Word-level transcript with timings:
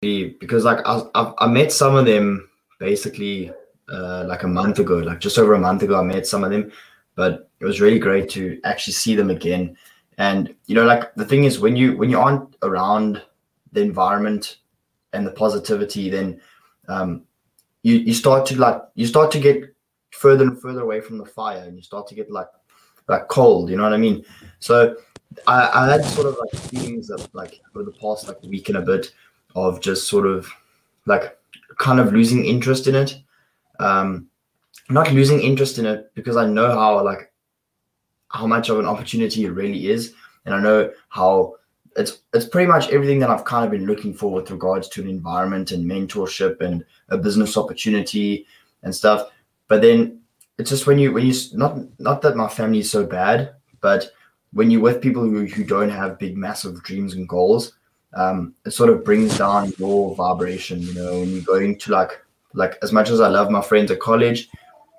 because 0.00 0.64
like 0.64 0.78
I, 0.86 1.02
I, 1.14 1.32
I 1.38 1.46
met 1.46 1.72
some 1.72 1.94
of 1.94 2.06
them 2.06 2.48
basically 2.78 3.52
uh, 3.92 4.24
like 4.26 4.44
a 4.44 4.48
month 4.48 4.78
ago, 4.78 4.96
like 4.96 5.20
just 5.20 5.38
over 5.38 5.54
a 5.54 5.58
month 5.58 5.82
ago. 5.82 5.98
I 5.98 6.02
met 6.02 6.26
some 6.26 6.42
of 6.42 6.50
them, 6.50 6.72
but 7.16 7.50
it 7.60 7.64
was 7.66 7.80
really 7.80 7.98
great 7.98 8.30
to 8.30 8.58
actually 8.64 8.94
see 8.94 9.14
them 9.14 9.30
again. 9.30 9.76
And 10.16 10.54
you 10.66 10.74
know, 10.74 10.84
like 10.84 11.14
the 11.14 11.24
thing 11.24 11.44
is, 11.44 11.60
when 11.60 11.76
you 11.76 11.96
when 11.96 12.08
you 12.08 12.18
aren't 12.18 12.56
around 12.62 13.22
the 13.72 13.82
environment 13.82 14.58
and 15.12 15.26
the 15.26 15.32
positivity, 15.32 16.08
then 16.08 16.40
um, 16.88 17.24
you 17.82 17.96
you 17.96 18.14
start 18.14 18.46
to 18.46 18.56
like 18.56 18.82
you 18.94 19.06
start 19.06 19.30
to 19.32 19.38
get 19.38 19.74
further 20.12 20.44
and 20.44 20.60
further 20.60 20.80
away 20.80 21.00
from 21.00 21.18
the 21.18 21.26
fire, 21.26 21.64
and 21.64 21.76
you 21.76 21.82
start 21.82 22.06
to 22.08 22.14
get 22.14 22.30
like 22.30 22.48
like 23.06 23.28
cold. 23.28 23.68
You 23.68 23.76
know 23.76 23.82
what 23.82 23.92
I 23.92 23.98
mean? 23.98 24.24
So 24.60 24.96
I, 25.46 25.70
I 25.74 25.90
had 25.90 26.04
sort 26.06 26.26
of 26.26 26.38
like 26.38 26.62
feelings 26.70 27.10
of 27.10 27.28
like 27.34 27.60
over 27.74 27.84
the 27.84 27.92
past 27.92 28.28
like 28.28 28.42
week 28.42 28.70
and 28.70 28.78
a 28.78 28.82
bit 28.82 29.12
of 29.54 29.80
just 29.80 30.08
sort 30.08 30.26
of 30.26 30.48
like 31.06 31.38
kind 31.78 32.00
of 32.00 32.12
losing 32.12 32.44
interest 32.44 32.86
in 32.86 32.94
it. 32.94 33.16
Um, 33.78 34.28
not 34.90 35.12
losing 35.12 35.40
interest 35.40 35.78
in 35.78 35.86
it 35.86 36.10
because 36.14 36.36
I 36.36 36.46
know 36.46 36.70
how 36.70 37.02
like 37.04 37.32
how 38.28 38.46
much 38.46 38.68
of 38.68 38.78
an 38.78 38.86
opportunity 38.86 39.44
it 39.44 39.50
really 39.50 39.88
is, 39.88 40.14
and 40.44 40.54
I 40.54 40.60
know 40.60 40.90
how 41.08 41.56
it's 41.96 42.22
it's 42.34 42.46
pretty 42.46 42.66
much 42.66 42.88
everything 42.90 43.18
that 43.20 43.30
I've 43.30 43.44
kind 43.44 43.64
of 43.64 43.70
been 43.70 43.86
looking 43.86 44.14
for 44.14 44.32
with 44.32 44.50
regards 44.50 44.88
to 44.90 45.02
an 45.02 45.08
environment 45.08 45.72
and 45.72 45.84
mentorship 45.84 46.60
and 46.60 46.84
a 47.08 47.18
business 47.18 47.56
opportunity 47.56 48.46
and 48.82 48.94
stuff. 48.94 49.28
But 49.68 49.82
then 49.82 50.20
it's 50.58 50.70
just 50.70 50.86
when 50.86 50.98
you 50.98 51.12
when 51.12 51.26
you 51.26 51.34
not 51.54 51.78
not 51.98 52.22
that 52.22 52.36
my 52.36 52.48
family 52.48 52.80
is 52.80 52.90
so 52.90 53.04
bad, 53.06 53.54
but 53.80 54.10
when 54.52 54.70
you're 54.70 54.80
with 54.80 55.00
people 55.00 55.22
who, 55.22 55.46
who 55.46 55.64
don't 55.64 55.90
have 55.90 56.18
big 56.18 56.36
massive 56.36 56.82
dreams 56.82 57.14
and 57.14 57.28
goals, 57.28 57.74
um, 58.14 58.54
it 58.66 58.72
sort 58.72 58.90
of 58.90 59.04
brings 59.04 59.38
down 59.38 59.72
your 59.78 60.14
vibration. 60.14 60.80
You 60.82 60.94
know, 60.94 61.20
when 61.20 61.30
you 61.30 61.42
go 61.42 61.56
into 61.56 61.92
like 61.92 62.20
like 62.54 62.78
as 62.82 62.92
much 62.92 63.10
as 63.10 63.20
I 63.20 63.28
love 63.28 63.50
my 63.50 63.62
friends 63.62 63.90
at 63.90 64.00
college, 64.00 64.48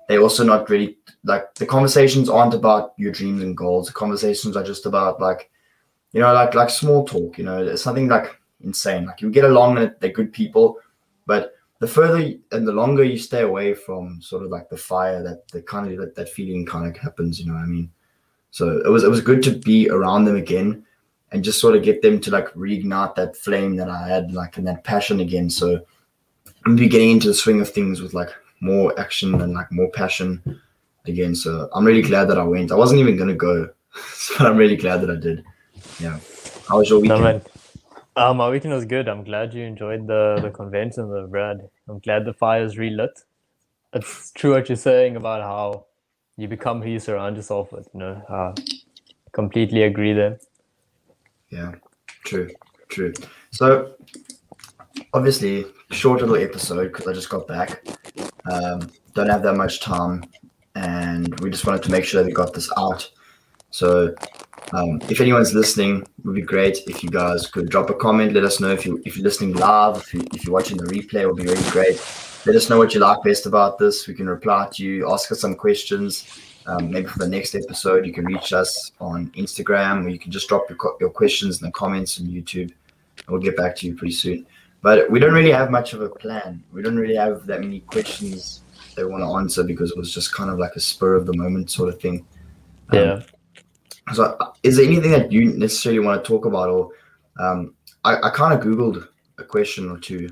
they 0.08 0.18
also 0.18 0.44
not 0.44 0.68
really 0.70 0.96
like 1.24 1.54
the 1.54 1.66
conversations 1.66 2.28
aren't 2.28 2.54
about 2.54 2.94
your 2.96 3.12
dreams 3.12 3.42
and 3.42 3.56
goals. 3.56 3.86
The 3.86 3.92
conversations 3.92 4.56
are 4.56 4.64
just 4.64 4.86
about 4.86 5.20
like, 5.20 5.50
you 6.12 6.20
know, 6.20 6.32
like 6.32 6.54
like 6.54 6.70
small 6.70 7.04
talk. 7.04 7.36
You 7.38 7.44
know, 7.44 7.62
it's 7.62 7.82
something 7.82 8.08
like 8.08 8.38
insane. 8.62 9.06
Like 9.06 9.20
you 9.20 9.30
get 9.30 9.44
along 9.44 9.78
and 9.78 9.94
they're 10.00 10.10
good 10.10 10.32
people, 10.32 10.78
but 11.26 11.54
the 11.80 11.88
further 11.88 12.32
and 12.52 12.66
the 12.66 12.72
longer 12.72 13.04
you 13.04 13.18
stay 13.18 13.42
away 13.42 13.74
from 13.74 14.22
sort 14.22 14.44
of 14.44 14.50
like 14.50 14.70
the 14.70 14.76
fire, 14.76 15.22
that 15.22 15.48
the 15.48 15.60
kind 15.60 15.90
of 15.90 15.98
that, 15.98 16.14
that 16.14 16.28
feeling 16.30 16.64
kind 16.64 16.86
of 16.86 16.96
happens. 16.96 17.38
You 17.38 17.46
know, 17.46 17.54
what 17.54 17.64
I 17.64 17.66
mean, 17.66 17.90
so 18.50 18.80
it 18.86 18.88
was 18.88 19.04
it 19.04 19.10
was 19.10 19.20
good 19.20 19.42
to 19.42 19.50
be 19.50 19.90
around 19.90 20.24
them 20.24 20.36
again 20.36 20.86
and 21.32 21.42
just 21.42 21.60
sort 21.60 21.74
of 21.74 21.82
get 21.82 22.02
them 22.02 22.20
to 22.20 22.30
like 22.30 22.48
reignite 22.54 23.14
that 23.16 23.36
flame 23.36 23.76
that 23.76 23.88
I 23.88 24.06
had, 24.06 24.32
like 24.32 24.58
and 24.58 24.66
that 24.66 24.84
passion 24.84 25.20
again. 25.20 25.50
So 25.50 25.80
I'm 26.64 26.76
be 26.76 26.88
getting 26.88 27.10
into 27.10 27.28
the 27.28 27.34
swing 27.34 27.60
of 27.60 27.70
things 27.70 28.00
with 28.00 28.14
like 28.14 28.30
more 28.60 28.98
action 28.98 29.40
and 29.40 29.54
like 29.54 29.72
more 29.72 29.90
passion 29.90 30.60
again. 31.06 31.34
So 31.34 31.68
I'm 31.74 31.84
really 31.84 32.02
glad 32.02 32.26
that 32.26 32.38
I 32.38 32.44
went. 32.44 32.70
I 32.70 32.76
wasn't 32.76 33.00
even 33.00 33.16
gonna 33.16 33.34
go, 33.34 33.68
but 34.38 34.46
I'm 34.46 34.56
really 34.56 34.76
glad 34.76 35.00
that 35.00 35.10
I 35.10 35.16
did. 35.16 35.44
Yeah. 35.98 36.18
How 36.68 36.78
was 36.78 36.90
your 36.90 37.00
weekend? 37.00 37.22
No, 37.22 37.40
uh, 38.14 38.34
my 38.34 38.48
weekend 38.50 38.74
was 38.74 38.84
good. 38.84 39.08
I'm 39.08 39.24
glad 39.24 39.54
you 39.54 39.64
enjoyed 39.64 40.06
the 40.06 40.38
the 40.40 40.50
convention, 40.50 41.10
the 41.10 41.26
Brad. 41.26 41.68
I'm 41.88 41.98
glad 41.98 42.24
the 42.24 42.34
fire's 42.34 42.78
relit. 42.78 43.18
It's 43.94 44.32
true 44.32 44.52
what 44.52 44.68
you're 44.68 44.76
saying 44.76 45.16
about 45.16 45.42
how 45.42 45.86
you 46.36 46.48
become 46.48 46.82
who 46.82 46.90
you 46.90 46.98
surround 46.98 47.36
yourself 47.36 47.72
with. 47.72 47.88
You 47.94 48.00
know, 48.00 48.22
uh, 48.28 48.54
completely 49.32 49.82
agree 49.82 50.12
there. 50.12 50.38
Yeah, 51.52 51.72
true, 52.24 52.50
true. 52.88 53.12
So 53.50 53.94
obviously, 55.12 55.66
short 55.90 56.20
little 56.22 56.36
episode 56.36 56.90
because 56.90 57.06
I 57.06 57.12
just 57.12 57.28
got 57.28 57.46
back. 57.46 57.86
Um, 58.50 58.90
don't 59.12 59.28
have 59.28 59.42
that 59.42 59.54
much 59.54 59.80
time, 59.80 60.24
and 60.76 61.38
we 61.40 61.50
just 61.50 61.66
wanted 61.66 61.82
to 61.82 61.90
make 61.90 62.04
sure 62.04 62.22
that 62.22 62.26
we 62.26 62.32
got 62.32 62.54
this 62.54 62.70
out. 62.78 63.08
So, 63.68 64.14
um, 64.72 64.98
if 65.10 65.20
anyone's 65.20 65.52
listening, 65.52 66.06
would 66.24 66.34
be 66.34 66.40
great 66.40 66.78
if 66.86 67.04
you 67.04 67.10
guys 67.10 67.46
could 67.48 67.68
drop 67.68 67.90
a 67.90 67.94
comment. 67.94 68.32
Let 68.32 68.44
us 68.44 68.58
know 68.58 68.70
if 68.70 68.86
you 68.86 69.02
if 69.04 69.18
you're 69.18 69.24
listening 69.24 69.52
live, 69.52 69.98
if, 69.98 70.14
you, 70.14 70.24
if 70.32 70.46
you're 70.46 70.54
watching 70.54 70.78
the 70.78 70.84
replay, 70.84 71.26
would 71.26 71.36
be 71.36 71.44
really 71.44 71.70
great. 71.70 72.00
Let 72.46 72.56
us 72.56 72.70
know 72.70 72.78
what 72.78 72.94
you 72.94 73.00
like 73.00 73.22
best 73.22 73.44
about 73.44 73.78
this. 73.78 74.08
We 74.08 74.14
can 74.14 74.26
reply 74.26 74.70
to 74.72 74.82
you, 74.82 75.12
ask 75.12 75.30
us 75.30 75.40
some 75.40 75.54
questions 75.54 76.26
um, 76.66 76.90
maybe 76.90 77.06
for 77.06 77.18
the 77.18 77.28
next 77.28 77.54
episode, 77.54 78.06
you 78.06 78.12
can 78.12 78.24
reach 78.24 78.52
us 78.52 78.92
on 79.00 79.30
Instagram 79.30 80.04
or 80.04 80.08
you 80.08 80.18
can 80.18 80.30
just 80.30 80.48
drop 80.48 80.68
your, 80.68 80.78
your 81.00 81.10
questions 81.10 81.60
in 81.60 81.66
the 81.66 81.72
comments 81.72 82.20
on 82.20 82.26
YouTube. 82.26 82.72
And 83.18 83.28
we'll 83.28 83.40
get 83.40 83.56
back 83.56 83.76
to 83.76 83.86
you 83.86 83.94
pretty 83.94 84.14
soon. 84.14 84.46
But 84.80 85.10
we 85.10 85.18
don't 85.18 85.32
really 85.32 85.52
have 85.52 85.70
much 85.70 85.92
of 85.92 86.02
a 86.02 86.08
plan. 86.08 86.62
We 86.72 86.82
don't 86.82 86.96
really 86.96 87.16
have 87.16 87.46
that 87.46 87.60
many 87.60 87.80
questions 87.80 88.62
they 88.96 89.04
want 89.04 89.22
to 89.22 89.28
answer 89.38 89.62
because 89.62 89.90
it 89.90 89.96
was 89.96 90.12
just 90.12 90.34
kind 90.34 90.50
of 90.50 90.58
like 90.58 90.72
a 90.76 90.80
spur 90.80 91.14
of 91.14 91.26
the 91.26 91.36
moment 91.36 91.70
sort 91.70 91.88
of 91.88 92.00
thing. 92.00 92.26
Um, 92.90 92.98
yeah. 92.98 93.22
So, 94.12 94.36
is 94.62 94.76
there 94.76 94.86
anything 94.86 95.12
that 95.12 95.30
you 95.30 95.52
necessarily 95.52 96.00
want 96.00 96.22
to 96.22 96.28
talk 96.28 96.44
about? 96.44 96.68
Or 96.68 96.90
um, 97.38 97.74
I, 98.04 98.16
I 98.22 98.30
kind 98.30 98.52
of 98.52 98.64
Googled 98.64 99.06
a 99.38 99.44
question 99.44 99.88
or 99.88 99.98
two 99.98 100.28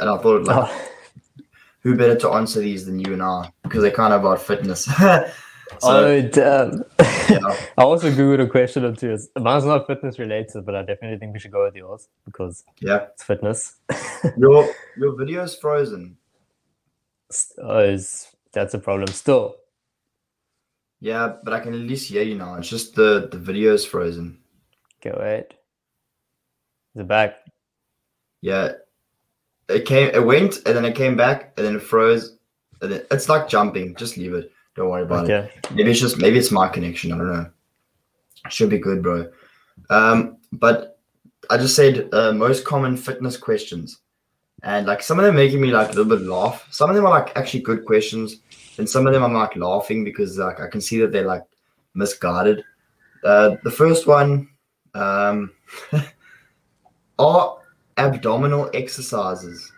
and 0.00 0.08
I 0.08 0.16
thought, 0.16 0.44
like, 0.44 0.56
oh 0.56 0.88
who 1.80 1.96
better 1.96 2.16
to 2.16 2.30
answer 2.30 2.60
these 2.60 2.86
than 2.86 2.98
you 2.98 3.12
and 3.12 3.22
I 3.22 3.52
because 3.62 3.82
they're 3.82 3.90
kind 3.90 4.12
of 4.12 4.20
about 4.20 4.42
fitness. 4.42 4.84
so, 4.94 5.26
oh 5.82 6.22
damn! 6.22 6.84
Yeah. 6.98 7.38
I 7.78 7.82
also 7.82 8.10
googled 8.10 8.42
a 8.42 8.48
question 8.48 8.84
or 8.84 8.94
two. 8.94 9.18
Mine's 9.36 9.64
not 9.64 9.86
fitness 9.86 10.18
related, 10.18 10.66
but 10.66 10.74
I 10.74 10.82
definitely 10.82 11.18
think 11.18 11.32
we 11.32 11.38
should 11.38 11.52
go 11.52 11.64
with 11.64 11.74
yours 11.74 12.08
because 12.24 12.64
yeah, 12.80 13.06
it's 13.12 13.24
fitness. 13.24 13.76
your 14.36 14.72
your 14.96 15.16
video 15.16 15.42
is 15.42 15.54
frozen. 15.54 16.16
Oh, 17.58 17.78
is 17.78 18.28
that's 18.52 18.74
a 18.74 18.78
problem 18.78 19.08
still? 19.08 19.56
Yeah, 21.00 21.36
but 21.42 21.54
I 21.54 21.60
can 21.60 21.72
at 21.72 21.80
least 21.80 22.08
hear 22.08 22.22
you 22.22 22.36
now. 22.36 22.56
It's 22.56 22.68
just 22.68 22.94
the 22.94 23.28
the 23.30 23.38
video 23.38 23.72
is 23.72 23.84
frozen. 23.84 24.38
Okay, 25.00 25.16
wait. 25.18 25.54
Is 26.94 27.02
it 27.02 27.08
back? 27.08 27.36
Yeah, 28.42 28.72
it 29.70 29.86
came, 29.86 30.10
it 30.14 30.24
went, 30.24 30.56
and 30.66 30.76
then 30.76 30.84
it 30.84 30.94
came 30.94 31.16
back, 31.16 31.52
and 31.56 31.66
then 31.66 31.76
it 31.76 31.82
froze. 31.82 32.36
And 32.82 32.92
then, 32.92 33.02
it's 33.10 33.28
like 33.28 33.48
jumping. 33.48 33.94
Just 33.94 34.16
leave 34.16 34.34
it. 34.34 34.52
Don't 34.74 34.88
worry 34.88 35.02
about 35.02 35.24
okay. 35.24 35.50
it. 35.56 35.70
Maybe 35.72 35.90
it's 35.90 36.00
just 36.00 36.18
maybe 36.18 36.38
it's 36.38 36.50
my 36.50 36.68
connection. 36.68 37.12
I 37.12 37.18
don't 37.18 37.32
know. 37.32 37.50
Should 38.48 38.70
be 38.70 38.78
good, 38.78 39.02
bro. 39.02 39.30
Um, 39.90 40.38
but 40.52 40.98
I 41.48 41.56
just 41.56 41.76
said 41.76 42.08
uh, 42.12 42.32
most 42.32 42.64
common 42.64 42.96
fitness 42.96 43.36
questions, 43.36 44.00
and 44.62 44.86
like 44.86 45.02
some 45.02 45.18
of 45.18 45.24
them 45.24 45.36
making 45.36 45.60
me 45.60 45.70
like 45.70 45.88
a 45.88 45.92
little 45.92 46.16
bit 46.16 46.26
laugh. 46.26 46.66
Some 46.70 46.90
of 46.90 46.96
them 46.96 47.04
are 47.06 47.10
like 47.10 47.36
actually 47.36 47.60
good 47.60 47.84
questions, 47.84 48.36
and 48.78 48.88
some 48.88 49.06
of 49.06 49.12
them 49.12 49.22
I'm 49.22 49.34
like 49.34 49.56
laughing 49.56 50.04
because 50.04 50.38
like 50.38 50.60
I 50.60 50.68
can 50.68 50.80
see 50.80 51.00
that 51.00 51.12
they're 51.12 51.26
like 51.26 51.44
misguided. 51.94 52.64
Uh, 53.24 53.56
the 53.64 53.70
first 53.70 54.06
one, 54.06 54.48
um, 54.94 55.52
are 57.18 57.59
abdominal 58.00 58.70
exercises 58.74 59.72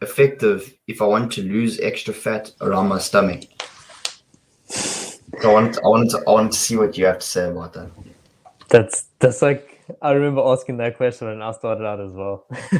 effective 0.00 0.74
if 0.86 1.00
I 1.00 1.06
want 1.06 1.32
to 1.32 1.42
lose 1.42 1.78
extra 1.80 2.14
fat 2.14 2.52
around 2.60 2.88
my 2.88 2.98
stomach? 2.98 3.44
So 4.66 5.50
I 5.50 5.52
want, 5.52 5.74
to, 5.74 5.80
I 5.80 5.88
wanted 5.88 6.10
to, 6.10 6.18
I 6.26 6.30
wanted 6.30 6.52
to 6.52 6.58
see 6.58 6.76
what 6.76 6.96
you 6.96 7.06
have 7.06 7.18
to 7.18 7.26
say 7.26 7.48
about 7.48 7.74
that. 7.74 7.90
That's 8.68 9.06
that's 9.18 9.42
like 9.42 9.74
I 10.00 10.12
remember 10.12 10.42
asking 10.44 10.78
that 10.78 10.96
question 10.96 11.28
when 11.28 11.42
I 11.42 11.52
started 11.52 11.84
out 11.84 12.00
as 12.00 12.12
well. 12.12 12.46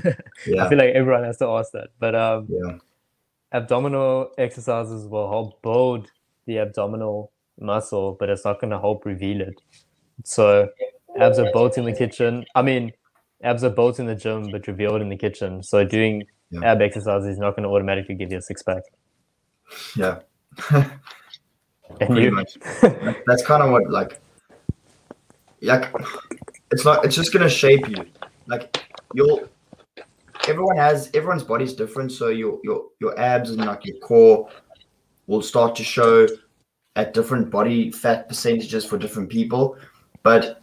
yeah. 0.47 0.65
I 0.65 0.69
feel 0.69 0.79
like 0.79 0.95
everyone 0.95 1.25
has 1.25 1.37
to 1.39 1.47
ask 1.47 1.73
that, 1.73 1.89
but 1.99 2.15
um, 2.15 2.49
yeah. 2.49 2.79
abdominal 3.53 4.31
exercises 4.39 5.07
will 5.07 5.29
help 5.29 5.61
build 5.63 6.11
the 6.47 6.59
abdominal 6.59 7.33
muscle, 7.61 8.17
but 8.19 8.31
it's 8.31 8.45
not 8.45 8.61
going 8.61 8.71
to 8.71 8.79
help 8.79 9.05
reveal 9.05 9.41
it. 9.41 9.61
So 10.25 10.69
abs 11.21 11.39
are 11.39 11.53
built 11.53 11.77
in 11.77 11.85
the 11.85 11.93
kitchen. 11.93 12.45
I 12.55 12.63
mean, 12.63 12.93
abs 13.45 13.63
are 13.63 13.71
built 13.71 14.01
in 14.01 14.07
the 14.07 14.15
gym 14.15 14.51
but 14.51 14.67
revealed 14.67 15.01
in 15.01 15.09
the 15.09 15.17
kitchen. 15.17 15.63
So 15.63 15.85
doing 15.85 16.25
yeah. 16.51 16.73
ab 16.73 16.83
exercises 16.83 17.29
is 17.29 17.39
not 17.39 17.57
going 17.57 17.65
to 17.65 17.69
automatically 17.69 18.15
give 18.15 18.33
you 18.33 18.39
a 18.39 18.43
six 18.43 18.63
pack. 18.63 18.83
Yeah. 19.97 20.21
and 22.01 22.17
you? 22.17 22.45
That's 23.27 23.45
kind 23.45 23.63
of 23.63 23.71
what 23.71 23.89
like, 23.91 24.21
like 25.63 25.93
it's 26.71 26.85
like 26.85 27.05
it's 27.05 27.15
just 27.15 27.33
gonna 27.33 27.49
shape 27.49 27.89
you. 27.89 28.07
Like 28.47 28.85
you'll 29.15 29.49
everyone 30.49 30.77
has 30.77 31.11
everyone's 31.15 31.43
body's 31.43 31.73
different, 31.73 32.13
so 32.13 32.29
your 32.29 32.59
your 32.63 32.87
your 33.01 33.19
abs 33.19 33.51
and 33.51 33.65
like 33.65 33.85
your 33.85 33.99
core 33.99 34.49
will 35.27 35.43
start 35.43 35.75
to 35.77 35.85
show 35.85 36.27
at 36.97 37.15
different 37.15 37.51
body 37.51 37.91
fat 37.91 38.29
percentages 38.29 38.85
for 38.85 38.99
different 38.99 39.29
people. 39.29 39.77
But 40.23 40.63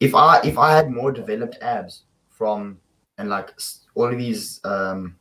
if 0.00 0.14
I 0.14 0.40
if 0.42 0.58
I 0.58 0.74
had 0.74 0.90
more 0.90 1.12
developed 1.12 1.58
abs, 1.60 2.04
from 2.36 2.78
and 3.18 3.28
like 3.28 3.54
all 3.94 4.06
of 4.12 4.18
these 4.18 4.60
um 4.64 5.16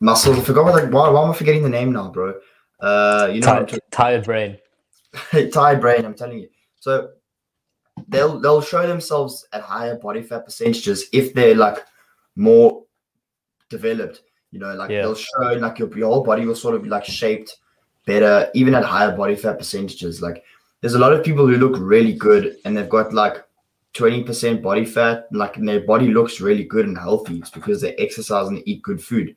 muscles. 0.00 0.38
I 0.38 0.42
forgot 0.42 0.64
what 0.64 0.74
like 0.74 0.92
why, 0.92 1.08
why 1.08 1.24
am 1.24 1.30
I 1.30 1.34
forgetting 1.34 1.62
the 1.62 1.68
name 1.68 1.92
now, 1.92 2.10
bro? 2.10 2.34
Uh 2.80 3.30
you 3.32 3.40
know 3.40 3.46
tired, 3.64 3.80
tired 3.90 4.24
brain. 4.24 4.58
tired 5.52 5.80
brain, 5.80 6.04
I'm 6.04 6.14
telling 6.14 6.38
you. 6.38 6.48
So 6.80 7.10
they'll 8.08 8.40
they'll 8.40 8.62
show 8.62 8.86
themselves 8.86 9.46
at 9.52 9.62
higher 9.62 9.96
body 9.96 10.22
fat 10.22 10.44
percentages 10.44 11.04
if 11.12 11.32
they're 11.34 11.54
like 11.54 11.78
more 12.34 12.84
developed. 13.68 14.22
You 14.50 14.58
know, 14.58 14.74
like 14.74 14.90
Yeah. 14.90 15.02
they'll 15.02 15.14
show 15.14 15.52
like 15.58 15.78
your, 15.78 15.96
your 15.96 16.12
whole 16.12 16.24
body 16.24 16.44
will 16.44 16.56
sort 16.56 16.74
of 16.74 16.82
be 16.82 16.88
like 16.88 17.04
shaped 17.04 17.56
better, 18.04 18.50
even 18.54 18.74
at 18.74 18.84
higher 18.84 19.16
body 19.16 19.36
fat 19.36 19.58
percentages. 19.58 20.20
Like 20.20 20.42
there's 20.80 20.94
a 20.94 20.98
lot 20.98 21.12
of 21.12 21.24
people 21.24 21.46
who 21.46 21.56
look 21.56 21.74
really 21.78 22.12
good 22.14 22.56
and 22.64 22.76
they've 22.76 22.88
got 22.88 23.12
like 23.14 23.44
20% 23.94 24.62
body 24.62 24.84
fat, 24.84 25.26
like 25.32 25.54
their 25.56 25.80
body 25.80 26.08
looks 26.08 26.40
really 26.40 26.64
good 26.64 26.86
and 26.86 26.96
healthy. 26.96 27.38
It's 27.38 27.50
because 27.50 27.80
they 27.80 27.94
exercise 27.96 28.48
and 28.48 28.62
eat 28.66 28.82
good 28.82 29.02
food. 29.02 29.36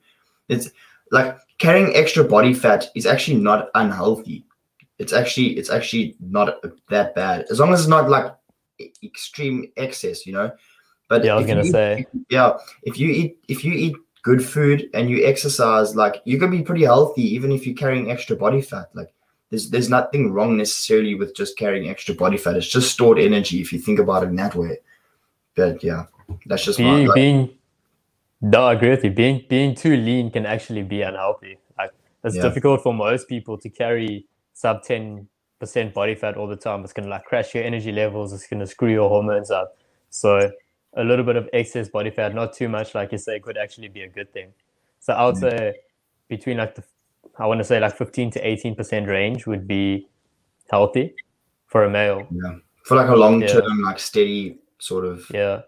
It's 0.49 0.69
like 1.11 1.37
carrying 1.57 1.95
extra 1.95 2.23
body 2.23 2.53
fat 2.53 2.87
is 2.95 3.05
actually 3.05 3.37
not 3.37 3.69
unhealthy. 3.75 4.45
It's 4.97 5.11
actually 5.13 5.57
it's 5.57 5.69
actually 5.69 6.15
not 6.19 6.55
that 6.89 7.15
bad 7.15 7.45
as 7.49 7.59
long 7.59 7.73
as 7.73 7.81
it's 7.81 7.89
not 7.89 8.09
like 8.09 8.33
extreme 9.03 9.71
excess, 9.77 10.25
you 10.25 10.33
know. 10.33 10.51
But 11.09 11.23
Yeah, 11.23 11.33
I 11.33 11.37
was 11.37 11.45
gonna 11.45 11.63
eat- 11.63 11.71
say. 11.71 12.05
yeah, 12.29 12.57
if 12.83 12.97
you 12.99 13.09
eat 13.09 13.37
if 13.47 13.63
you 13.63 13.73
eat 13.73 13.95
good 14.23 14.43
food 14.43 14.89
and 14.93 15.09
you 15.09 15.25
exercise, 15.25 15.95
like 15.95 16.21
you 16.25 16.39
can 16.39 16.49
be 16.49 16.61
pretty 16.63 16.85
healthy 16.85 17.23
even 17.35 17.51
if 17.51 17.67
you're 17.67 17.75
carrying 17.75 18.09
extra 18.09 18.35
body 18.35 18.61
fat. 18.61 18.89
Like 18.93 19.13
there's 19.55 19.69
there's 19.69 19.89
nothing 19.89 20.33
wrong 20.33 20.57
necessarily 20.57 21.15
with 21.15 21.33
just 21.35 21.57
carrying 21.57 21.89
extra 21.89 22.13
body 22.13 22.37
fat. 22.37 22.57
It's 22.57 22.67
just 22.67 22.91
stored 22.91 23.17
energy 23.19 23.61
if 23.61 23.71
you 23.71 23.79
think 23.79 23.99
about 23.99 24.23
it 24.23 24.29
in 24.29 24.35
that 24.35 24.53
way. 24.55 24.79
But 25.55 25.81
yeah, 25.83 26.05
that's 26.45 26.65
just 26.65 26.79
my 26.79 26.85
being 26.95 27.07
like, 27.07 27.15
being 27.15 27.49
no, 28.41 28.65
I 28.65 28.73
agree 28.73 28.89
with 28.89 29.03
you. 29.05 29.11
Being 29.11 29.45
being 29.49 29.73
too 29.73 29.95
lean 29.95 30.29
can 30.29 30.45
actually 30.45 30.83
be 30.83 31.01
unhealthy. 31.01 31.57
Like 31.77 31.91
it's 32.25 32.35
Yeah. 32.35 32.41
difficult 32.41 32.83
for 32.83 32.93
most 32.93 33.29
people 33.29 33.57
to 33.57 33.69
carry 33.69 34.25
sub 34.53 34.83
ten 34.83 35.27
percent 35.59 35.93
body 35.93 36.15
fat 36.15 36.35
all 36.35 36.47
the 36.47 36.57
time. 36.57 36.83
It's 36.83 36.91
gonna 36.91 37.07
like 37.07 37.23
crash 37.23 37.55
your 37.55 37.63
energy 37.63 37.93
levels. 37.93 38.33
It's 38.33 38.47
gonna 38.47 38.67
screw 38.67 38.91
your 38.91 39.07
hormones 39.07 39.51
up. 39.51 39.77
So 40.09 40.51
a 40.97 41.03
little 41.03 41.25
bit 41.25 41.37
of 41.37 41.49
excess 41.53 41.87
body 41.89 42.09
fat, 42.09 42.35
not 42.35 42.53
too 42.53 42.67
much, 42.67 42.93
like 42.93 43.11
you 43.13 43.17
say, 43.17 43.39
could 43.39 43.57
actually 43.57 43.87
be 43.89 44.01
a 44.01 44.09
good 44.09 44.31
thing. 44.33 44.53
So 44.99 45.13
I 45.13 45.25
would 45.25 45.35
Mm. 45.35 45.49
say 45.49 45.75
between 46.27 46.57
like 46.57 46.75
the 46.75 46.83
I 47.37 47.45
want 47.47 47.59
to 47.59 47.63
say 47.63 47.79
like 47.79 47.95
fifteen 47.97 48.31
to 48.31 48.39
eighteen 48.47 48.75
percent 48.75 49.07
range 49.07 49.45
would 49.47 49.67
be 49.67 50.07
healthy 50.71 51.13
for 51.67 51.83
a 51.83 51.89
male. 51.89 52.27
yeah. 52.31 52.55
For 52.85 52.95
like 52.95 53.09
a 53.09 53.15
long 53.15 53.41
term, 53.45 53.81
like 53.81 53.99
steady 53.99 54.59
sort 54.77 55.05
of 55.05 55.25
Yeah, 55.33 55.61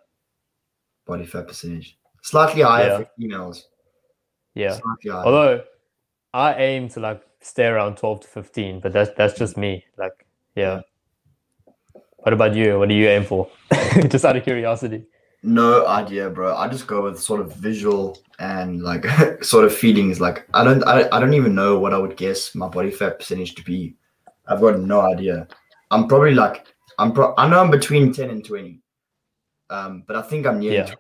body 1.06 1.26
fat 1.26 1.48
percentage. 1.48 1.98
Slightly 2.22 2.62
higher 2.62 2.88
Yeah. 2.88 2.98
for 3.00 3.10
females. 3.20 3.68
yeah. 4.54 4.74
Slightly 4.74 5.12
higher. 5.12 5.26
Although 5.26 5.64
I 6.34 6.54
aim 6.56 6.90
to 6.90 7.00
like 7.00 7.22
stay 7.42 7.66
around 7.68 7.98
12 7.98 8.22
to 8.22 8.28
15, 8.28 8.80
but 8.82 8.94
that's 8.94 9.12
that's 9.18 9.38
just 9.38 9.58
me. 9.58 9.84
Like, 9.98 10.26
yeah. 10.56 10.82
What 12.18 12.34
about 12.34 12.56
you? 12.56 12.78
What 12.80 12.90
do 12.90 12.96
you 12.96 13.08
aim 13.08 13.24
for? 13.24 13.50
just 14.10 14.26
out 14.26 14.36
of 14.36 14.44
curiosity. 14.44 15.06
No 15.44 15.86
idea, 15.88 16.30
bro. 16.30 16.56
I 16.56 16.68
just 16.68 16.88
go 16.88 17.04
with 17.04 17.20
sort 17.20 17.42
of 17.42 17.56
visual 17.56 18.18
and 18.40 18.82
like 18.82 19.06
sort 19.44 19.66
of 19.66 19.74
feelings. 19.74 20.20
Like 20.20 20.48
I 20.54 20.64
don't, 20.64 20.84
I, 20.84 21.08
I 21.12 21.20
don't 21.20 21.34
even 21.34 21.56
know 21.56 21.78
what 21.80 21.94
I 21.94 21.98
would 21.98 22.18
guess 22.18 22.56
my 22.56 22.68
body 22.68 22.92
fat 22.92 23.20
percentage 23.20 23.56
to 23.56 23.64
be. 23.64 23.96
I've 24.48 24.62
got 24.62 24.80
no 24.80 25.02
idea. 25.02 25.48
I'm 25.92 26.08
probably 26.08 26.34
like 26.34 26.66
I'm 27.00 27.14
pro- 27.14 27.34
I 27.38 27.48
know 27.48 27.60
I'm 27.60 27.72
between 27.72 28.14
ten 28.14 28.30
and 28.30 28.44
twenty. 28.44 28.82
Um, 29.70 30.04
but 30.08 30.16
I 30.16 30.22
think 30.22 30.46
I'm 30.46 30.60
nearly. 30.60 30.78
Yeah. 30.78 30.94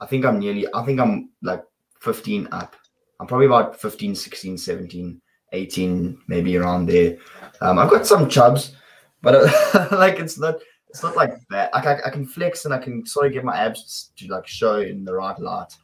I 0.00 0.06
think 0.06 0.24
I'm 0.24 0.38
nearly. 0.38 0.66
I 0.74 0.84
think 0.84 1.00
I'm 1.00 1.30
like 1.42 1.62
fifteen 2.00 2.48
up. 2.52 2.74
I'm 3.20 3.26
probably 3.26 3.46
about 3.46 3.80
15, 3.80 4.14
16, 4.14 4.58
17, 4.58 5.20
18, 5.52 6.18
maybe 6.28 6.56
around 6.56 6.86
there. 6.86 7.16
Um, 7.60 7.78
I've 7.78 7.90
got 7.90 8.06
some 8.06 8.28
chubs, 8.28 8.76
but 9.22 9.34
uh, 9.34 9.88
like 9.96 10.18
it's 10.18 10.38
not 10.38 10.56
it's 10.88 11.02
not 11.02 11.16
like 11.16 11.34
that. 11.50 11.72
Like 11.74 11.86
I, 11.86 12.00
I 12.06 12.10
can 12.10 12.26
flex 12.26 12.64
and 12.64 12.72
I 12.72 12.78
can 12.78 13.04
sort 13.04 13.26
of 13.26 13.32
get 13.32 13.44
my 13.44 13.56
abs 13.56 14.12
to 14.16 14.28
like 14.28 14.46
show 14.46 14.80
in 14.80 15.04
the 15.04 15.12
right 15.14 15.38
light. 15.38 15.76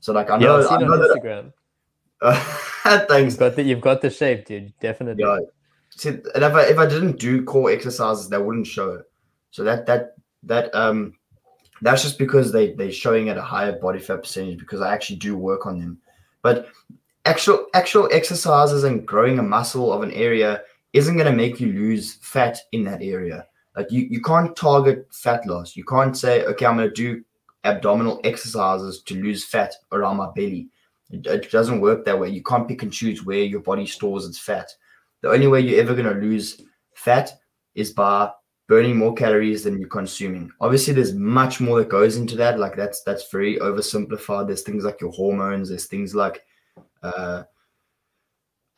So 0.00 0.12
like 0.12 0.30
I 0.30 0.38
Yeah, 0.38 0.48
know, 0.48 0.58
I've 0.58 0.66
I 0.66 0.78
seen 0.78 0.80
know 0.86 0.92
on 0.92 1.00
that. 1.00 1.20
Instagram. 1.22 1.52
Uh, 2.22 3.06
thanks. 3.08 3.34
You've 3.34 3.38
got 3.38 3.56
the 3.56 3.62
you've 3.62 3.80
got 3.80 4.00
the 4.02 4.10
shape, 4.10 4.46
dude. 4.46 4.72
Definitely. 4.80 5.24
Yeah. 5.24 5.38
See, 5.90 6.08
and 6.10 6.44
if 6.44 6.52
I 6.54 6.62
if 6.64 6.78
I 6.78 6.86
didn't 6.86 7.18
do 7.18 7.42
core 7.44 7.70
exercises, 7.70 8.28
they 8.28 8.38
wouldn't 8.38 8.66
show 8.66 8.92
it. 8.92 9.10
So 9.50 9.64
that 9.64 9.86
that 9.86 10.14
that 10.44 10.74
um 10.74 11.14
that's 11.82 12.02
just 12.02 12.18
because 12.18 12.52
they 12.52 12.72
they're 12.72 12.92
showing 12.92 13.28
at 13.28 13.38
a 13.38 13.42
higher 13.42 13.78
body 13.78 13.98
fat 13.98 14.22
percentage 14.22 14.58
because 14.58 14.80
I 14.80 14.92
actually 14.92 15.16
do 15.16 15.36
work 15.36 15.66
on 15.66 15.78
them. 15.78 15.98
But 16.42 16.68
actual 17.24 17.66
actual 17.74 18.08
exercises 18.12 18.84
and 18.84 19.06
growing 19.06 19.38
a 19.38 19.42
muscle 19.42 19.92
of 19.92 20.02
an 20.02 20.12
area 20.12 20.62
isn't 20.92 21.16
going 21.16 21.30
to 21.30 21.36
make 21.36 21.60
you 21.60 21.72
lose 21.72 22.14
fat 22.14 22.58
in 22.72 22.84
that 22.84 23.02
area. 23.02 23.46
Like 23.76 23.90
you 23.90 24.06
you 24.10 24.20
can't 24.22 24.54
target 24.56 25.06
fat 25.12 25.46
loss. 25.46 25.76
You 25.76 25.84
can't 25.84 26.16
say 26.16 26.44
okay, 26.44 26.66
I'm 26.66 26.76
going 26.76 26.88
to 26.88 26.94
do 26.94 27.24
abdominal 27.64 28.20
exercises 28.24 29.02
to 29.02 29.14
lose 29.14 29.44
fat 29.44 29.74
around 29.92 30.16
my 30.16 30.30
belly. 30.34 30.68
It, 31.10 31.26
it 31.26 31.50
doesn't 31.50 31.80
work 31.80 32.04
that 32.04 32.18
way. 32.18 32.30
You 32.30 32.42
can't 32.42 32.68
pick 32.68 32.82
and 32.82 32.92
choose 32.92 33.24
where 33.24 33.42
your 33.42 33.60
body 33.60 33.86
stores 33.86 34.26
its 34.26 34.38
fat. 34.38 34.70
The 35.22 35.30
only 35.30 35.46
way 35.46 35.60
you're 35.60 35.80
ever 35.80 35.94
going 35.94 36.12
to 36.12 36.20
lose 36.20 36.62
fat 36.94 37.32
is 37.74 37.92
by 37.92 38.30
burning 38.68 38.96
more 38.96 39.12
calories 39.12 39.64
than 39.64 39.78
you're 39.78 39.88
consuming. 39.88 40.50
Obviously, 40.60 40.94
there's 40.94 41.12
much 41.12 41.60
more 41.60 41.78
that 41.80 41.88
goes 41.88 42.16
into 42.16 42.36
that. 42.36 42.58
Like 42.58 42.76
that's 42.76 43.02
that's 43.02 43.30
very 43.30 43.58
oversimplified. 43.58 44.46
There's 44.46 44.62
things 44.62 44.84
like 44.84 45.00
your 45.00 45.12
hormones. 45.12 45.68
There's 45.68 45.86
things 45.86 46.14
like 46.14 46.42
uh, 47.02 47.44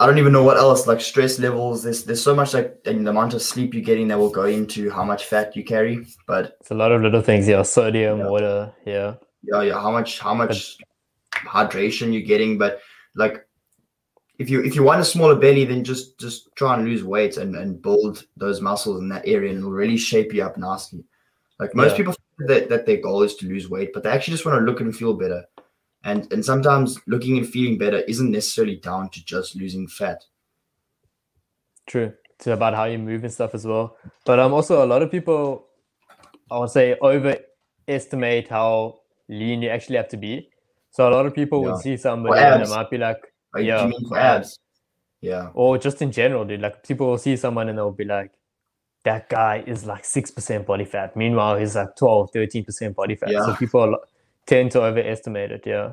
I 0.02 0.06
don't 0.06 0.18
even 0.18 0.32
know 0.32 0.42
what 0.42 0.56
else. 0.56 0.88
Like 0.88 1.00
stress 1.00 1.38
levels. 1.38 1.84
There's 1.84 2.02
there's 2.04 2.22
so 2.22 2.34
much 2.34 2.54
like 2.54 2.76
and 2.86 3.06
the 3.06 3.10
amount 3.10 3.34
of 3.34 3.42
sleep 3.42 3.72
you're 3.72 3.84
getting 3.84 4.08
that 4.08 4.18
will 4.18 4.30
go 4.30 4.44
into 4.46 4.90
how 4.90 5.04
much 5.04 5.26
fat 5.26 5.54
you 5.56 5.62
carry. 5.64 6.04
But 6.26 6.56
It's 6.60 6.72
a 6.72 6.74
lot 6.74 6.90
of 6.90 7.02
little 7.02 7.22
things. 7.22 7.46
Yeah, 7.46 7.62
sodium, 7.62 8.18
Yeah. 8.18 8.28
water. 8.28 8.72
Yeah. 8.84 9.14
yeah, 9.44 9.62
yeah, 9.62 9.80
how 9.80 9.92
much 9.92 10.18
how 10.18 10.34
much 10.34 10.78
hydration 11.32 12.12
you're 12.12 12.22
getting, 12.22 12.58
but 12.58 12.80
like 13.14 13.46
if 14.38 14.50
you 14.50 14.62
if 14.64 14.74
you 14.74 14.82
want 14.82 15.00
a 15.00 15.04
smaller 15.04 15.36
belly, 15.36 15.64
then 15.64 15.84
just 15.84 16.18
just 16.18 16.48
try 16.56 16.74
and 16.74 16.84
lose 16.84 17.04
weight 17.04 17.36
and, 17.36 17.54
and 17.54 17.80
build 17.80 18.24
those 18.36 18.60
muscles 18.60 19.00
in 19.00 19.08
that 19.10 19.26
area 19.26 19.50
and 19.50 19.58
it'll 19.58 19.70
really 19.70 19.96
shape 19.96 20.34
you 20.34 20.42
up 20.42 20.56
nicely. 20.56 21.04
Like 21.60 21.76
most 21.76 21.92
Yeah. 21.92 21.96
people 21.98 22.14
think 22.14 22.48
that, 22.50 22.68
that 22.70 22.86
their 22.86 22.96
goal 23.00 23.22
is 23.22 23.36
to 23.36 23.46
lose 23.46 23.68
weight, 23.68 23.90
but 23.94 24.02
they 24.02 24.10
actually 24.10 24.32
just 24.32 24.44
want 24.46 24.58
to 24.58 24.64
look 24.64 24.80
and 24.80 24.96
feel 24.96 25.14
better. 25.14 25.44
And 26.04 26.32
and 26.32 26.44
sometimes 26.44 26.98
looking 27.06 27.38
and 27.38 27.46
feeling 27.48 27.78
better 27.78 27.98
isn't 27.98 28.30
necessarily 28.30 28.76
down 28.76 29.08
to 29.10 29.24
just 29.24 29.54
losing 29.56 29.86
fat. 29.86 30.24
True. 31.86 32.12
It's 32.36 32.46
about 32.46 32.74
how 32.74 32.84
you 32.84 32.98
move 32.98 33.22
and 33.24 33.32
stuff 33.32 33.54
as 33.54 33.66
well. 33.66 33.96
But 34.24 34.38
um, 34.40 34.52
also 34.52 34.84
a 34.84 34.86
lot 34.86 35.02
of 35.02 35.10
people, 35.10 35.66
I 36.50 36.58
would 36.58 36.70
say, 36.70 36.96
overestimate 37.00 38.48
how 38.48 39.00
lean 39.28 39.62
you 39.62 39.68
actually 39.68 39.96
have 39.96 40.08
to 40.08 40.16
be. 40.16 40.48
So 40.90 41.08
a 41.08 41.12
lot 41.12 41.26
of 41.26 41.34
people 41.34 41.62
Yeah. 41.62 41.72
would 41.72 41.80
see 41.82 41.96
somebody 41.96 42.40
and 42.40 42.64
they 42.66 42.70
might 42.70 42.90
be 42.90 42.98
like, 42.98 43.18
Like, 43.54 43.64
Yeah, 43.64 43.82
you 43.84 43.88
mean 43.90 44.08
for 44.08 44.18
abs? 44.18 44.58
Yeah. 45.20 45.50
or 45.54 45.78
just 45.78 46.02
in 46.02 46.10
general, 46.10 46.44
dude. 46.44 46.60
Like 46.60 46.82
people 46.82 47.06
will 47.06 47.18
see 47.18 47.36
someone 47.36 47.68
and 47.68 47.78
they'll 47.78 47.92
be 47.92 48.04
like, 48.04 48.32
that 49.04 49.28
guy 49.28 49.62
is 49.66 49.84
like 49.84 50.02
6% 50.04 50.64
body 50.66 50.84
fat. 50.84 51.16
Meanwhile, 51.16 51.58
he's 51.58 51.74
like 51.76 51.94
12, 51.96 52.30
13% 52.32 52.94
body 52.94 53.14
fat. 53.16 53.30
So 53.30 53.48
Yeah. 53.50 53.56
people 53.56 53.86
lo- 53.92 54.04
tend 54.46 54.70
to 54.72 54.82
overestimate 54.82 55.52
it. 55.52 55.62
Yeah. 55.66 55.92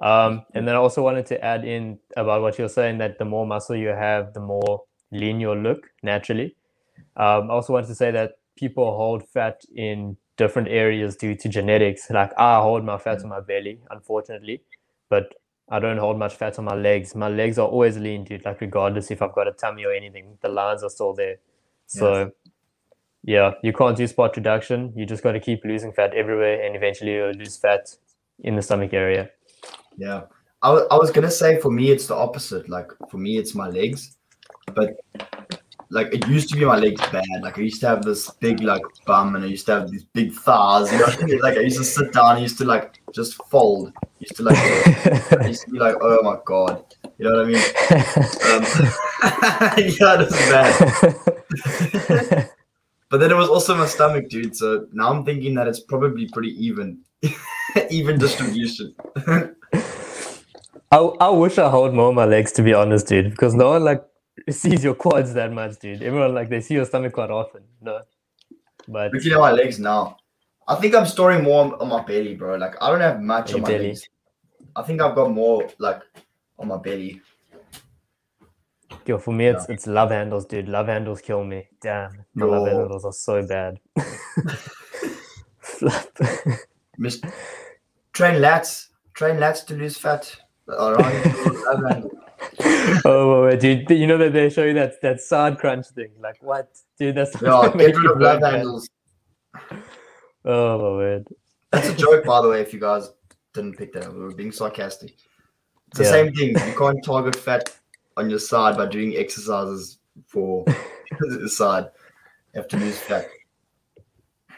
Um, 0.00 0.44
and 0.54 0.66
then 0.66 0.74
I 0.74 0.78
also 0.78 1.02
wanted 1.02 1.26
to 1.26 1.44
add 1.44 1.64
in 1.64 1.98
about 2.16 2.42
what 2.42 2.58
you're 2.58 2.68
saying 2.68 2.98
that 2.98 3.18
the 3.18 3.24
more 3.24 3.46
muscle 3.46 3.76
you 3.76 3.88
have, 3.88 4.34
the 4.34 4.40
more 4.40 4.84
lean 5.12 5.40
you'll 5.40 5.56
look 5.56 5.90
naturally. 6.02 6.56
Um, 7.16 7.50
I 7.50 7.54
also 7.54 7.74
wanted 7.74 7.88
to 7.88 7.94
say 7.94 8.10
that 8.10 8.32
people 8.56 8.96
hold 8.96 9.28
fat 9.28 9.62
in 9.74 10.16
different 10.36 10.68
areas 10.68 11.16
due 11.16 11.34
to 11.36 11.48
genetics. 11.48 12.10
Like 12.10 12.32
I 12.38 12.60
hold 12.60 12.84
my 12.84 12.98
fat 12.98 13.22
on 13.22 13.28
my 13.28 13.40
belly, 13.40 13.80
unfortunately, 13.90 14.62
but 15.08 15.34
I 15.68 15.78
don't 15.78 15.98
hold 15.98 16.18
much 16.18 16.34
fat 16.34 16.58
on 16.58 16.64
my 16.64 16.74
legs. 16.74 17.14
My 17.14 17.28
legs 17.28 17.58
are 17.58 17.68
always 17.68 17.96
lean, 17.96 18.24
dude. 18.24 18.44
Like 18.44 18.60
regardless 18.60 19.10
if 19.10 19.22
I've 19.22 19.34
got 19.34 19.48
a 19.48 19.52
tummy 19.52 19.84
or 19.84 19.92
anything, 19.92 20.38
the 20.40 20.48
lines 20.48 20.82
are 20.82 20.90
still 20.90 21.14
there. 21.14 21.36
So 21.86 22.32
yeah, 23.24 23.52
you 23.62 23.72
can't 23.72 23.96
do 23.96 24.06
spot 24.06 24.36
reduction. 24.36 24.92
You 24.96 25.06
just 25.06 25.22
got 25.22 25.32
to 25.32 25.40
keep 25.40 25.64
losing 25.64 25.92
fat 25.92 26.14
everywhere, 26.14 26.62
and 26.64 26.74
eventually 26.74 27.12
you'll 27.14 27.32
lose 27.32 27.56
fat 27.56 27.94
in 28.40 28.56
the 28.56 28.62
stomach 28.62 28.92
area. 28.92 29.30
Yeah. 29.96 30.22
I, 30.62 30.70
wa- 30.70 30.86
I 30.90 30.96
was 30.96 31.10
gonna 31.10 31.30
say 31.30 31.60
for 31.60 31.70
me 31.70 31.90
it's 31.90 32.06
the 32.06 32.14
opposite. 32.14 32.68
Like 32.68 32.90
for 33.10 33.18
me 33.18 33.36
it's 33.36 33.54
my 33.54 33.68
legs, 33.68 34.16
but 34.74 34.94
like 35.90 36.12
it 36.14 36.26
used 36.28 36.48
to 36.50 36.56
be 36.56 36.64
my 36.64 36.78
legs 36.78 37.00
bad. 37.10 37.24
Like 37.42 37.58
I 37.58 37.62
used 37.62 37.80
to 37.80 37.88
have 37.88 38.02
this 38.02 38.30
big 38.30 38.60
like 38.60 38.82
bum 39.04 39.34
and 39.34 39.44
I 39.44 39.48
used 39.48 39.66
to 39.66 39.72
have 39.72 39.90
these 39.90 40.04
big 40.04 40.32
thighs. 40.32 40.90
You 40.92 40.98
know, 40.98 41.04
what 41.04 41.22
I 41.22 41.26
mean? 41.26 41.38
like 41.40 41.58
I 41.58 41.60
used 41.60 41.78
to 41.78 41.84
sit 41.84 42.12
down, 42.12 42.36
I 42.36 42.38
used 42.38 42.58
to 42.58 42.64
like 42.64 43.00
just 43.12 43.34
fold. 43.48 43.92
I 43.96 44.06
used 44.20 44.36
to 44.36 44.42
like 44.44 44.56
I 44.56 45.48
used 45.48 45.64
to 45.64 45.70
be 45.70 45.78
like, 45.78 45.96
oh 46.00 46.22
my 46.22 46.36
god. 46.44 46.84
You 47.18 47.28
know 47.28 47.38
what 47.38 47.46
I 47.46 47.50
mean? 47.50 47.62
Um, 48.52 48.64
yeah, 49.78 50.16
was 50.16 50.32
bad. 51.60 52.48
But 53.12 53.20
then 53.20 53.30
it 53.30 53.36
was 53.36 53.50
also 53.50 53.76
my 53.76 53.84
stomach, 53.84 54.30
dude. 54.30 54.56
So 54.56 54.86
now 54.90 55.12
I'm 55.12 55.22
thinking 55.22 55.54
that 55.56 55.68
it's 55.68 55.80
probably 55.80 56.30
pretty 56.30 56.48
even, 56.64 57.02
even 57.90 58.18
distribution. 58.18 58.94
I, 60.90 60.96
I 60.96 61.28
wish 61.28 61.58
I 61.58 61.68
hold 61.68 61.92
more 61.92 62.08
of 62.08 62.14
my 62.14 62.24
legs 62.24 62.52
to 62.52 62.62
be 62.62 62.72
honest, 62.72 63.08
dude, 63.08 63.30
because 63.30 63.54
no 63.54 63.68
one 63.68 63.84
like 63.84 64.02
sees 64.48 64.82
your 64.82 64.94
quads 64.94 65.34
that 65.34 65.52
much, 65.52 65.78
dude. 65.78 66.02
Everyone 66.02 66.32
like 66.32 66.48
they 66.48 66.62
see 66.62 66.72
your 66.72 66.86
stomach 66.86 67.12
quite 67.12 67.30
often. 67.30 67.64
No, 67.82 68.00
but 68.88 69.12
Look 69.12 69.26
at 69.26 69.38
my 69.38 69.52
legs 69.52 69.78
now. 69.78 70.16
I 70.66 70.72
I 70.72 70.80
think 70.80 70.94
I'm 70.94 71.04
storing 71.04 71.44
more 71.44 71.76
on 71.82 71.88
my 71.88 72.02
belly, 72.02 72.34
bro. 72.34 72.56
Like 72.56 72.76
I 72.80 72.88
don't 72.90 73.02
have 73.02 73.20
much 73.20 73.52
on 73.52 73.60
my 73.60 73.68
belly. 73.68 73.88
legs. 73.88 74.08
I 74.74 74.82
think 74.84 75.02
I've 75.02 75.14
got 75.14 75.30
more 75.32 75.68
like 75.78 76.00
on 76.58 76.68
my 76.68 76.78
belly. 76.78 77.20
Yo, 79.06 79.18
for 79.18 79.32
me, 79.32 79.46
it's 79.46 79.68
it's 79.68 79.86
love 79.86 80.10
handles, 80.10 80.46
dude. 80.46 80.68
Love 80.68 80.86
handles 80.86 81.20
kill 81.20 81.44
me. 81.44 81.68
Damn, 81.80 82.24
my 82.34 82.46
love 82.46 82.66
handles 82.66 83.04
are 83.04 83.12
so 83.12 83.46
bad. 83.46 83.78
Flap. 85.58 86.06
Miss 86.98 87.20
train 88.12 88.40
lats, 88.40 88.88
train 89.14 89.36
lats 89.36 89.64
to 89.66 89.74
lose 89.74 89.96
fat. 89.96 90.36
Around 90.68 91.12
your 91.14 91.64
love 91.72 91.84
handle. 91.90 92.10
oh, 93.04 93.44
wait, 93.44 93.60
dude. 93.60 93.90
You 93.90 94.06
know 94.06 94.18
that 94.18 94.32
they 94.32 94.50
show 94.50 94.64
you 94.64 94.74
that 94.74 95.00
that 95.02 95.20
side 95.20 95.58
crunch 95.58 95.86
thing. 95.88 96.10
Like 96.20 96.36
what, 96.40 96.68
dude? 96.98 97.14
That's 97.16 97.40
Yeah, 97.40 97.70
get 97.76 97.96
rid 97.96 98.10
of 98.10 98.20
love 98.20 98.40
handles. 98.42 98.88
Oh 100.44 100.78
my 100.78 100.84
word. 100.96 101.28
That's 101.70 101.88
a 101.88 101.94
joke, 101.94 102.24
by 102.24 102.42
the 102.42 102.48
way. 102.48 102.60
If 102.60 102.72
you 102.72 102.80
guys 102.80 103.10
didn't 103.54 103.76
pick 103.76 103.92
that 103.94 104.06
up, 104.06 104.14
we 104.14 104.20
were 104.20 104.34
being 104.34 104.52
sarcastic. 104.52 105.14
It's 105.88 105.98
the 105.98 106.04
Yeah. 106.04 106.10
same 106.10 106.34
thing. 106.34 106.48
You 106.66 106.74
can't 106.76 107.02
target 107.04 107.36
fat 107.36 107.70
on 108.16 108.30
your 108.30 108.38
side 108.38 108.76
by 108.76 108.86
doing 108.86 109.16
exercises 109.16 109.98
for 110.26 110.64
the 111.20 111.48
side. 111.48 111.86
after 112.54 112.60
have 112.60 112.68
to 112.68 112.76
lose 112.78 112.98
fat. 112.98 113.28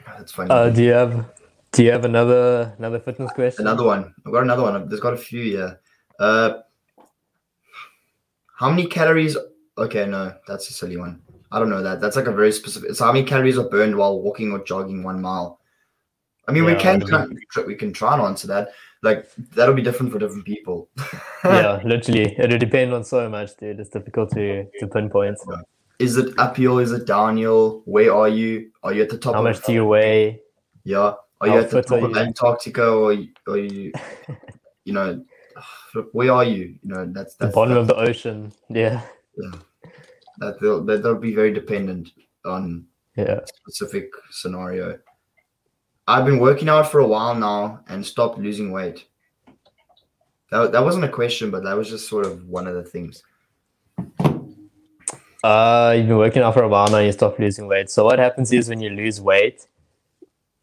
That's 0.07 0.33
funny. 0.33 0.51
Uh, 0.51 0.71
do 0.71 0.83
you 0.83 0.93
have 0.93 1.31
do 1.73 1.83
you 1.85 1.91
have 1.91 2.05
another 2.05 2.75
another 2.79 3.01
fitness 3.01 3.33
question? 3.33 3.67
another 3.67 3.85
one. 3.85 4.15
I've 4.27 4.33
got 4.33 4.43
another 4.43 4.63
one. 4.63 4.89
There's 4.89 5.01
got 5.01 5.15
a 5.15 5.19
few 5.19 5.43
here. 5.43 5.81
Uh, 6.19 6.61
how 8.57 8.71
many 8.71 8.87
calories? 8.87 9.37
Okay, 9.77 10.07
no, 10.07 10.35
that's 10.47 10.71
a 10.71 10.73
silly 10.73 10.97
one. 10.97 11.21
I 11.51 11.59
don't 11.59 11.71
know 11.71 11.83
that. 11.83 12.01
That's 12.01 12.17
like 12.17 12.27
a 12.27 12.33
very 12.33 12.53
specific. 12.53 12.95
So 12.95 13.05
how 13.05 13.13
many 13.13 13.25
calories 13.25 13.59
are 13.59 13.69
burned 13.69 13.97
while 13.97 14.21
walking 14.21 14.53
or 14.53 14.63
jogging 14.65 15.03
one 15.03 15.21
mile? 15.21 15.61
I 16.47 16.53
mean, 16.53 16.65
we 16.65 16.75
can 16.75 17.03
I 17.03 17.07
try, 17.07 17.65
we 17.65 17.75
can 17.75 17.93
try 17.93 18.15
and 18.15 18.23
answer 18.23 18.47
that. 18.49 18.71
Like 19.05 19.29
that'll 19.55 19.75
be 19.75 19.83
different 19.83 20.11
for 20.13 20.19
different 20.19 20.47
people. 20.47 20.89
yeah, 21.45 21.81
literally. 21.85 22.35
It'll 22.39 22.59
depend 22.59 22.93
on 22.95 23.05
so 23.05 23.29
much, 23.29 23.51
dude. 23.59 23.79
It's 23.79 23.91
difficult 23.91 24.31
to 24.33 24.65
to 24.81 24.87
pinpoint. 24.87 25.39
Is 25.99 26.17
it 26.17 26.35
uphill? 26.39 26.79
Is 26.79 26.91
it 26.93 27.07
downhill? 27.07 27.83
Where 27.85 28.13
are 28.15 28.29
you? 28.29 28.71
Are 28.83 28.93
you 28.95 29.03
at 29.03 29.11
the 29.11 29.19
top? 29.19 29.35
How 29.35 29.41
of 29.41 29.45
much 29.45 29.63
do 29.67 29.73
you 29.73 29.85
weigh? 29.85 30.41
Yeah. 30.85 31.13
Are 31.41 31.49
you 31.49 31.59
at 31.59 31.71
the 31.71 31.83
top 31.83 32.03
of? 32.03 32.17
Antarctica 32.17 32.89
or 32.89 33.13
you- 33.13 33.29
or 33.47 33.59
you? 33.59 33.93
you 34.87 34.93
know, 34.95 35.23
where 36.13 36.33
are 36.33 36.45
you? 36.45 36.75
You 36.83 36.89
know, 36.95 37.05
that's 37.13 37.35
The 37.37 37.49
bottom 37.49 37.75
that's- 37.75 37.91
of 37.91 37.97
the 37.97 38.11
ocean. 38.11 38.53
Yeah. 38.71 39.03
yeah, 39.37 39.59
that 40.39 40.61
they'll 40.61 40.83
that 40.85 41.03
they'll 41.03 41.15
be 41.31 41.35
very 41.35 41.53
dependent 41.53 42.11
on 42.47 42.87
Yeah. 43.17 43.41
specific 43.45 44.09
scenario. 44.31 44.99
I've 46.07 46.27
been 46.27 46.39
working 46.39 46.69
out 46.69 46.91
for 46.91 47.01
a 47.01 47.07
while 47.07 47.35
now 47.35 47.81
and 47.89 48.05
stopped 48.05 48.39
losing 48.39 48.73
weight. 48.73 49.07
That, 50.51 50.73
that 50.73 50.85
wasn't 50.85 51.05
a 51.05 51.09
question, 51.09 51.51
but 51.51 51.65
that 51.65 51.77
was 51.77 51.89
just 51.89 52.09
sort 52.09 52.27
of 52.27 52.47
one 52.47 52.67
of 52.67 52.75
the 52.75 52.85
things. 52.85 53.23
Uh, 55.43 55.95
you've 55.97 56.09
been 56.09 56.19
working 56.19 56.43
out 56.43 56.55
for 56.55 56.63
a 56.63 56.69
while 56.69 56.89
now. 56.89 56.99
And 56.99 57.07
you 57.07 57.13
stop 57.13 57.39
losing 57.39 57.67
weight. 57.67 57.91
So 57.91 58.05
what 58.05 58.19
happens 58.19 58.53
is 58.53 58.69
when 58.69 58.81
you 58.81 58.91
lose 58.91 59.21
weight, 59.21 59.67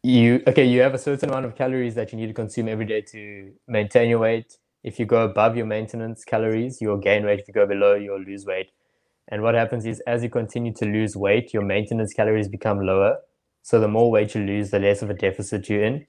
you 0.02 0.42
okay. 0.46 0.64
You 0.64 0.80
have 0.80 0.94
a 0.94 0.98
certain 0.98 1.28
amount 1.28 1.46
of 1.46 1.54
calories 1.54 1.94
that 1.94 2.12
you 2.12 2.18
need 2.18 2.26
to 2.26 2.32
consume 2.32 2.68
every 2.68 2.86
day 2.86 3.02
to 3.02 3.52
maintain 3.68 4.10
your 4.10 4.18
weight. 4.18 4.58
If 4.82 4.98
you 4.98 5.06
go 5.06 5.24
above 5.24 5.56
your 5.56 5.66
maintenance 5.66 6.24
calories, 6.24 6.80
you'll 6.80 6.98
gain 6.98 7.24
weight. 7.24 7.38
If 7.38 7.46
you 7.46 7.54
go 7.54 7.66
below, 7.66 7.94
you'll 7.94 8.20
lose 8.20 8.44
weight. 8.44 8.70
And 9.28 9.42
what 9.42 9.54
happens 9.54 9.86
is, 9.86 10.00
as 10.00 10.24
you 10.24 10.30
continue 10.30 10.72
to 10.74 10.84
lose 10.84 11.16
weight, 11.16 11.54
your 11.54 11.62
maintenance 11.62 12.12
calories 12.12 12.48
become 12.48 12.80
lower. 12.84 13.18
So 13.62 13.80
the 13.80 13.88
more 13.88 14.10
weight 14.10 14.34
you 14.34 14.42
lose, 14.42 14.70
the 14.70 14.78
less 14.78 15.02
of 15.02 15.10
a 15.10 15.14
deficit 15.14 15.68
you're 15.68 15.84
in. 15.84 16.06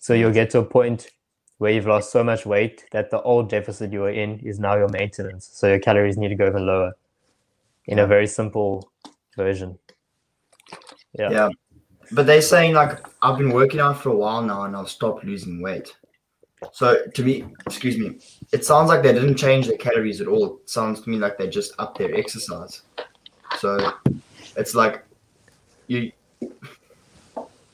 So 0.00 0.14
you'll 0.14 0.32
get 0.32 0.50
to 0.50 0.60
a 0.60 0.64
point 0.64 1.10
where 1.58 1.72
you've 1.72 1.86
lost 1.86 2.12
so 2.12 2.22
much 2.22 2.44
weight 2.44 2.84
that 2.92 3.10
the 3.10 3.20
old 3.22 3.48
deficit 3.48 3.92
you 3.92 4.00
were 4.00 4.10
in 4.10 4.40
is 4.40 4.58
now 4.58 4.76
your 4.76 4.88
maintenance. 4.88 5.48
So 5.52 5.68
your 5.68 5.78
calories 5.78 6.16
need 6.16 6.28
to 6.28 6.34
go 6.34 6.46
even 6.46 6.66
lower 6.66 6.92
in 7.86 7.98
a 7.98 8.06
very 8.06 8.26
simple 8.26 8.90
version. 9.36 9.78
Yeah. 11.18 11.30
Yeah. 11.30 11.48
But 12.12 12.26
they're 12.26 12.42
saying 12.42 12.74
like 12.74 13.04
I've 13.22 13.38
been 13.38 13.50
working 13.50 13.80
out 13.80 14.00
for 14.00 14.10
a 14.10 14.16
while 14.16 14.42
now 14.42 14.64
and 14.64 14.76
I've 14.76 14.88
stopped 14.88 15.24
losing 15.24 15.62
weight. 15.62 15.94
So 16.72 17.06
to 17.06 17.22
me, 17.22 17.44
excuse 17.66 17.98
me, 17.98 18.18
it 18.52 18.64
sounds 18.64 18.88
like 18.88 19.02
they 19.02 19.12
didn't 19.12 19.36
change 19.36 19.66
their 19.66 19.76
calories 19.76 20.20
at 20.20 20.28
all. 20.28 20.58
It 20.58 20.70
sounds 20.70 21.00
to 21.02 21.10
me 21.10 21.18
like 21.18 21.36
they 21.36 21.48
just 21.48 21.74
upped 21.78 21.98
their 21.98 22.14
exercise. 22.14 22.82
So 23.58 23.92
it's 24.56 24.74
like 24.74 25.04
you 25.86 26.12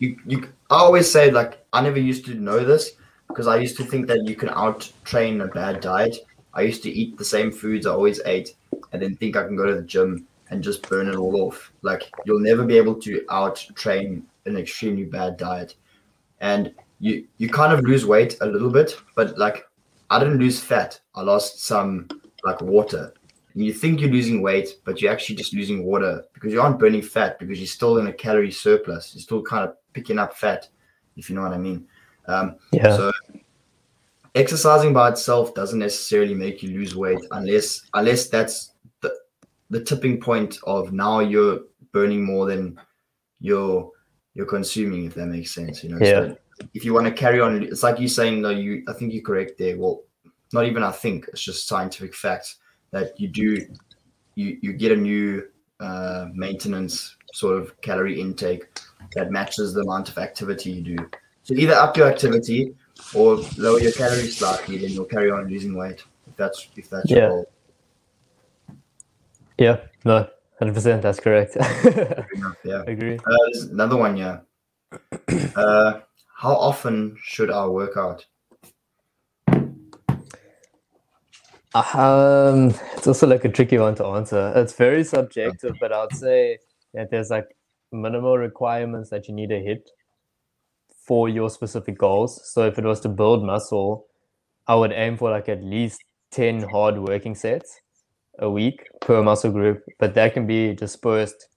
you 0.02 0.16
you 0.26 0.38
I 0.68 0.78
always 0.78 1.11
say 1.11 1.30
like 1.30 1.64
I 1.73 1.80
never 1.80 2.00
used 2.00 2.25
to 2.26 2.35
know 2.35 2.64
this 2.64 2.92
because 3.28 3.47
I 3.47 3.59
used 3.59 3.76
to 3.76 3.85
think 3.85 4.09
that 4.09 4.26
you 4.26 4.35
can 4.35 4.49
out 4.49 4.90
train 5.04 5.40
a 5.40 5.47
bad 5.47 5.80
diet. 5.80 6.16
I 6.54 6.62
used 6.62 6.82
to 6.82 6.90
eat 6.90 7.16
the 7.16 7.25
same 7.25 7.52
foods 7.52 7.87
I 7.87 7.92
always 7.92 8.21
ate 8.26 8.54
and 8.92 9.00
then 9.00 9.16
think 9.16 9.37
I 9.37 9.44
can 9.44 9.56
go 9.56 9.66
to 9.66 9.76
the 9.76 9.88
gym 9.94 10.26
and 10.50 10.62
just 10.62 10.87
burn 10.88 11.09
it 11.09 11.14
all 11.14 11.37
off. 11.47 11.73
Like 11.82 12.11
you'll 12.25 12.40
never 12.50 12.64
be 12.64 12.76
able 12.76 12.97
to 12.97 13.25
out 13.30 13.64
train 13.76 14.26
an 14.44 14.56
extremely 14.56 15.04
bad 15.04 15.37
diet. 15.37 15.76
And 16.40 16.75
you 16.99 17.25
you 17.38 17.49
kind 17.49 17.73
of 17.73 17.85
lose 17.85 18.04
weight 18.04 18.37
a 18.40 18.47
little 18.47 18.71
bit, 18.71 18.97
but 19.14 19.38
like 19.38 19.68
I 20.11 20.18
didn't 20.18 20.38
lose 20.38 20.59
fat. 20.61 21.00
I 21.14 21.23
lost 21.23 21.64
some 21.64 22.09
like 22.44 22.61
water. 22.61 23.14
And 23.54 23.64
you 23.64 23.73
think 23.73 24.00
you're 24.00 24.11
losing 24.11 24.40
weight, 24.40 24.78
but 24.85 25.00
you're 25.00 25.12
actually 25.12 25.37
just 25.37 25.54
losing 25.54 25.85
water 25.85 26.25
because 26.32 26.52
you 26.52 26.61
aren't 26.61 26.78
burning 26.78 27.02
fat 27.02 27.38
because 27.38 27.59
you're 27.59 27.66
still 27.66 27.99
in 27.99 28.06
a 28.06 28.12
calorie 28.12 28.50
surplus. 28.50 29.14
You're 29.14 29.23
still 29.23 29.42
kind 29.42 29.68
of 29.68 29.76
picking 29.92 30.18
up 30.18 30.35
fat, 30.35 30.68
if 31.16 31.28
you 31.28 31.37
know 31.37 31.42
what 31.42 31.52
I 31.52 31.59
mean. 31.59 31.87
Um, 32.26 32.56
Yeah. 32.73 32.97
so 32.97 33.12
exercising 34.35 34.92
by 34.94 35.11
itself 35.11 35.54
doesn't 35.54 35.78
necessarily 35.78 36.35
make 36.35 36.62
you 36.62 36.71
lose 36.71 36.97
weight 36.97 37.18
unless 37.32 37.82
unless 37.94 38.28
that's 38.28 38.73
the 39.02 39.14
the 39.68 39.82
tipping 39.82 40.18
point 40.21 40.59
of 40.64 40.92
now 40.92 41.21
you're 41.21 41.61
burning 41.92 42.25
more 42.25 42.47
than 42.47 42.78
you're 43.40 43.90
you're 44.35 44.47
consuming, 44.47 45.04
if 45.04 45.14
that 45.14 45.26
makes 45.26 45.54
sense. 45.54 45.85
You 45.85 45.90
know, 45.90 45.99
Yeah. 45.99 46.28
so 46.28 46.37
if 46.73 46.87
you 46.87 46.94
want 46.94 47.06
to 47.06 47.12
carry 47.12 47.40
on, 47.40 47.62
it's 47.62 47.82
like 47.82 47.99
you're 47.99 48.09
saying 48.09 48.40
no, 48.40 48.49
you 48.49 48.82
I 48.88 48.94
think 48.94 49.12
you're 49.12 49.23
correct 49.23 49.59
there. 49.59 49.76
Well, 49.76 50.04
not 50.54 50.64
even 50.64 50.82
I 50.82 50.92
think, 50.92 51.28
it's 51.28 51.42
just 51.42 51.68
scientific 51.68 52.14
facts 52.14 52.59
that 52.92 53.18
you 53.18 53.28
do 53.28 53.66
you 54.37 54.58
you 54.62 54.72
get 54.72 54.92
a 54.92 54.96
new 54.96 55.42
uh, 55.80 56.26
maintenance 56.32 57.16
sort 57.32 57.61
of 57.61 57.78
calorie 57.80 58.20
intake 58.20 58.64
that 59.16 59.30
matches 59.30 59.75
the 59.75 59.80
amount 59.80 60.08
of 60.08 60.18
activity 60.18 60.70
you 60.70 60.96
do. 60.96 61.08
So 61.42 61.54
either 61.54 61.75
up 61.75 61.96
your 61.96 62.06
activity 62.06 62.75
or 63.14 63.37
lower 63.58 63.80
your 63.80 63.92
calories 63.92 64.37
slightly, 64.38 64.78
then 64.78 64.90
you'll 64.90 65.06
carry 65.06 65.30
on 65.30 65.49
losing 65.49 65.76
weight. 65.76 66.04
If 66.28 66.37
that's 66.37 66.68
if 66.76 66.88
that's 66.88 67.11
Yeah. 67.11 67.16
your 67.18 67.28
goal. 67.28 67.52
Yeah. 69.58 69.76
No, 70.04 70.28
100%. 70.61 71.02
That's 71.02 71.20
correct. 71.20 71.56
Enough, 71.56 72.56
Yeah. 72.64 72.82
Agree. 72.87 73.18
Uh, 73.18 73.66
another 73.70 73.96
one, 73.96 74.16
yeah. 74.16 74.40
Uh, 75.56 76.00
how 76.37 76.54
often 76.54 77.16
should 77.22 77.50
I 77.50 77.66
work 77.66 77.96
out? 77.96 78.25
Um, 81.75 82.75
it's 82.97 83.07
also 83.07 83.26
like 83.26 83.45
a 83.45 83.49
tricky 83.49 83.79
one 83.79 83.95
to 83.97 84.05
answer. 84.07 84.52
It's 84.57 84.75
very 84.75 85.05
subjective, 85.05 85.75
but 85.81 85.93
I'd 85.93 86.14
say 86.14 86.59
that 86.93 87.11
there's 87.11 87.31
like 87.31 87.57
minimal 87.91 88.37
requirements 88.38 89.11
that 89.11 89.29
you 89.29 89.35
need 89.35 89.49
to 89.50 89.59
hit 89.59 89.88
for 91.07 91.29
your 91.29 91.49
specific 91.50 91.99
goals. 91.99 92.41
So 92.52 92.67
if 92.67 92.79
it 92.79 92.85
was 92.85 93.00
to 93.00 93.09
build 93.09 93.45
muscle, 93.45 94.07
I 94.67 94.75
would 94.75 94.93
aim 94.93 95.17
for 95.17 95.31
like 95.31 95.49
at 95.49 95.64
least 95.64 96.02
10 96.33 96.62
hard 96.62 96.99
working 96.99 97.35
sets 97.35 97.81
a 98.38 98.50
week 98.50 98.88
per 99.00 99.23
muscle 99.23 99.50
group, 99.50 99.83
but 99.99 100.14
that 100.14 100.35
can 100.35 100.47
be 100.47 100.75
dispersed 100.75 101.49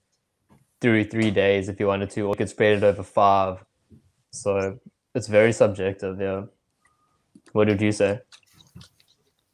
through 0.80 1.04
three 1.04 1.30
days 1.30 1.68
if 1.68 1.80
you 1.80 1.86
wanted 1.86 2.10
to, 2.10 2.22
or 2.22 2.30
you 2.30 2.36
could 2.36 2.48
spread 2.50 2.78
it 2.78 2.84
over 2.84 3.02
five. 3.02 3.64
So 4.30 4.78
it's 5.14 5.28
very 5.28 5.52
subjective. 5.52 6.20
Yeah. 6.20 6.42
What 7.52 7.68
would 7.68 7.80
you 7.80 7.92
say? 7.92 8.20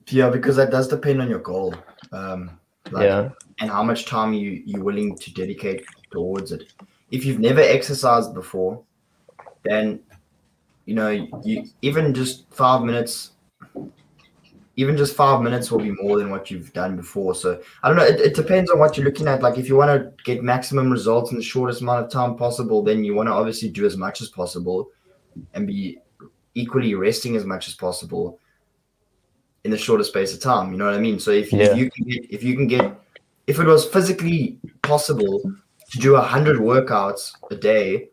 Yeah, 0.08 0.30
because 0.30 0.56
that 0.56 0.70
does 0.70 0.88
depend 0.88 1.20
on 1.22 1.28
your 1.28 1.38
goal. 1.38 1.74
Um, 2.12 2.58
like, 2.90 3.04
yeah. 3.04 3.30
and 3.60 3.70
how 3.70 3.82
much 3.82 4.06
time 4.06 4.32
you 4.32 4.62
you're 4.66 4.82
willing 4.82 5.16
to 5.16 5.32
dedicate 5.32 5.84
towards 6.10 6.52
it. 6.52 6.72
If 7.10 7.24
you've 7.24 7.38
never 7.38 7.60
exercised 7.60 8.34
before, 8.34 8.82
then 9.64 10.00
you 10.86 10.94
know 10.94 11.10
you 11.44 11.68
even 11.82 12.12
just 12.12 12.52
five 12.52 12.82
minutes, 12.82 13.32
even 14.76 14.96
just 14.96 15.14
five 15.14 15.42
minutes 15.42 15.70
will 15.70 15.78
be 15.78 15.92
more 15.92 16.18
than 16.18 16.30
what 16.30 16.50
you've 16.50 16.72
done 16.72 16.96
before. 16.96 17.34
So 17.34 17.62
I 17.82 17.88
don't 17.88 17.96
know. 17.96 18.04
It, 18.04 18.20
it 18.20 18.34
depends 18.34 18.70
on 18.70 18.78
what 18.78 18.96
you're 18.96 19.06
looking 19.06 19.28
at. 19.28 19.42
Like 19.42 19.58
if 19.58 19.68
you 19.68 19.76
want 19.76 19.90
to 19.90 20.12
get 20.24 20.42
maximum 20.42 20.90
results 20.90 21.30
in 21.30 21.36
the 21.36 21.42
shortest 21.42 21.80
amount 21.80 22.04
of 22.04 22.10
time 22.10 22.36
possible, 22.36 22.82
then 22.82 23.04
you 23.04 23.14
want 23.14 23.28
to 23.28 23.32
obviously 23.32 23.68
do 23.68 23.86
as 23.86 23.96
much 23.96 24.20
as 24.20 24.28
possible 24.28 24.90
and 25.54 25.66
be 25.66 25.98
equally 26.54 26.94
resting 26.94 27.36
as 27.36 27.46
much 27.46 27.68
as 27.68 27.74
possible 27.74 28.38
in 29.64 29.70
the 29.70 29.78
shortest 29.78 30.10
space 30.10 30.34
of 30.34 30.40
time. 30.40 30.72
You 30.72 30.78
know 30.78 30.86
what 30.86 30.94
I 30.94 31.00
mean? 31.00 31.18
So 31.18 31.30
if, 31.30 31.52
Yeah. 31.52 31.72
if 31.72 31.76
you 31.76 31.90
can 31.90 32.04
get 32.04 32.30
if 32.30 32.42
you 32.42 32.54
can 32.56 32.66
get 32.66 32.94
if 33.46 33.58
it 33.58 33.66
was 33.66 33.84
physically 33.84 34.58
possible 34.82 35.40
to 35.90 35.98
do 35.98 36.16
a 36.16 36.20
hundred 36.20 36.58
workouts 36.58 37.32
a 37.50 37.56
day, 37.56 38.08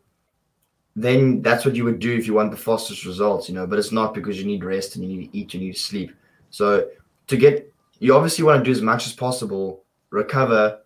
then 0.96 1.40
that's 1.42 1.64
what 1.64 1.74
you 1.74 1.84
would 1.84 1.98
do 1.98 2.14
if 2.14 2.26
you 2.26 2.34
want 2.34 2.50
the 2.50 2.56
fastest 2.56 3.04
results, 3.06 3.48
you 3.48 3.54
know. 3.54 3.66
But 3.66 3.78
it's 3.78 3.92
not 3.92 4.14
because 4.14 4.38
you 4.38 4.46
need 4.46 4.64
rest 4.64 4.96
and 4.96 5.04
you 5.04 5.18
need 5.18 5.32
to 5.32 5.38
eat, 5.38 5.54
and 5.54 5.62
you 5.62 5.68
need 5.68 5.76
to 5.76 5.80
sleep. 5.80 6.12
So 6.50 6.88
to 7.28 7.36
get, 7.36 7.72
you 8.00 8.14
obviously 8.14 8.44
want 8.44 8.58
to 8.60 8.64
do 8.64 8.72
as 8.72 8.82
much 8.82 9.06
as 9.06 9.12
possible, 9.12 9.84
recover, 10.10 10.80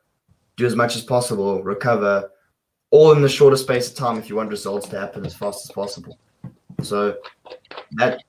do 0.56 0.66
as 0.66 0.76
much 0.76 0.94
as 0.94 1.02
possible, 1.02 1.62
recover, 1.62 2.30
all 2.90 3.12
in 3.12 3.22
the 3.22 3.28
shortest 3.28 3.64
space 3.64 3.90
of 3.90 3.96
time 3.96 4.18
if 4.18 4.28
you 4.28 4.36
want 4.36 4.50
results 4.50 4.86
to 4.88 4.98
happen 4.98 5.26
as 5.26 5.34
fast 5.34 5.68
as 5.68 5.72
possible. 5.72 6.18
So 6.82 7.16
that 7.92 8.22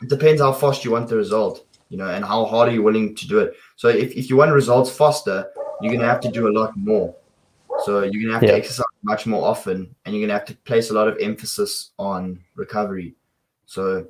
it 0.00 0.08
depends 0.08 0.40
how 0.40 0.52
fast 0.52 0.84
you 0.84 0.92
want 0.92 1.08
the 1.08 1.16
result, 1.16 1.66
you 1.88 1.96
know, 1.96 2.08
and 2.08 2.24
how 2.24 2.44
hard 2.44 2.68
are 2.68 2.72
you 2.72 2.82
willing 2.82 3.14
to 3.14 3.28
do 3.28 3.38
it. 3.38 3.54
So 3.76 3.88
if, 3.88 4.12
if 4.12 4.28
you 4.28 4.36
want 4.36 4.52
results 4.52 4.90
faster, 4.90 5.50
you're 5.80 5.92
gonna 5.94 6.08
have 6.08 6.20
to 6.20 6.30
do 6.30 6.48
a 6.48 6.52
lot 6.52 6.76
more. 6.76 7.14
So 7.84 8.02
you're 8.02 8.22
gonna 8.22 8.34
have 8.34 8.42
yeah. 8.42 8.50
to 8.50 8.56
exercise 8.56 8.84
much 9.02 9.26
more 9.26 9.46
often, 9.46 9.94
and 10.04 10.14
you're 10.14 10.26
gonna 10.26 10.38
have 10.38 10.48
to 10.48 10.56
place 10.56 10.90
a 10.90 10.94
lot 10.94 11.08
of 11.08 11.16
emphasis 11.20 11.92
on 11.98 12.40
recovery. 12.56 13.14
So 13.66 14.06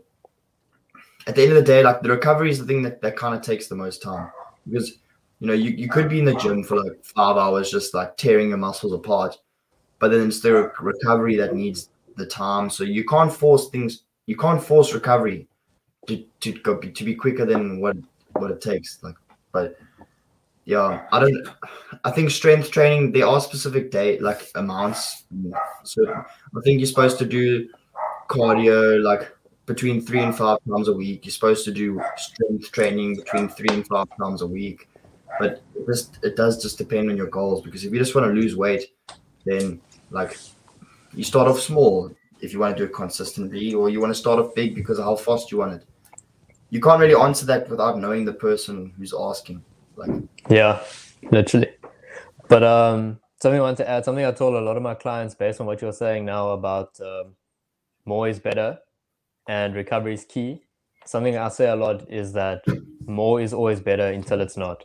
at 1.26 1.34
the 1.34 1.42
end 1.42 1.52
of 1.52 1.56
the 1.56 1.62
day, 1.62 1.82
like 1.82 2.00
the 2.02 2.08
recovery 2.08 2.50
is 2.50 2.58
the 2.58 2.66
thing 2.66 2.82
that, 2.82 3.02
that 3.02 3.16
kind 3.16 3.34
of 3.34 3.42
takes 3.42 3.66
the 3.66 3.74
most 3.74 4.02
time 4.02 4.30
because 4.66 4.98
you 5.40 5.46
know 5.46 5.52
you, 5.52 5.70
you 5.70 5.88
could 5.88 6.08
be 6.08 6.18
in 6.18 6.24
the 6.24 6.34
gym 6.34 6.64
for 6.64 6.82
like 6.82 7.04
five 7.04 7.36
hours 7.36 7.70
just 7.70 7.94
like 7.94 8.16
tearing 8.16 8.48
your 8.48 8.58
muscles 8.58 8.92
apart, 8.92 9.36
but 9.98 10.10
then 10.10 10.28
it's 10.28 10.40
the 10.40 10.72
recovery 10.80 11.36
that 11.36 11.54
needs 11.54 11.90
the 12.16 12.26
time. 12.26 12.70
So 12.70 12.84
you 12.84 13.04
can't 13.04 13.32
force 13.32 13.68
things. 13.68 14.02
You 14.26 14.36
can't 14.36 14.62
force 14.62 14.92
recovery 14.92 15.48
to 16.08 16.24
to 16.40 16.52
go 16.60 16.78
to 16.78 17.04
be 17.04 17.14
quicker 17.14 17.46
than 17.46 17.80
what 17.80 17.96
what 18.32 18.50
it 18.50 18.60
takes. 18.60 19.02
Like, 19.02 19.14
but 19.52 19.76
yeah, 20.64 21.06
I 21.12 21.20
don't. 21.20 21.48
I 22.04 22.10
think 22.10 22.30
strength 22.30 22.70
training 22.70 23.12
there 23.12 23.26
are 23.26 23.40
specific 23.40 23.90
day 23.90 24.18
like 24.18 24.50
amounts. 24.54 25.24
So 25.84 26.04
I 26.06 26.60
think 26.64 26.80
you're 26.80 26.86
supposed 26.86 27.18
to 27.18 27.24
do 27.24 27.68
cardio 28.28 29.02
like 29.02 29.34
between 29.66 30.00
three 30.00 30.20
and 30.20 30.36
five 30.36 30.58
times 30.68 30.88
a 30.88 30.92
week. 30.92 31.24
You're 31.24 31.32
supposed 31.32 31.64
to 31.64 31.72
do 31.72 32.00
strength 32.16 32.70
training 32.72 33.16
between 33.16 33.48
three 33.48 33.70
and 33.70 33.86
five 33.86 34.08
times 34.20 34.42
a 34.42 34.46
week. 34.46 34.88
But 35.38 35.62
it 35.74 35.86
just 35.86 36.18
it 36.22 36.36
does 36.36 36.60
just 36.60 36.78
depend 36.78 37.10
on 37.10 37.16
your 37.16 37.28
goals 37.28 37.62
because 37.62 37.84
if 37.84 37.92
you 37.92 37.98
just 37.98 38.14
want 38.14 38.26
to 38.26 38.32
lose 38.32 38.56
weight, 38.56 38.92
then 39.44 39.80
like 40.10 40.36
you 41.14 41.24
start 41.24 41.48
off 41.48 41.60
small 41.60 42.10
if 42.40 42.52
you 42.52 42.58
want 42.60 42.76
to 42.76 42.82
do 42.82 42.84
it 42.84 42.94
consistently, 42.94 43.74
or 43.74 43.88
you 43.88 44.00
want 44.00 44.12
to 44.12 44.18
start 44.18 44.38
off 44.38 44.54
big 44.54 44.74
because 44.74 44.98
of 44.98 45.04
how 45.04 45.16
fast 45.16 45.50
you 45.50 45.58
want 45.58 45.74
it. 45.74 45.84
You 46.70 46.80
can't 46.80 47.00
really 47.00 47.14
answer 47.14 47.46
that 47.46 47.68
without 47.68 47.98
knowing 47.98 48.24
the 48.24 48.32
person 48.32 48.92
who's 48.96 49.14
asking. 49.18 49.64
Like 49.96 50.10
yeah, 50.48 50.82
literally. 51.30 51.70
But 52.48 52.62
um, 52.62 53.18
something 53.40 53.60
I 53.60 53.62
want 53.62 53.76
to 53.78 53.88
add, 53.88 54.04
something 54.04 54.24
I 54.24 54.32
told 54.32 54.54
a 54.54 54.60
lot 54.60 54.76
of 54.76 54.82
my 54.82 54.94
clients 54.94 55.34
based 55.34 55.60
on 55.60 55.66
what 55.66 55.82
you're 55.82 55.92
saying 55.92 56.24
now 56.24 56.50
about 56.50 56.98
um, 57.00 57.34
more 58.04 58.28
is 58.28 58.38
better 58.38 58.78
and 59.48 59.74
recovery 59.74 60.14
is 60.14 60.24
key. 60.24 60.62
Something 61.04 61.36
I 61.36 61.48
say 61.48 61.68
a 61.68 61.76
lot 61.76 62.10
is 62.10 62.32
that 62.34 62.62
more 63.06 63.40
is 63.40 63.52
always 63.52 63.80
better 63.80 64.08
until 64.08 64.40
it's 64.40 64.56
not. 64.56 64.84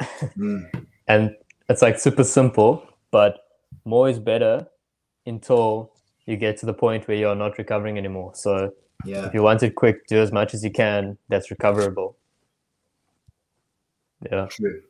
mm. 0.00 0.68
And 1.08 1.34
it's 1.68 1.82
like 1.82 1.98
super 1.98 2.22
simple, 2.22 2.86
but 3.10 3.38
more 3.84 4.08
is 4.08 4.20
better 4.20 4.66
until 5.26 5.92
you 6.26 6.36
get 6.36 6.56
to 6.58 6.66
the 6.66 6.72
point 6.72 7.08
where 7.08 7.16
you're 7.16 7.34
not 7.34 7.58
recovering 7.58 7.98
anymore. 7.98 8.32
So 8.34 8.70
yeah. 9.04 9.26
if 9.26 9.34
you 9.34 9.42
want 9.42 9.62
it 9.62 9.74
quick, 9.74 10.06
do 10.06 10.18
as 10.18 10.32
much 10.32 10.54
as 10.54 10.64
you 10.64 10.70
can 10.70 11.16
that's 11.28 11.50
recoverable. 11.50 12.16
Yeah. 14.30 14.46
True. 14.46 14.82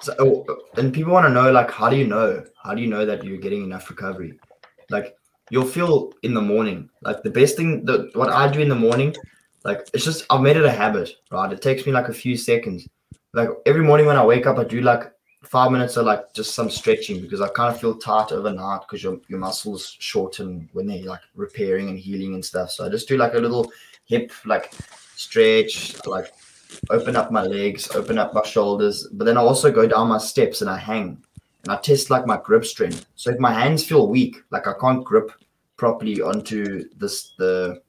So, 0.00 0.14
oh, 0.18 0.44
and 0.76 0.92
people 0.92 1.12
want 1.12 1.26
to 1.26 1.32
know, 1.32 1.50
like, 1.50 1.70
how 1.70 1.88
do 1.88 1.96
you 1.96 2.06
know? 2.06 2.44
How 2.62 2.74
do 2.74 2.82
you 2.82 2.88
know 2.88 3.06
that 3.06 3.24
you're 3.24 3.38
getting 3.38 3.64
enough 3.64 3.88
recovery? 3.88 4.38
Like, 4.90 5.16
you'll 5.50 5.66
feel 5.66 6.12
in 6.22 6.34
the 6.34 6.40
morning. 6.40 6.88
Like 7.02 7.22
the 7.22 7.30
best 7.30 7.56
thing 7.56 7.84
that 7.84 8.14
what 8.16 8.30
I 8.30 8.50
do 8.50 8.60
in 8.60 8.68
the 8.68 8.74
morning, 8.74 9.14
like 9.64 9.88
it's 9.94 10.04
just 10.04 10.26
I've 10.30 10.40
made 10.40 10.56
it 10.56 10.64
a 10.64 10.70
habit, 10.70 11.10
right? 11.30 11.52
It 11.52 11.62
takes 11.62 11.86
me 11.86 11.92
like 11.92 12.08
a 12.08 12.14
few 12.14 12.36
seconds. 12.36 12.88
Like 13.32 13.50
every 13.66 13.82
morning 13.82 14.06
when 14.06 14.16
I 14.16 14.24
wake 14.24 14.46
up, 14.46 14.58
I 14.58 14.64
do 14.64 14.80
like 14.80 15.12
five 15.48 15.70
minutes 15.70 15.96
are 15.96 16.02
like 16.02 16.32
just 16.32 16.54
some 16.54 16.70
stretching 16.70 17.20
because 17.20 17.40
I 17.40 17.48
kind 17.48 17.72
of 17.74 17.80
feel 17.80 17.96
tight 17.96 18.32
overnight 18.32 18.82
because 18.82 19.02
your, 19.02 19.18
your 19.28 19.38
muscles 19.38 19.96
shorten 19.98 20.68
when 20.72 20.86
they're 20.86 21.04
like 21.04 21.20
repairing 21.34 21.88
and 21.88 21.98
healing 21.98 22.34
and 22.34 22.44
stuff. 22.44 22.70
So 22.70 22.84
I 22.84 22.88
just 22.88 23.08
do 23.08 23.16
like 23.16 23.34
a 23.34 23.38
little 23.38 23.70
hip 24.06 24.32
like 24.44 24.72
stretch, 25.14 26.04
like 26.06 26.32
open 26.90 27.16
up 27.16 27.30
my 27.30 27.42
legs, 27.42 27.90
open 27.94 28.18
up 28.18 28.34
my 28.34 28.42
shoulders, 28.42 29.08
but 29.12 29.24
then 29.24 29.36
I 29.36 29.40
also 29.40 29.70
go 29.70 29.86
down 29.86 30.08
my 30.08 30.18
steps 30.18 30.60
and 30.60 30.70
I 30.70 30.78
hang 30.78 31.22
and 31.64 31.72
I 31.72 31.76
test 31.78 32.10
like 32.10 32.26
my 32.26 32.38
grip 32.42 32.64
strength. 32.64 33.06
So 33.16 33.30
if 33.30 33.38
my 33.38 33.52
hands 33.52 33.84
feel 33.84 34.08
weak, 34.08 34.36
like 34.50 34.66
I 34.66 34.72
can't 34.80 35.04
grip 35.04 35.30
properly 35.76 36.20
onto 36.20 36.88
this 36.96 37.34
the 37.38 37.82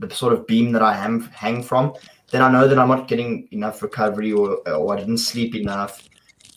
the 0.00 0.14
sort 0.14 0.32
of 0.32 0.46
beam 0.46 0.70
that 0.72 0.82
I 0.82 0.96
am 0.96 1.22
hang 1.30 1.60
from, 1.60 1.94
then 2.30 2.42
I 2.42 2.50
know 2.52 2.68
that 2.68 2.78
I'm 2.78 2.88
not 2.88 3.08
getting 3.08 3.48
enough 3.50 3.82
recovery 3.82 4.32
or, 4.32 4.58
or 4.68 4.94
I 4.94 4.98
didn't 5.00 5.18
sleep 5.18 5.56
enough. 5.56 6.08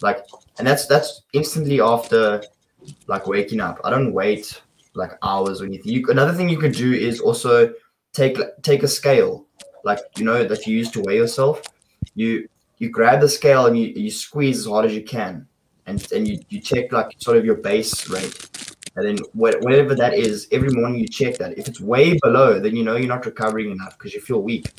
Like 0.02 0.26
and 0.58 0.68
that's 0.68 0.88
that's 0.88 1.24
instantly 1.34 1.82
after 1.82 2.44
like 3.08 3.28
waking 3.28 3.60
up. 3.60 3.80
I 3.84 3.90
don't 3.90 4.14
wait 4.14 4.62
like 4.94 5.12
hours 5.24 5.62
or 5.62 5.66
anything. 5.66 5.94
You, 5.94 6.06
another 6.10 6.34
thing 6.34 6.50
you 6.50 6.58
could 6.58 6.74
do 6.74 6.94
is 6.94 7.20
also 7.20 7.74
take 8.14 8.38
take 8.62 8.84
a 8.84 8.88
scale 8.88 9.46
like 9.84 10.00
you 10.18 10.26
know 10.26 10.44
that 10.44 10.68
you 10.68 10.78
use 10.78 10.92
to 10.92 11.02
weigh 11.02 11.18
yourself. 11.18 11.62
You 12.16 12.48
you 12.78 12.90
grab 12.90 13.22
the 13.22 13.30
scale 13.30 13.68
and 13.68 13.78
you, 13.78 13.88
you 13.96 14.12
squeeze 14.12 14.60
as 14.60 14.66
hard 14.66 14.86
as 14.86 14.94
you 14.94 15.04
can, 15.04 15.48
and 15.86 16.12
and 16.12 16.28
you, 16.28 16.40
you 16.50 16.60
check 16.60 16.92
like 16.92 17.12
sort 17.18 17.38
of 17.38 17.46
your 17.46 17.56
base 17.56 18.10
rate, 18.10 18.78
and 18.96 19.06
then 19.06 19.18
whatever 19.34 19.96
that 19.96 20.14
is, 20.14 20.48
every 20.52 20.70
morning 20.70 21.00
you 21.00 21.08
check 21.08 21.38
that. 21.38 21.58
If 21.58 21.68
it's 21.68 21.80
way 21.80 22.18
below, 22.22 22.60
then 22.60 22.76
you 22.76 22.84
know 22.84 22.96
you're 22.96 23.08
not 23.08 23.26
recovering 23.26 23.72
enough 23.72 23.98
because 23.98 24.14
you 24.14 24.22
feel 24.22 24.42
weak. 24.42 24.72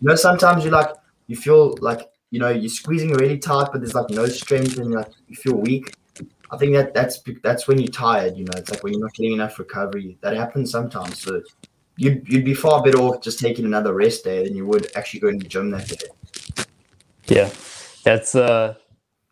You 0.00 0.08
know, 0.08 0.14
sometimes 0.14 0.64
you 0.64 0.70
like 0.70 0.90
you 1.26 1.36
feel 1.36 1.76
like 1.80 2.08
you 2.30 2.38
know 2.38 2.50
you're 2.50 2.68
squeezing 2.68 3.12
really 3.12 3.38
tight, 3.38 3.68
but 3.72 3.80
there's 3.80 3.94
like 3.94 4.10
no 4.10 4.26
strength, 4.26 4.78
and 4.78 4.92
like 4.92 5.10
you 5.28 5.36
feel 5.36 5.54
weak. 5.54 5.94
I 6.50 6.56
think 6.56 6.72
that 6.74 6.94
that's 6.94 7.20
that's 7.42 7.68
when 7.68 7.78
you're 7.78 7.88
tired. 7.88 8.36
You 8.36 8.44
know, 8.44 8.52
it's 8.56 8.70
like 8.70 8.82
when 8.82 8.94
you're 8.94 9.02
not 9.02 9.14
getting 9.14 9.32
enough 9.32 9.58
recovery. 9.58 10.18
That 10.20 10.36
happens 10.36 10.70
sometimes. 10.70 11.20
So 11.20 11.42
you'd 11.96 12.26
you'd 12.28 12.44
be 12.44 12.54
far 12.54 12.82
better 12.82 12.98
off 12.98 13.22
just 13.22 13.38
taking 13.38 13.64
another 13.64 13.92
rest 13.94 14.24
day 14.24 14.44
than 14.44 14.56
you 14.56 14.66
would 14.66 14.94
actually 14.96 15.20
going 15.20 15.38
to 15.38 15.44
the 15.44 15.48
gym 15.48 15.70
that 15.70 15.88
day. 15.88 16.66
Yeah, 17.26 17.50
that's 18.04 18.34
uh 18.34 18.74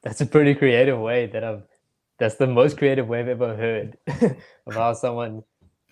that's 0.03 0.21
a 0.21 0.27
pretty 0.27 0.55
creative 0.55 0.99
way 0.99 1.27
that 1.27 1.43
I've 1.43 1.63
that's 2.19 2.37
the 2.37 2.47
most 2.47 2.79
creative 2.79 3.09
way 3.09 3.21
I've 3.21 3.29
ever 3.29 3.57
heard 3.57 3.97
of 4.67 4.75
how 4.75 4.93
someone 4.95 5.43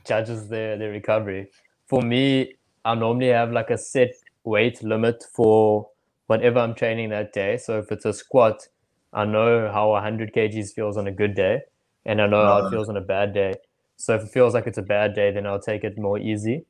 judges 0.04 0.48
their 0.48 0.76
their 0.76 0.90
recovery. 0.90 1.50
For 1.86 2.02
me, 2.02 2.54
I 2.84 2.94
normally 2.94 3.28
have 3.28 3.52
like 3.52 3.70
a 3.70 3.78
set 3.78 4.14
weight 4.44 4.82
limit 4.82 5.24
for 5.34 5.88
whatever 6.26 6.58
I'm 6.58 6.74
training 6.74 7.10
that 7.10 7.32
day. 7.32 7.56
So 7.56 7.78
if 7.78 7.92
it's 7.92 8.04
a 8.04 8.12
squat, 8.12 8.68
I 9.12 9.24
know 9.24 9.70
how 9.72 9.90
100 9.90 10.32
kgs 10.32 10.72
feels 10.74 10.96
on 10.96 11.06
a 11.06 11.12
good 11.12 11.34
day, 11.34 11.60
and 12.04 12.20
I 12.20 12.26
know 12.26 12.44
how 12.44 12.66
it 12.66 12.70
feels 12.70 12.88
on 12.88 12.96
a 12.96 13.00
bad 13.00 13.32
day. 13.32 13.54
So 13.96 14.14
if 14.16 14.22
it 14.22 14.28
feels 14.28 14.54
like 14.54 14.66
it's 14.66 14.78
a 14.78 14.82
bad 14.82 15.14
day, 15.14 15.30
then 15.30 15.46
I'll 15.46 15.60
take 15.60 15.84
it 15.84 15.96
more 15.98 16.18
easy. 16.18 16.66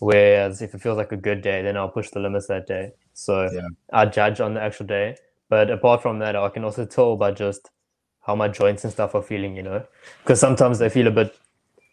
Whereas 0.00 0.62
if 0.62 0.74
it 0.74 0.80
feels 0.80 0.96
like 0.96 1.12
a 1.12 1.16
good 1.16 1.40
day, 1.40 1.62
then 1.62 1.76
I'll 1.76 1.88
push 1.88 2.10
the 2.10 2.20
limits 2.20 2.46
that 2.46 2.66
day. 2.66 2.92
So 3.14 3.50
yeah. 3.52 3.68
I 3.92 4.06
judge 4.06 4.40
on 4.40 4.54
the 4.54 4.62
actual 4.62 4.86
day. 4.86 5.16
But 5.48 5.70
apart 5.70 6.02
from 6.02 6.18
that, 6.18 6.36
I 6.36 6.48
can 6.50 6.64
also 6.64 6.84
tell 6.84 7.16
by 7.16 7.30
just 7.30 7.70
how 8.20 8.34
my 8.34 8.48
joints 8.48 8.84
and 8.84 8.92
stuff 8.92 9.14
are 9.14 9.22
feeling, 9.22 9.56
you 9.56 9.62
know, 9.62 9.84
because 10.22 10.38
sometimes 10.38 10.78
they 10.78 10.88
feel 10.88 11.06
a 11.06 11.10
bit 11.10 11.36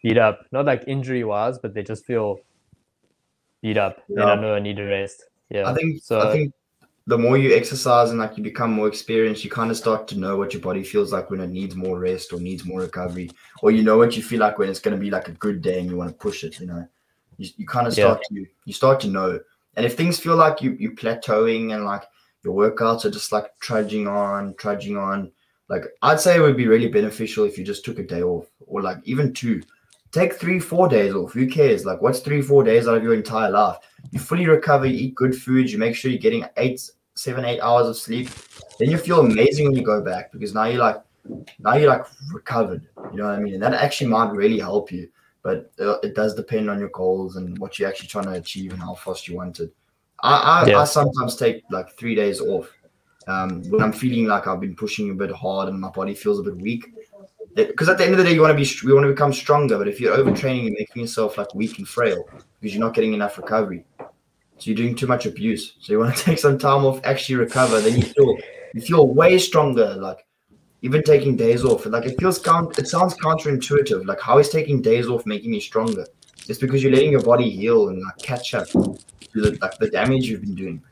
beat 0.02 0.18
up, 0.18 0.46
not 0.52 0.66
like 0.66 0.84
injury 0.86 1.24
wise, 1.24 1.58
but 1.58 1.74
they 1.74 1.82
just 1.82 2.04
feel 2.04 2.38
beat 3.62 3.78
up. 3.78 4.02
Yeah. 4.08 4.22
And 4.22 4.30
I 4.30 4.34
know 4.36 4.54
I 4.54 4.60
need 4.60 4.78
a 4.78 4.84
rest. 4.84 5.24
Yeah. 5.48 5.68
I 5.68 5.74
think 5.74 6.02
so. 6.02 6.20
I 6.20 6.32
think 6.32 6.52
the 7.06 7.16
more 7.16 7.38
you 7.38 7.54
exercise 7.54 8.10
and 8.10 8.18
like 8.18 8.36
you 8.36 8.42
become 8.42 8.72
more 8.72 8.88
experienced, 8.88 9.44
you 9.44 9.50
kind 9.50 9.70
of 9.70 9.76
start 9.76 10.08
to 10.08 10.18
know 10.18 10.36
what 10.36 10.52
your 10.52 10.62
body 10.62 10.82
feels 10.82 11.12
like 11.12 11.30
when 11.30 11.40
it 11.40 11.50
needs 11.50 11.76
more 11.76 11.98
rest 11.98 12.32
or 12.32 12.40
needs 12.40 12.64
more 12.64 12.80
recovery, 12.80 13.30
or 13.62 13.70
you 13.70 13.82
know 13.82 13.96
what 13.96 14.16
you 14.16 14.22
feel 14.22 14.40
like 14.40 14.58
when 14.58 14.68
it's 14.68 14.80
going 14.80 14.96
to 14.96 15.00
be 15.00 15.10
like 15.10 15.28
a 15.28 15.32
good 15.32 15.62
day 15.62 15.78
and 15.78 15.88
you 15.88 15.96
want 15.96 16.10
to 16.10 16.16
push 16.16 16.42
it. 16.42 16.58
You 16.58 16.66
know, 16.66 16.88
you, 17.36 17.48
you 17.56 17.66
kind 17.66 17.86
of 17.86 17.92
start 17.92 18.20
yeah. 18.30 18.42
to 18.42 18.46
you 18.64 18.72
start 18.72 18.98
to 19.00 19.08
know. 19.08 19.38
And 19.76 19.86
if 19.86 19.96
things 19.96 20.18
feel 20.18 20.36
like 20.36 20.60
you 20.62 20.76
you 20.80 20.92
plateauing 20.92 21.74
and 21.74 21.84
like 21.84 22.02
your 22.42 22.54
workouts 22.54 23.04
are 23.04 23.10
just 23.10 23.30
like 23.30 23.56
trudging 23.60 24.08
on, 24.08 24.54
trudging 24.54 24.96
on, 24.96 25.30
like 25.68 25.84
I'd 26.02 26.20
say 26.20 26.36
it 26.36 26.40
would 26.40 26.56
be 26.56 26.66
really 26.66 26.88
beneficial 26.88 27.44
if 27.44 27.56
you 27.56 27.64
just 27.64 27.84
took 27.84 28.00
a 28.00 28.02
day 28.02 28.22
off 28.22 28.46
or 28.66 28.82
like 28.82 28.98
even 29.04 29.32
two. 29.32 29.62
Take 30.16 30.32
three, 30.32 30.58
four 30.58 30.88
days 30.88 31.12
off. 31.12 31.34
Who 31.34 31.46
cares? 31.46 31.84
Like, 31.84 32.00
what's 32.00 32.20
three, 32.20 32.40
four 32.40 32.64
days 32.64 32.88
out 32.88 32.96
of 32.96 33.02
your 33.02 33.12
entire 33.12 33.50
life? 33.50 33.76
You 34.12 34.18
fully 34.18 34.46
recover, 34.46 34.86
you 34.86 34.96
eat 34.96 35.14
good 35.14 35.36
food, 35.36 35.70
you 35.70 35.76
make 35.76 35.94
sure 35.94 36.10
you're 36.10 36.18
getting 36.18 36.46
eight, 36.56 36.90
seven, 37.12 37.44
eight 37.44 37.60
hours 37.60 37.86
of 37.86 37.98
sleep, 37.98 38.30
then 38.78 38.88
you 38.88 38.96
feel 38.96 39.20
amazing 39.20 39.66
when 39.66 39.76
you 39.76 39.82
go 39.82 40.00
back 40.00 40.32
because 40.32 40.54
now 40.54 40.64
you're 40.64 40.80
like, 40.80 41.02
now 41.58 41.74
you're 41.74 41.90
like 41.90 42.06
recovered. 42.32 42.88
You 43.12 43.18
know 43.18 43.24
what 43.24 43.34
I 43.34 43.40
mean? 43.40 43.52
And 43.52 43.62
that 43.62 43.74
actually 43.74 44.06
might 44.06 44.32
really 44.32 44.58
help 44.58 44.90
you. 44.90 45.06
But 45.42 45.70
uh, 45.78 45.98
it 46.02 46.14
does 46.14 46.34
depend 46.34 46.70
on 46.70 46.78
your 46.78 46.88
goals 46.88 47.36
and 47.36 47.58
what 47.58 47.78
you're 47.78 47.86
actually 47.86 48.08
trying 48.08 48.24
to 48.24 48.32
achieve 48.32 48.72
and 48.72 48.80
how 48.80 48.94
fast 48.94 49.28
you 49.28 49.36
want 49.36 49.60
it. 49.60 49.70
I, 50.22 50.62
I, 50.62 50.66
yeah. 50.66 50.78
I 50.78 50.84
sometimes 50.84 51.36
take 51.36 51.62
like 51.70 51.90
three 51.90 52.14
days 52.14 52.40
off 52.40 52.72
um, 53.26 53.62
when 53.68 53.82
I'm 53.82 53.92
feeling 53.92 54.24
like 54.24 54.46
I've 54.46 54.60
been 54.60 54.76
pushing 54.76 55.10
a 55.10 55.14
bit 55.14 55.30
hard 55.30 55.68
and 55.68 55.78
my 55.78 55.90
body 55.90 56.14
feels 56.14 56.40
a 56.40 56.42
bit 56.42 56.56
weak. 56.56 56.86
Because 57.56 57.88
at 57.88 57.96
the 57.96 58.04
end 58.04 58.12
of 58.12 58.18
the 58.18 58.24
day, 58.24 58.34
you 58.34 58.42
want 58.42 58.56
to 58.56 58.62
be 58.62 58.86
we 58.86 58.92
want 58.92 59.04
to 59.04 59.10
become 59.10 59.32
stronger. 59.32 59.78
But 59.78 59.88
if 59.88 59.98
you're 59.98 60.16
overtraining, 60.16 60.64
you're 60.64 60.78
making 60.78 61.02
yourself 61.02 61.38
like 61.38 61.54
weak 61.54 61.78
and 61.78 61.88
frail 61.88 62.28
because 62.60 62.74
you're 62.74 62.84
not 62.84 62.94
getting 62.94 63.14
enough 63.14 63.38
recovery. 63.38 63.84
So 63.98 64.70
you're 64.70 64.76
doing 64.76 64.94
too 64.94 65.06
much 65.06 65.26
abuse. 65.26 65.74
So 65.80 65.92
you 65.92 65.98
want 65.98 66.14
to 66.14 66.22
take 66.30 66.38
some 66.38 66.58
time 66.58 66.84
off, 66.84 67.00
actually 67.04 67.36
recover. 67.36 67.80
Then 67.80 67.96
you 67.96 68.02
feel 68.02 68.36
you 68.74 68.80
feel 68.82 69.08
way 69.08 69.38
stronger. 69.38 69.94
Like 69.94 70.26
even 70.82 71.02
taking 71.02 71.34
days 71.36 71.64
off, 71.64 71.86
like 71.86 72.04
it 72.04 72.18
feels 72.20 72.38
count. 72.38 72.78
It 72.78 72.88
sounds 72.88 73.14
counterintuitive. 73.14 74.04
Like 74.06 74.20
how 74.20 74.38
is 74.38 74.50
taking 74.50 74.82
days 74.82 75.08
off 75.08 75.24
making 75.24 75.50
me 75.50 75.60
stronger? 75.60 76.06
It's 76.48 76.58
because 76.58 76.82
you're 76.82 76.92
letting 76.92 77.10
your 77.10 77.22
body 77.22 77.48
heal 77.48 77.88
and 77.88 78.02
like 78.02 78.18
catch 78.18 78.54
up 78.54 78.68
to 78.68 78.98
the, 79.34 79.58
like 79.62 79.78
the 79.78 79.88
damage 79.88 80.28
you've 80.28 80.42
been 80.42 80.54
doing. 80.54 80.82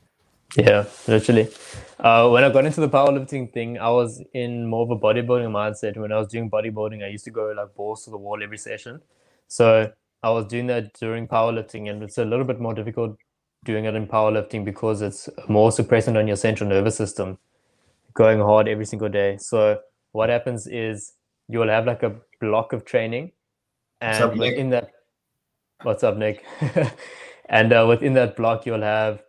Yeah, 0.56 0.86
literally. 1.08 1.50
Uh, 1.98 2.28
when 2.30 2.44
I 2.44 2.50
got 2.50 2.66
into 2.66 2.80
the 2.80 2.88
powerlifting 2.88 3.52
thing, 3.52 3.78
I 3.78 3.90
was 3.90 4.22
in 4.34 4.66
more 4.66 4.84
of 4.84 4.90
a 4.90 4.96
bodybuilding 4.98 5.50
mindset. 5.50 5.96
When 5.96 6.12
I 6.12 6.18
was 6.18 6.28
doing 6.28 6.50
bodybuilding, 6.50 7.04
I 7.04 7.08
used 7.08 7.24
to 7.24 7.32
go 7.32 7.52
like 7.56 7.74
balls 7.74 8.04
to 8.04 8.10
the 8.10 8.18
wall 8.18 8.42
every 8.42 8.58
session. 8.58 9.02
So 9.48 9.92
I 10.22 10.30
was 10.30 10.46
doing 10.46 10.68
that 10.68 10.94
during 10.94 11.28
powerlifting, 11.28 11.90
and 11.90 12.02
it's 12.02 12.18
a 12.18 12.24
little 12.24 12.44
bit 12.44 12.60
more 12.60 12.74
difficult 12.74 13.18
doing 13.64 13.86
it 13.86 13.94
in 13.94 14.06
powerlifting 14.06 14.64
because 14.64 15.02
it's 15.02 15.28
more 15.48 15.70
suppressant 15.70 16.18
on 16.18 16.28
your 16.28 16.36
central 16.36 16.68
nervous 16.70 16.96
system, 16.96 17.38
going 18.14 18.40
hard 18.40 18.68
every 18.68 18.86
single 18.86 19.10
day. 19.10 19.38
So 19.38 19.80
what 20.12 20.30
happens 20.30 20.66
is 20.68 21.14
you 21.48 21.58
will 21.60 21.68
have 21.70 21.86
like 21.86 22.04
a 22.04 22.16
block 22.40 22.72
of 22.74 22.84
training, 22.84 23.32
and 24.00 24.14
up, 24.24 24.36
within 24.36 24.70
that, 24.70 24.90
what's 25.82 26.04
up, 26.04 26.18
Nick? 26.18 26.44
and 27.50 27.72
uh, 27.72 27.86
within 27.88 28.14
that 28.14 28.36
block, 28.36 28.66
you'll 28.66 28.82
have 28.82 29.23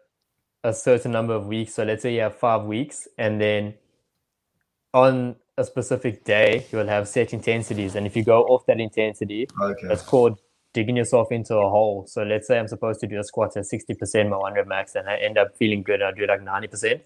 a 0.65 0.73
certain 0.73 1.11
number 1.11 1.33
of 1.33 1.45
weeks. 1.45 1.75
So 1.75 1.83
let's 1.83 2.01
say 2.01 2.15
you 2.15 2.21
have 2.21 2.35
five 2.35 2.63
weeks, 2.63 3.07
and 3.19 3.39
then 3.39 3.75
on 4.93 5.35
a 5.57 5.63
specific 5.63 6.23
day, 6.25 6.65
you'll 6.71 6.87
have 6.87 7.07
set 7.07 7.33
intensities. 7.33 7.95
And 7.95 8.07
if 8.07 8.15
you 8.15 8.23
go 8.23 8.43
off 8.45 8.65
that 8.65 8.79
intensity, 8.79 9.47
Okay. 9.61 9.87
that's 9.87 10.01
called 10.01 10.39
digging 10.73 10.97
yourself 10.97 11.31
into 11.31 11.55
a 11.55 11.69
hole. 11.69 12.05
So 12.07 12.23
let's 12.23 12.47
say 12.47 12.57
I'm 12.59 12.67
supposed 12.67 12.99
to 13.01 13.07
do 13.07 13.19
a 13.19 13.23
squat 13.23 13.55
at 13.55 13.65
60% 13.65 14.29
my 14.29 14.37
one 14.37 14.53
rep 14.55 14.67
max, 14.67 14.95
and 14.95 15.07
I 15.07 15.17
end 15.17 15.37
up 15.37 15.55
feeling 15.55 15.83
good. 15.83 16.01
I 16.01 16.11
do 16.11 16.23
it 16.23 16.29
like 16.29 16.41
90%. 16.41 17.01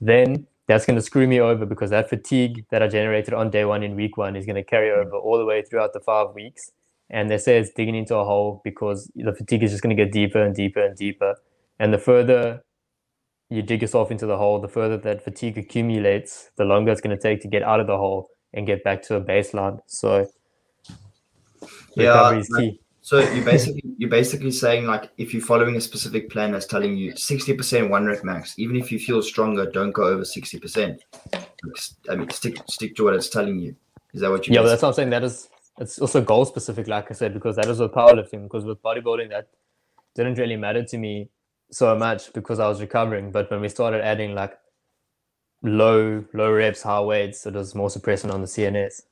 Then 0.00 0.46
that's 0.66 0.86
going 0.86 0.96
to 0.96 1.02
screw 1.02 1.26
me 1.26 1.40
over 1.40 1.66
because 1.66 1.90
that 1.90 2.08
fatigue 2.08 2.64
that 2.70 2.82
I 2.82 2.88
generated 2.88 3.34
on 3.34 3.50
day 3.50 3.64
one 3.64 3.82
in 3.82 3.96
week 3.96 4.16
one 4.16 4.34
is 4.34 4.46
going 4.46 4.56
to 4.56 4.64
carry 4.64 4.90
over 4.90 5.16
all 5.16 5.38
the 5.38 5.44
way 5.44 5.62
throughout 5.62 5.92
the 5.92 6.00
five 6.00 6.34
weeks. 6.34 6.72
And 7.10 7.30
they 7.30 7.38
say 7.38 7.58
it's 7.58 7.70
digging 7.70 7.94
into 7.94 8.16
a 8.16 8.24
hole 8.24 8.60
because 8.64 9.10
the 9.14 9.34
fatigue 9.34 9.62
is 9.62 9.70
just 9.72 9.82
going 9.82 9.96
to 9.96 10.02
get 10.04 10.12
deeper 10.12 10.42
and 10.42 10.54
deeper 10.54 10.84
and 10.84 10.96
deeper. 10.96 11.36
And 11.78 11.92
the 11.92 11.98
further 11.98 12.62
you 13.50 13.62
dig 13.62 13.80
yourself 13.82 14.10
into 14.10 14.26
the 14.26 14.36
hole, 14.36 14.60
the 14.60 14.68
further 14.68 14.96
that 14.98 15.22
fatigue 15.24 15.56
accumulates, 15.56 16.50
the 16.56 16.64
longer 16.64 16.92
it's 16.92 17.00
going 17.00 17.16
to 17.16 17.22
take 17.22 17.40
to 17.42 17.48
get 17.48 17.62
out 17.62 17.80
of 17.80 17.86
the 17.86 17.96
hole 17.96 18.28
and 18.54 18.66
get 18.66 18.84
back 18.84 19.02
to 19.02 19.16
a 19.16 19.20
baseline. 19.20 19.80
So 19.86 20.26
Yeah, 21.94 22.32
is 22.32 22.50
like- 22.50 22.60
key. 22.62 22.80
So 23.00 23.20
you 23.20 23.42
basically 23.42 23.82
you're 23.96 24.10
basically 24.10 24.50
saying 24.50 24.84
like 24.84 25.10
if 25.16 25.32
you're 25.32 25.42
following 25.42 25.76
a 25.76 25.80
specific 25.80 26.28
plan 26.28 26.52
that's 26.52 26.66
telling 26.66 26.94
you 26.94 27.14
60% 27.14 27.88
one 27.88 28.04
rep 28.04 28.22
max, 28.22 28.58
even 28.58 28.76
if 28.76 28.92
you 28.92 28.98
feel 28.98 29.22
stronger, 29.22 29.64
don't 29.64 29.92
go 29.92 30.02
over 30.04 30.24
60%. 30.24 30.98
I 32.10 32.14
mean, 32.14 32.28
stick 32.28 32.58
stick 32.68 32.94
to 32.96 33.04
what 33.04 33.14
it's 33.14 33.30
telling 33.30 33.60
you. 33.60 33.74
Is 34.12 34.20
that 34.20 34.30
what 34.30 34.46
you? 34.46 34.54
Yeah, 34.54 34.60
that's 34.62 34.82
what 34.82 34.88
I'm 34.88 34.94
saying. 34.94 35.08
That 35.10 35.24
is 35.24 35.48
it's 35.78 35.98
also 35.98 36.20
goal 36.20 36.44
specific, 36.44 36.86
like 36.86 37.10
I 37.10 37.14
said, 37.14 37.32
because 37.32 37.56
that 37.56 37.66
is 37.66 37.78
with 37.78 37.92
powerlifting. 37.92 38.42
Because 38.42 38.66
with 38.66 38.82
bodybuilding, 38.82 39.30
that 39.30 39.48
didn't 40.14 40.36
really 40.36 40.56
matter 40.56 40.84
to 40.84 40.98
me 40.98 41.30
so 41.70 41.94
much 41.96 42.32
because 42.32 42.58
I 42.58 42.68
was 42.68 42.80
recovering. 42.80 43.30
But 43.30 43.50
when 43.50 43.60
we 43.60 43.68
started 43.68 44.04
adding 44.04 44.34
like 44.34 44.58
low 45.62 46.24
low 46.32 46.52
reps, 46.52 46.82
high 46.82 47.00
weights, 47.00 47.46
it 47.46 47.54
was 47.54 47.74
more 47.74 47.88
suppressant 47.88 48.32
on 48.32 48.40
the 48.40 48.46
CNS. 48.46 49.02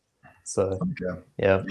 So 0.45 0.79
Okay. 0.83 1.21
yeah, 1.39 1.63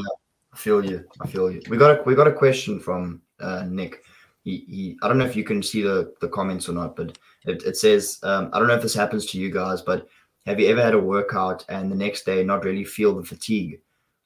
I 0.53 0.57
feel 0.57 0.85
you. 0.85 1.05
I 1.21 1.27
feel 1.27 1.51
you. 1.51 1.61
We 1.69 1.77
got 1.77 1.99
a 1.99 2.03
we 2.03 2.15
got 2.15 2.27
a 2.27 2.33
question 2.33 2.79
from 2.79 3.21
uh, 3.39 3.65
Nick. 3.67 4.03
He, 4.43 4.63
he 4.67 4.97
I 5.01 5.07
don't 5.07 5.17
know 5.17 5.25
if 5.25 5.35
you 5.35 5.43
can 5.43 5.63
see 5.63 5.81
the 5.81 6.13
the 6.21 6.29
comments 6.29 6.69
or 6.69 6.73
not, 6.73 6.95
but 6.95 7.17
it, 7.45 7.63
it 7.63 7.77
says 7.77 8.19
um, 8.23 8.49
I 8.53 8.59
don't 8.59 8.67
know 8.67 8.75
if 8.75 8.81
this 8.81 8.93
happens 8.93 9.25
to 9.27 9.39
you 9.39 9.51
guys, 9.51 9.81
but 9.81 10.07
have 10.45 10.59
you 10.59 10.67
ever 10.67 10.81
had 10.83 10.93
a 10.93 10.99
workout 10.99 11.65
and 11.69 11.91
the 11.91 11.95
next 11.95 12.25
day 12.25 12.43
not 12.43 12.63
really 12.63 12.83
feel 12.83 13.15
the 13.15 13.23
fatigue, 13.23 13.81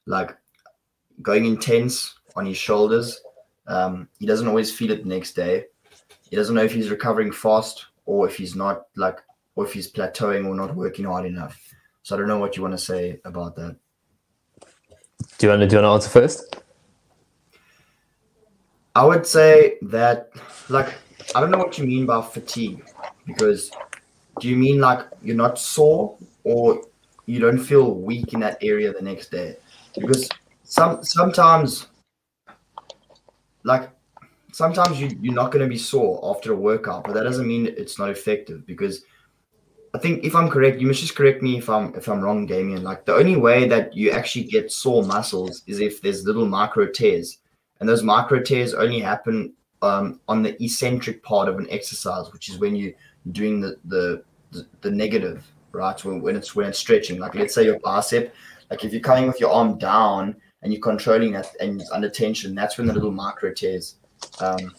like 0.06 0.36
going 1.22 1.46
intense 1.46 2.14
on 2.36 2.44
his 2.44 2.58
shoulders? 2.58 3.20
Um, 3.66 4.08
he 4.18 4.26
doesn't 4.26 4.48
always 4.48 4.74
feel 4.74 4.90
it 4.90 5.02
the 5.02 5.08
next 5.08 5.32
day. 5.32 5.66
He 6.28 6.36
doesn't 6.36 6.54
know 6.54 6.62
if 6.62 6.72
he's 6.72 6.90
recovering 6.90 7.32
fast 7.32 7.86
or 8.06 8.28
if 8.28 8.36
he's 8.36 8.54
not 8.54 8.86
like 8.96 9.18
or 9.56 9.64
if 9.64 9.72
he's 9.72 9.90
plateauing 9.90 10.46
or 10.46 10.54
not 10.54 10.74
working 10.74 11.04
hard 11.04 11.26
enough. 11.26 11.58
So 12.02 12.14
I 12.14 12.18
don't 12.18 12.28
know 12.28 12.38
what 12.38 12.56
you 12.56 12.62
want 12.62 12.74
to 12.74 12.78
say 12.78 13.20
about 13.24 13.56
that. 13.56 13.76
do 15.38 15.46
you 15.46 15.50
want 15.50 15.60
to 15.60 15.68
do 15.68 15.80
to 15.80 15.86
answer 15.86 16.08
first? 16.08 16.56
I 18.94 19.04
would 19.04 19.26
say 19.26 19.76
that, 19.82 20.30
like, 20.68 20.94
I 21.34 21.40
don't 21.40 21.50
know 21.50 21.58
what 21.58 21.78
you 21.78 21.86
mean 21.86 22.06
by 22.06 22.20
fatigue 22.22 22.84
because 23.26 23.70
do 24.40 24.48
you 24.48 24.56
mean 24.56 24.80
like 24.80 25.06
you're 25.22 25.36
not 25.36 25.58
sore 25.58 26.16
or 26.44 26.82
you 27.26 27.38
don't 27.38 27.58
feel 27.58 27.94
weak 27.94 28.32
in 28.32 28.40
that 28.40 28.58
area 28.62 28.92
the 28.92 29.02
next 29.02 29.30
day? 29.30 29.56
Because 29.94 30.28
some 30.64 31.04
sometimes, 31.04 31.86
like, 33.62 33.90
sometimes 34.52 35.00
you, 35.00 35.10
you're 35.20 35.34
not 35.34 35.52
going 35.52 35.64
to 35.64 35.68
be 35.68 35.78
sore 35.78 36.20
after 36.24 36.52
a 36.52 36.56
workout, 36.56 37.04
but 37.04 37.14
that 37.14 37.24
doesn't 37.24 37.46
mean 37.46 37.66
it's 37.66 37.98
not 37.98 38.10
effective 38.10 38.66
because. 38.66 39.04
I 39.92 39.98
think 39.98 40.22
if 40.22 40.36
I'm 40.36 40.48
correct, 40.48 40.80
you 40.80 40.86
must 40.86 41.00
just 41.00 41.16
correct 41.16 41.42
me 41.42 41.58
if 41.58 41.68
I'm 41.68 41.92
if 41.96 42.08
I'm 42.08 42.20
wrong, 42.20 42.46
Damien. 42.46 42.84
Like 42.84 43.06
the 43.06 43.14
only 43.16 43.34
way 43.34 43.66
that 43.66 43.92
you 43.92 44.12
actually 44.12 44.44
get 44.44 44.70
sore 44.70 45.02
muscles 45.02 45.64
is 45.66 45.80
if 45.80 46.00
there's 46.00 46.24
little 46.24 46.46
micro 46.46 46.86
tears 46.86 47.38
and 47.80 47.88
those 47.88 48.02
micro 48.02 48.40
tears 48.40 48.74
only 48.74 49.00
happen 49.00 49.52
um, 49.82 50.20
on 50.28 50.42
the 50.42 50.62
eccentric 50.62 51.22
part 51.22 51.48
of 51.48 51.58
an 51.58 51.66
exercise, 51.70 52.32
which 52.32 52.48
is 52.48 52.58
when 52.58 52.76
you 52.76 52.94
you're 53.24 53.32
doing 53.32 53.60
the 53.60 53.76
the 53.86 54.22
the, 54.52 54.66
the 54.82 54.90
negative, 54.90 55.46
right? 55.72 56.04
When, 56.04 56.20
when 56.20 56.36
it's 56.36 56.54
when 56.54 56.66
it's 56.66 56.78
stretching. 56.78 57.18
Like 57.18 57.34
let's 57.34 57.54
say 57.54 57.64
your 57.64 57.78
bicep, 57.80 58.34
like 58.70 58.84
if 58.84 58.92
you're 58.92 59.00
coming 59.00 59.26
with 59.26 59.40
your 59.40 59.50
arm 59.50 59.78
down 59.78 60.36
and 60.62 60.72
you're 60.72 60.82
controlling 60.82 61.32
that 61.32 61.48
and 61.60 61.80
it's 61.80 61.90
under 61.90 62.10
tension, 62.10 62.54
that's 62.54 62.76
when 62.76 62.86
the 62.86 62.92
little 62.92 63.10
micro 63.10 63.52
tears 63.52 63.96
um, 64.40 64.74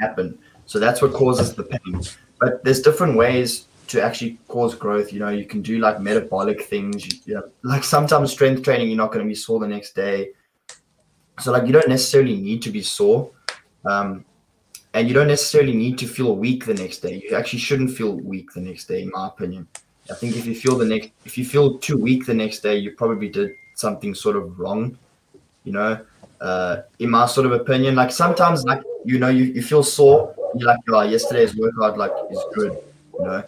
happen. 0.00 0.38
So 0.66 0.78
that's 0.78 1.02
what 1.02 1.12
causes 1.12 1.54
the 1.54 1.64
pain. 1.64 2.02
But 2.40 2.64
there's 2.64 2.82
different 2.82 3.16
ways 3.16 3.66
to 3.88 4.02
actually 4.02 4.38
cause 4.48 4.74
growth. 4.74 5.12
You 5.12 5.20
know, 5.20 5.28
you 5.28 5.46
can 5.46 5.62
do 5.62 5.78
like 5.78 6.00
metabolic 6.00 6.64
things. 6.64 7.06
You, 7.06 7.20
you 7.24 7.34
know, 7.34 7.50
like 7.62 7.84
sometimes 7.84 8.32
strength 8.32 8.62
training, 8.62 8.88
you're 8.88 8.96
not 8.96 9.12
going 9.12 9.24
to 9.24 9.28
be 9.28 9.34
sore 9.34 9.60
the 9.60 9.68
next 9.68 9.94
day. 9.94 10.30
So 11.40 11.52
like 11.52 11.66
you 11.66 11.72
don't 11.72 11.88
necessarily 11.88 12.36
need 12.36 12.62
to 12.62 12.70
be 12.70 12.80
sore, 12.80 13.30
um, 13.84 14.24
and 14.94 15.08
you 15.08 15.14
don't 15.14 15.26
necessarily 15.26 15.74
need 15.74 15.98
to 15.98 16.06
feel 16.06 16.36
weak 16.36 16.64
the 16.64 16.74
next 16.74 16.98
day. 16.98 17.20
You 17.28 17.36
actually 17.36 17.58
shouldn't 17.58 17.90
feel 17.90 18.12
weak 18.12 18.52
the 18.54 18.60
next 18.60 18.86
day, 18.86 19.02
in 19.02 19.10
my 19.12 19.26
opinion. 19.26 19.66
I 20.10 20.14
think 20.14 20.36
if 20.36 20.46
you 20.46 20.54
feel 20.54 20.78
the 20.78 20.84
next, 20.84 21.10
if 21.24 21.36
you 21.36 21.44
feel 21.44 21.78
too 21.78 21.98
weak 21.98 22.24
the 22.24 22.34
next 22.34 22.60
day, 22.60 22.76
you 22.76 22.92
probably 22.92 23.28
did 23.28 23.50
something 23.74 24.14
sort 24.14 24.36
of 24.36 24.58
wrong. 24.58 24.96
You 25.64 25.72
know, 25.72 26.06
uh, 26.40 26.82
in 26.98 27.10
my 27.10 27.26
sort 27.26 27.46
of 27.46 27.52
opinion, 27.52 27.94
like 27.94 28.10
sometimes 28.10 28.64
like 28.64 28.82
you 29.04 29.18
know 29.18 29.28
you, 29.28 29.44
you 29.44 29.62
feel 29.62 29.82
sore, 29.82 30.34
you're 30.54 30.68
like, 30.68 30.78
oh, 30.88 31.02
yesterday's 31.02 31.56
workout 31.56 31.98
like 31.98 32.12
is 32.30 32.42
good, 32.54 32.78
you 33.18 33.24
know, 33.24 33.44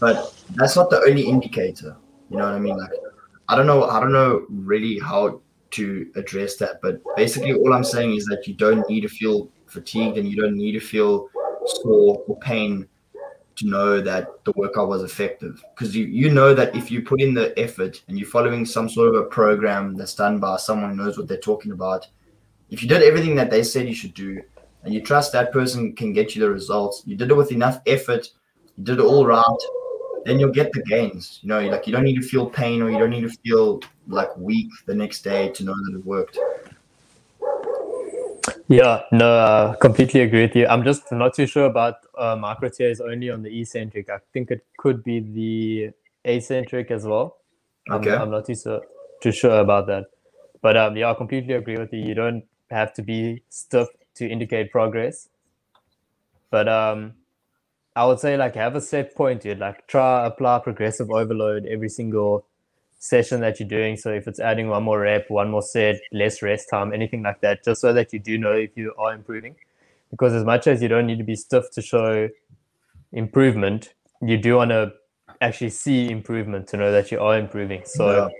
but 0.00 0.34
that's 0.54 0.76
not 0.76 0.90
the 0.90 1.00
only 1.00 1.22
indicator. 1.22 1.96
You 2.30 2.38
know 2.38 2.44
what 2.44 2.54
I 2.54 2.58
mean? 2.58 2.76
Like 2.76 2.90
I 3.48 3.56
don't 3.56 3.66
know, 3.66 3.84
I 3.84 4.00
don't 4.00 4.12
know 4.12 4.46
really 4.48 4.98
how 4.98 5.40
to 5.72 6.10
address 6.16 6.56
that. 6.56 6.80
But 6.82 7.00
basically, 7.16 7.54
all 7.54 7.72
I'm 7.72 7.84
saying 7.84 8.14
is 8.14 8.24
that 8.26 8.46
you 8.46 8.54
don't 8.54 8.88
need 8.88 9.02
to 9.02 9.08
feel 9.08 9.50
fatigued 9.66 10.18
and 10.18 10.28
you 10.28 10.40
don't 10.40 10.56
need 10.56 10.72
to 10.72 10.80
feel 10.80 11.28
sore 11.66 12.22
or 12.26 12.38
pain 12.40 12.88
to 13.62 13.68
know 13.68 14.00
that 14.00 14.44
the 14.44 14.52
workout 14.56 14.88
was 14.88 15.02
effective. 15.02 15.64
Because 15.74 15.94
you, 15.96 16.04
you 16.06 16.30
know 16.30 16.54
that 16.54 16.74
if 16.76 16.90
you 16.90 17.02
put 17.02 17.20
in 17.20 17.34
the 17.34 17.58
effort 17.58 18.02
and 18.08 18.18
you're 18.18 18.28
following 18.28 18.66
some 18.66 18.88
sort 18.88 19.08
of 19.08 19.14
a 19.14 19.24
program 19.24 19.96
that's 19.96 20.14
done 20.14 20.38
by 20.38 20.56
someone 20.56 20.90
who 20.90 20.96
knows 20.96 21.16
what 21.16 21.28
they're 21.28 21.38
talking 21.38 21.72
about, 21.72 22.06
if 22.70 22.82
you 22.82 22.88
did 22.88 23.02
everything 23.02 23.34
that 23.36 23.50
they 23.50 23.62
said 23.62 23.86
you 23.86 23.94
should 23.94 24.14
do 24.14 24.40
and 24.82 24.92
you 24.92 25.00
trust 25.00 25.32
that 25.32 25.52
person 25.52 25.94
can 25.94 26.12
get 26.12 26.34
you 26.34 26.42
the 26.42 26.50
results, 26.50 27.02
you 27.06 27.16
did 27.16 27.30
it 27.30 27.34
with 27.34 27.52
enough 27.52 27.80
effort, 27.86 28.28
you 28.76 28.84
did 28.84 28.98
it 28.98 29.04
all 29.04 29.26
right, 29.26 29.44
then 30.24 30.38
you'll 30.38 30.52
get 30.52 30.72
the 30.72 30.82
gains. 30.82 31.38
You 31.42 31.48
know, 31.48 31.60
like 31.68 31.86
you 31.86 31.92
don't 31.92 32.04
need 32.04 32.20
to 32.20 32.26
feel 32.26 32.48
pain 32.48 32.82
or 32.82 32.90
you 32.90 32.98
don't 32.98 33.10
need 33.10 33.28
to 33.28 33.36
feel 33.44 33.80
like 34.08 34.36
weak 34.36 34.70
the 34.86 34.94
next 34.94 35.22
day 35.22 35.50
to 35.50 35.64
know 35.64 35.74
that 35.74 35.98
it 35.98 36.04
worked. 36.04 36.38
Yeah, 38.72 39.02
no, 39.12 39.26
uh, 39.30 39.74
completely 39.74 40.20
agree 40.22 40.42
with 40.42 40.56
you. 40.56 40.66
I'm 40.66 40.82
just 40.82 41.12
not 41.12 41.34
too 41.34 41.46
sure 41.46 41.66
about 41.66 41.96
uh, 42.16 42.36
micro 42.36 42.70
tears 42.70 43.02
only 43.02 43.28
on 43.28 43.42
the 43.42 43.60
eccentric. 43.60 44.08
I 44.08 44.16
think 44.32 44.50
it 44.50 44.64
could 44.78 45.04
be 45.04 45.20
the 45.20 45.90
eccentric 46.24 46.90
as 46.90 47.04
well. 47.04 47.36
I'm, 47.90 48.00
Okay. 48.00 48.16
I'm 48.16 48.30
not 48.30 48.46
too, 48.46 48.54
so, 48.54 48.80
too 49.20 49.30
sure 49.30 49.60
about 49.60 49.88
that. 49.88 50.06
But 50.62 50.78
um, 50.78 50.96
yeah, 50.96 51.10
I 51.10 51.14
completely 51.14 51.52
agree 51.52 51.76
with 51.76 51.92
you. 51.92 52.00
You 52.00 52.14
don't 52.14 52.44
have 52.70 52.94
to 52.94 53.02
be 53.02 53.42
stiff 53.50 53.88
to 54.14 54.26
indicate 54.26 54.70
progress. 54.70 55.28
But 56.50 56.66
um, 56.66 57.12
I 57.94 58.06
would 58.06 58.20
say 58.20 58.38
like 58.38 58.54
have 58.54 58.74
a 58.74 58.80
set 58.80 59.14
point, 59.14 59.42
dude. 59.42 59.58
Like 59.58 59.86
try 59.86 60.24
apply 60.24 60.60
progressive 60.60 61.10
overload 61.10 61.66
every 61.66 61.90
single 61.90 62.46
session 63.02 63.40
that 63.40 63.58
you're 63.58 63.68
doing. 63.68 63.96
So 63.96 64.12
if 64.12 64.28
it's 64.28 64.38
adding 64.38 64.68
one 64.68 64.84
more 64.84 65.00
rep, 65.00 65.28
one 65.28 65.50
more 65.50 65.60
set, 65.60 66.00
less 66.12 66.40
rest 66.40 66.68
time, 66.70 66.92
anything 66.92 67.24
like 67.24 67.40
that, 67.40 67.64
just 67.64 67.80
so 67.80 67.92
that 67.92 68.12
you 68.12 68.20
do 68.20 68.38
know 68.38 68.52
if 68.52 68.76
you 68.76 68.94
are 68.96 69.12
improving. 69.12 69.56
Because 70.12 70.34
as 70.34 70.44
much 70.44 70.68
as 70.68 70.80
you 70.80 70.86
don't 70.86 71.06
need 71.06 71.18
to 71.18 71.24
be 71.24 71.34
stiff 71.34 71.68
to 71.72 71.82
show 71.82 72.28
improvement, 73.12 73.94
you 74.20 74.38
do 74.38 74.54
want 74.54 74.70
to 74.70 74.92
actually 75.40 75.70
see 75.70 76.10
improvement 76.10 76.68
to 76.68 76.76
know 76.76 76.92
that 76.92 77.10
you 77.10 77.18
are 77.18 77.36
improving. 77.36 77.82
So 77.84 78.30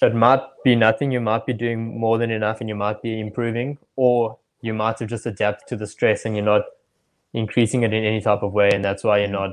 yeah. 0.00 0.08
it 0.08 0.14
might 0.14 0.42
be 0.64 0.74
nothing, 0.74 1.12
you 1.12 1.20
might 1.20 1.46
be 1.46 1.52
doing 1.52 2.00
more 2.00 2.18
than 2.18 2.32
enough 2.32 2.60
and 2.60 2.68
you 2.68 2.74
might 2.74 3.00
be 3.00 3.20
improving, 3.20 3.78
or 3.94 4.38
you 4.60 4.74
might 4.74 4.98
have 4.98 5.08
just 5.08 5.24
adapted 5.24 5.68
to 5.68 5.76
the 5.76 5.86
stress 5.86 6.24
and 6.24 6.34
you're 6.34 6.44
not 6.44 6.62
increasing 7.32 7.84
it 7.84 7.92
in 7.92 8.04
any 8.04 8.20
type 8.20 8.42
of 8.42 8.52
way, 8.52 8.70
and 8.72 8.84
that's 8.84 9.04
why 9.04 9.18
you're 9.18 9.28
not 9.28 9.52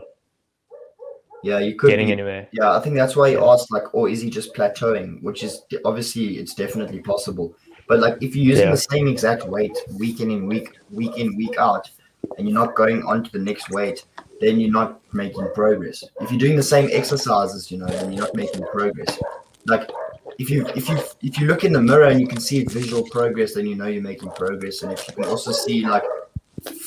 yeah, 1.44 1.60
you 1.60 1.76
could 1.76 1.90
getting 1.90 2.08
be, 2.08 2.14
anywhere. 2.14 2.48
Yeah, 2.52 2.72
I 2.72 2.80
think 2.80 2.96
that's 2.96 3.16
why 3.16 3.30
you 3.30 3.46
asked 3.46 3.72
like, 3.72 3.94
or 3.94 4.10
is 4.10 4.22
he 4.22 4.30
just 4.30 4.54
plateauing? 4.54 5.22
Which 5.22 5.44
is 5.44 5.62
obviously 5.86 6.38
it's 6.38 6.54
definitely 6.54 7.00
possible. 7.00 7.56
But 7.88 8.00
like 8.00 8.18
if 8.22 8.36
you're 8.36 8.46
using 8.46 8.66
yeah. 8.66 8.72
the 8.72 8.78
same 8.78 9.08
exact 9.08 9.48
weight 9.48 9.78
week 9.98 10.20
in 10.20 10.32
and 10.32 10.48
week 10.48 10.78
week 10.92 11.18
in 11.18 11.36
week 11.38 11.58
out, 11.58 11.90
and 12.38 12.48
you're 12.48 12.60
not 12.60 12.76
going 12.76 13.04
on 13.04 13.24
to 13.24 13.32
the 13.32 13.40
next 13.40 13.70
weight, 13.70 14.06
then 14.42 14.60
you're 14.60 14.72
not 14.72 15.02
making 15.14 15.48
progress. 15.54 16.04
If 16.22 16.32
you're 16.32 16.40
doing 16.40 16.56
the 16.56 16.64
same 16.64 16.90
exercises, 16.92 17.72
you 17.72 17.78
know, 17.78 17.88
then 17.88 18.12
you're 18.12 18.24
not 18.24 18.36
making 18.36 18.64
progress. 18.68 19.20
Like 19.66 19.90
if 20.38 20.50
you 20.50 20.66
if 20.76 20.90
you 20.90 20.98
if 21.22 21.40
you 21.40 21.48
look 21.48 21.64
in 21.64 21.74
the 21.74 21.82
mirror 21.82 22.06
and 22.06 22.20
you 22.20 22.28
can 22.28 22.40
see 22.40 22.64
visual 22.64 23.04
progress, 23.10 23.54
then 23.54 23.66
you 23.66 23.76
know 23.76 23.88
you're 23.88 24.02
making 24.02 24.32
progress. 24.32 24.84
And 24.84 24.92
if 24.92 25.08
you 25.08 25.14
can 25.14 25.26
also 25.26 25.52
see 25.52 25.86
like 25.86 26.04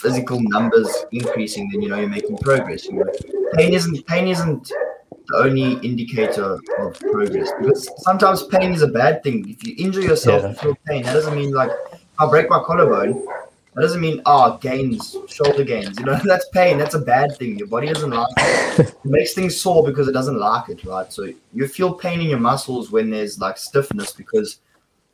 physical 0.02 0.40
numbers 0.40 0.88
increasing, 1.12 1.68
then 1.70 1.82
you 1.82 1.88
know 1.88 1.98
you're 1.98 2.08
making 2.08 2.36
progress. 2.38 2.86
You 2.86 2.94
know, 2.94 3.12
pain 3.54 3.72
isn't 3.72 4.06
pain 4.06 4.28
isn't 4.28 4.72
the 5.28 5.36
only 5.36 5.74
indicator 5.86 6.58
of 6.78 7.00
progress 7.00 7.50
because 7.58 7.88
sometimes 8.02 8.44
pain 8.44 8.72
is 8.72 8.82
a 8.82 8.88
bad 8.88 9.22
thing. 9.22 9.48
If 9.48 9.66
you 9.66 9.74
injure 9.78 10.02
yourself, 10.02 10.42
yeah. 10.42 10.48
you 10.48 10.54
feel 10.54 10.78
pain. 10.86 11.02
That 11.04 11.12
doesn't 11.12 11.34
mean 11.34 11.52
like 11.52 11.70
I'll 12.18 12.30
break 12.30 12.48
my 12.50 12.62
collarbone. 12.62 13.24
That 13.74 13.80
doesn't 13.80 14.02
mean 14.02 14.20
ah 14.26 14.54
oh, 14.54 14.58
gains, 14.58 15.16
shoulder 15.28 15.64
gains. 15.64 15.98
You 15.98 16.04
know 16.04 16.18
that's 16.24 16.48
pain. 16.50 16.78
That's 16.78 16.94
a 16.94 17.00
bad 17.00 17.36
thing. 17.36 17.58
Your 17.58 17.68
body 17.68 17.88
doesn't 17.88 18.10
like 18.10 18.28
it. 18.36 18.88
it 18.88 19.04
makes 19.04 19.32
things 19.32 19.58
sore 19.58 19.84
because 19.84 20.08
it 20.08 20.12
doesn't 20.12 20.38
like 20.38 20.68
it, 20.68 20.84
right? 20.84 21.10
So 21.12 21.28
you 21.54 21.68
feel 21.68 21.94
pain 21.94 22.20
in 22.20 22.28
your 22.28 22.40
muscles 22.40 22.90
when 22.90 23.10
there's 23.10 23.38
like 23.38 23.56
stiffness 23.56 24.12
because 24.12 24.60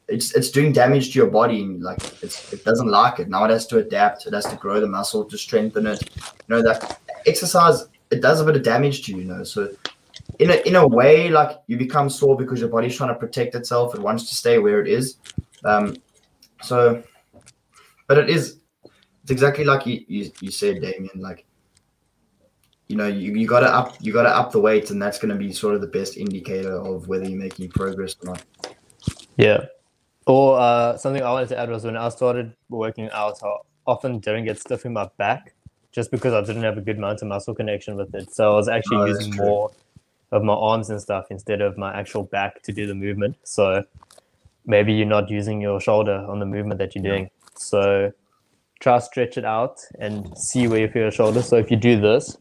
it's 0.08 0.34
it's 0.34 0.50
doing 0.50 0.72
damage 0.72 1.12
to 1.12 1.18
your 1.18 1.30
body 1.30 1.62
and 1.62 1.82
like 1.82 2.00
it 2.22 2.64
doesn't 2.64 2.88
like 2.88 3.20
it. 3.20 3.28
Now 3.28 3.44
it 3.44 3.50
has 3.50 3.66
to 3.68 3.78
adapt. 3.78 4.26
It 4.26 4.32
has 4.32 4.46
to 4.46 4.56
grow 4.56 4.80
the 4.80 4.86
muscle 4.86 5.24
to 5.24 5.36
strengthen 5.36 5.86
it. 5.86 6.02
You 6.16 6.56
know 6.56 6.62
that 6.62 6.98
exercise 7.26 7.86
it 8.10 8.22
does 8.22 8.40
a 8.40 8.44
bit 8.44 8.56
of 8.56 8.62
damage 8.62 9.04
to 9.04 9.12
you, 9.12 9.18
you 9.18 9.24
know 9.24 9.44
so 9.44 9.70
in 10.38 10.50
a 10.50 10.54
in 10.66 10.76
a 10.76 10.86
way 10.86 11.28
like 11.28 11.58
you 11.66 11.76
become 11.76 12.08
sore 12.08 12.36
because 12.36 12.60
your 12.60 12.70
body's 12.70 12.96
trying 12.96 13.10
to 13.10 13.14
protect 13.14 13.54
itself. 13.54 13.94
It 13.94 14.00
wants 14.00 14.28
to 14.30 14.34
stay 14.34 14.58
where 14.58 14.80
it 14.80 14.88
is. 14.88 15.18
Um 15.64 15.96
so 16.62 17.02
but 18.06 18.16
it 18.16 18.30
is 18.30 18.60
it's 19.22 19.30
exactly 19.30 19.64
like 19.64 19.86
you 19.86 20.04
you, 20.08 20.30
you 20.40 20.50
said 20.50 20.80
damien 20.80 21.20
like 21.20 21.44
you 22.86 22.96
know 22.96 23.06
you, 23.06 23.34
you 23.34 23.46
gotta 23.46 23.68
up 23.68 23.96
you 24.00 24.10
gotta 24.14 24.30
up 24.34 24.52
the 24.52 24.60
weight 24.60 24.90
and 24.90 25.02
that's 25.02 25.18
going 25.18 25.28
to 25.28 25.34
be 25.34 25.52
sort 25.52 25.74
of 25.74 25.82
the 25.82 25.86
best 25.86 26.16
indicator 26.16 26.72
of 26.72 27.06
whether 27.08 27.28
you're 27.28 27.38
making 27.38 27.68
progress 27.68 28.16
or 28.22 28.30
not. 28.30 28.42
Yeah 29.36 29.66
or 30.28 30.60
uh, 30.60 30.96
something 30.98 31.22
I 31.22 31.32
wanted 31.32 31.48
to 31.48 31.58
add 31.58 31.70
was 31.70 31.84
when 31.84 31.96
I 31.96 32.10
started 32.10 32.52
working 32.68 33.08
out, 33.12 33.38
I 33.42 33.56
often 33.86 34.18
didn't 34.18 34.44
get 34.44 34.60
stiff 34.60 34.84
in 34.84 34.92
my 34.92 35.08
back 35.16 35.54
just 35.90 36.10
because 36.10 36.34
I 36.34 36.42
didn't 36.42 36.64
have 36.64 36.76
a 36.76 36.82
good 36.82 36.98
amount 36.98 37.22
of 37.22 37.28
muscle 37.28 37.54
connection 37.54 37.96
with 37.96 38.14
it. 38.14 38.30
So 38.34 38.52
I 38.52 38.54
was 38.54 38.68
actually 38.68 38.98
oh, 38.98 39.06
using 39.06 39.34
more 39.36 39.70
of 40.30 40.42
my 40.42 40.52
arms 40.52 40.90
and 40.90 41.00
stuff 41.00 41.28
instead 41.30 41.62
of 41.62 41.78
my 41.78 41.98
actual 41.98 42.24
back 42.24 42.62
to 42.64 42.72
do 42.72 42.86
the 42.86 42.94
movement. 42.94 43.36
So 43.44 43.82
maybe 44.66 44.92
you're 44.92 45.06
not 45.06 45.30
using 45.30 45.62
your 45.62 45.80
shoulder 45.80 46.26
on 46.28 46.40
the 46.40 46.46
movement 46.46 46.78
that 46.80 46.94
you're 46.94 47.04
doing. 47.04 47.30
So 47.56 48.12
try 48.80 48.98
stretch 48.98 49.38
it 49.38 49.46
out 49.46 49.80
and 49.98 50.36
see 50.36 50.68
where 50.68 50.80
you 50.80 50.88
feel 50.88 51.02
your 51.04 51.10
shoulder. 51.10 51.40
So 51.40 51.56
if 51.56 51.70
you 51.70 51.78
do 51.78 51.98
this, 51.98 52.36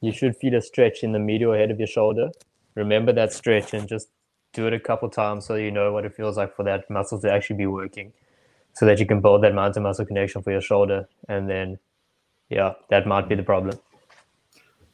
you 0.00 0.10
should 0.10 0.36
feel 0.36 0.56
a 0.56 0.60
stretch 0.60 1.04
in 1.04 1.12
the 1.12 1.20
medial 1.20 1.52
head 1.52 1.70
of 1.70 1.78
your 1.78 1.86
shoulder. 1.86 2.32
Remember 2.74 3.12
that 3.12 3.32
stretch 3.32 3.74
and 3.74 3.86
just 3.88 4.08
do 4.52 4.66
it 4.66 4.72
a 4.72 4.80
couple 4.80 5.08
times 5.08 5.46
so 5.46 5.54
you 5.54 5.70
know 5.70 5.92
what 5.92 6.04
it 6.04 6.14
feels 6.14 6.36
like 6.36 6.54
for 6.54 6.62
that 6.62 6.88
muscle 6.90 7.18
to 7.20 7.32
actually 7.32 7.56
be 7.56 7.66
working 7.66 8.12
so 8.74 8.86
that 8.86 8.98
you 8.98 9.06
can 9.06 9.20
build 9.20 9.42
that 9.42 9.54
mind 9.54 9.74
muscle 9.80 10.04
connection 10.04 10.42
for 10.42 10.50
your 10.50 10.60
shoulder 10.60 11.08
and 11.28 11.48
then 11.48 11.78
yeah 12.48 12.72
that 12.90 13.06
might 13.06 13.28
be 13.28 13.34
the 13.34 13.42
problem. 13.42 13.78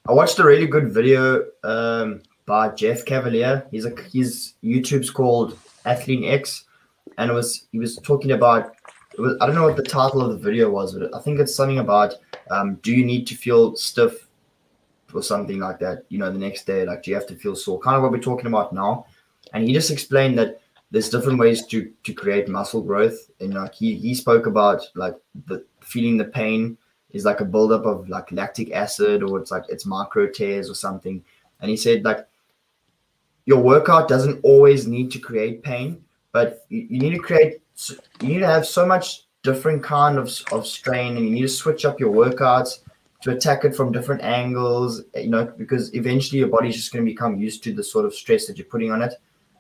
I 0.09 0.13
watched 0.13 0.39
a 0.39 0.45
really 0.45 0.67
good 0.67 0.91
video 0.91 1.45
um, 1.65 2.23
by 2.47 2.69
jeff 2.71 3.05
cavaliere 3.05 3.67
he's 3.71 3.85
a 3.85 3.95
his 4.13 4.55
youtube's 4.63 5.11
called 5.11 5.59
Athlean-X 5.85 6.65
and 7.19 7.31
it 7.31 7.35
was 7.35 7.67
he 7.73 7.79
was 7.79 7.97
talking 7.97 8.33
about 8.33 8.73
was, 9.19 9.37
i 9.41 9.47
don't 9.47 9.55
know 9.55 9.65
what 9.65 9.77
the 9.77 9.83
title 9.83 10.23
of 10.23 10.31
the 10.31 10.39
video 10.39 10.71
was 10.71 10.95
but 10.95 11.15
i 11.15 11.21
think 11.21 11.39
it's 11.39 11.55
something 11.55 11.79
about 11.79 12.15
um, 12.51 12.77
do 12.77 12.93
you 12.93 13.05
need 13.05 13.27
to 13.27 13.35
feel 13.35 13.77
stiff 13.77 14.29
or 15.15 15.23
something 15.23 15.59
like 15.59 15.79
that 15.79 16.05
you 16.09 16.19
know 16.19 16.33
the 16.33 16.39
next 16.39 16.67
day 16.67 16.85
like 16.85 17.03
do 17.03 17.11
you 17.11 17.17
have 17.17 17.27
to 17.27 17.37
feel 17.37 17.57
sore? 17.57 17.79
Kind 17.81 17.97
of 17.97 18.03
what 18.03 18.13
we're 18.13 18.19
talking 18.19 18.47
about 18.47 18.73
now 18.73 19.07
and 19.53 19.65
he 19.65 19.73
just 19.73 19.91
explained 19.91 20.39
that 20.39 20.61
there's 20.91 21.11
different 21.11 21.39
ways 21.39 21.67
to 21.67 21.93
to 22.05 22.13
create 22.13 22.49
muscle 22.49 22.83
growth. 22.83 23.31
And 23.41 23.55
like 23.55 23.75
he 23.75 23.95
he 23.95 24.15
spoke 24.15 24.47
about 24.47 24.83
like 24.95 25.17
the 25.47 25.65
feeling 25.81 26.17
the 26.17 26.25
pain 26.25 26.79
is 27.11 27.25
like 27.25 27.41
a 27.41 27.45
buildup 27.45 27.87
of 27.87 28.09
like 28.09 28.31
lactic 28.33 28.73
acid 28.73 29.23
or 29.23 29.39
it's 29.39 29.51
like 29.51 29.65
it's 29.69 29.87
micro 29.87 30.27
tears 30.27 30.71
or 30.71 30.75
something. 30.75 31.23
And 31.61 31.71
he 31.71 31.77
said 31.77 32.05
like 32.05 32.27
your 33.49 33.63
workout 33.63 34.09
doesn't 34.09 34.41
always 34.43 34.87
need 34.87 35.11
to 35.11 35.19
create 35.19 35.63
pain 35.63 36.05
but 36.33 36.67
you, 36.69 36.87
you 36.91 36.99
need 37.01 37.15
to 37.15 37.19
create 37.19 37.63
you 38.21 38.29
need 38.29 38.41
to 38.41 38.47
have 38.47 38.67
so 38.67 38.85
much 38.85 39.27
different 39.43 39.83
kind 39.83 40.19
of, 40.19 40.31
of 40.53 40.67
strain 40.67 41.17
and 41.17 41.25
you 41.25 41.33
need 41.33 41.43
to 41.43 41.49
switch 41.49 41.85
up 41.85 41.99
your 41.99 42.13
workouts 42.13 42.81
to 43.23 43.31
attack 43.31 43.65
it 43.65 43.75
from 43.75 43.91
different 43.91 44.21
angles 44.23 45.03
you 45.15 45.31
know 45.31 45.45
because 45.57 45.95
eventually 45.95 46.41
your 46.41 46.49
body's 46.49 46.77
just 46.77 46.93
going 46.93 47.05
to 47.05 47.11
become 47.11 47.39
used 47.39 47.65
to 47.65 47.73
the 47.73 47.83
sort 47.83 48.05
of 48.05 48.15
stress 48.15 48.47
that 48.47 48.59
you're 48.59 48.67
putting 48.67 48.93
on 48.93 49.01
it 49.01 49.15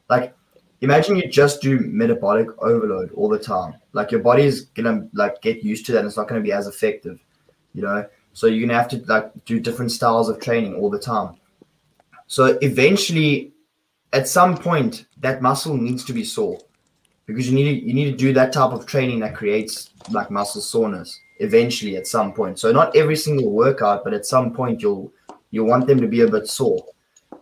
like 0.08 0.34
imagine 0.80 1.16
you 1.16 1.28
just 1.28 1.60
do 1.60 1.80
metabolic 1.80 2.48
overload 2.62 3.12
all 3.12 3.28
the 3.28 3.38
time. 3.38 3.74
Like 3.92 4.10
your 4.10 4.20
body 4.20 4.44
is 4.44 4.62
gonna 4.62 5.08
like 5.12 5.40
get 5.42 5.62
used 5.62 5.86
to 5.86 5.92
that 5.92 6.00
and 6.00 6.08
it's 6.08 6.16
not 6.16 6.28
gonna 6.28 6.40
be 6.40 6.52
as 6.52 6.66
effective, 6.66 7.20
you 7.74 7.82
know. 7.82 8.06
So 8.32 8.46
you're 8.46 8.66
gonna 8.66 8.78
have 8.78 8.90
to 8.90 8.98
like 9.06 9.44
do 9.44 9.60
different 9.60 9.92
styles 9.92 10.28
of 10.28 10.40
training 10.40 10.74
all 10.74 10.90
the 10.90 10.98
time. 10.98 11.34
So 12.26 12.58
eventually, 12.60 13.52
at 14.12 14.28
some 14.28 14.56
point, 14.56 15.06
that 15.18 15.42
muscle 15.42 15.76
needs 15.76 16.04
to 16.04 16.12
be 16.12 16.24
sore 16.24 16.58
because 17.26 17.48
you 17.48 17.54
need 17.54 17.80
to, 17.80 17.86
you 17.86 17.94
need 17.94 18.10
to 18.10 18.16
do 18.16 18.32
that 18.34 18.52
type 18.52 18.72
of 18.72 18.86
training 18.86 19.20
that 19.20 19.34
creates 19.34 19.90
like 20.10 20.30
muscle 20.30 20.60
soreness 20.60 21.20
eventually 21.40 21.96
at 21.96 22.06
some 22.06 22.32
point. 22.32 22.58
So 22.58 22.72
not 22.72 22.94
every 22.96 23.16
single 23.16 23.50
workout, 23.50 24.04
but 24.04 24.14
at 24.14 24.26
some 24.26 24.52
point 24.52 24.82
you'll 24.82 25.12
you 25.50 25.64
want 25.64 25.86
them 25.86 26.00
to 26.00 26.06
be 26.06 26.20
a 26.20 26.28
bit 26.28 26.46
sore. 26.46 26.84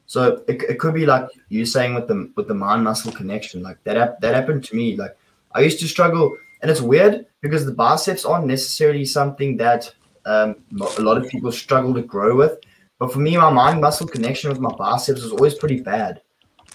So 0.06 0.44
it, 0.46 0.62
it 0.62 0.78
could 0.78 0.94
be 0.94 1.04
like 1.04 1.28
you 1.48 1.66
saying 1.66 1.94
with 1.94 2.08
the 2.08 2.30
with 2.36 2.48
the 2.48 2.54
mind 2.54 2.84
muscle 2.84 3.12
connection, 3.12 3.62
like 3.62 3.82
that 3.84 4.20
that 4.20 4.34
happened 4.34 4.64
to 4.64 4.76
me. 4.76 4.96
Like 4.96 5.16
I 5.52 5.60
used 5.60 5.80
to 5.80 5.88
struggle, 5.88 6.36
and 6.62 6.70
it's 6.70 6.80
weird 6.80 7.26
because 7.40 7.66
the 7.66 7.74
biceps 7.74 8.24
aren't 8.24 8.46
necessarily 8.46 9.04
something 9.04 9.56
that 9.56 9.92
um, 10.24 10.56
a 10.98 11.00
lot 11.00 11.18
of 11.18 11.28
people 11.28 11.50
struggle 11.52 11.94
to 11.94 12.02
grow 12.02 12.36
with. 12.36 12.58
But 12.98 13.12
for 13.12 13.18
me, 13.18 13.36
my 13.36 13.50
mind 13.50 13.80
muscle 13.80 14.06
connection 14.06 14.50
with 14.50 14.60
my 14.60 14.74
biceps 14.74 15.22
was 15.22 15.32
always 15.32 15.54
pretty 15.54 15.80
bad. 15.80 16.22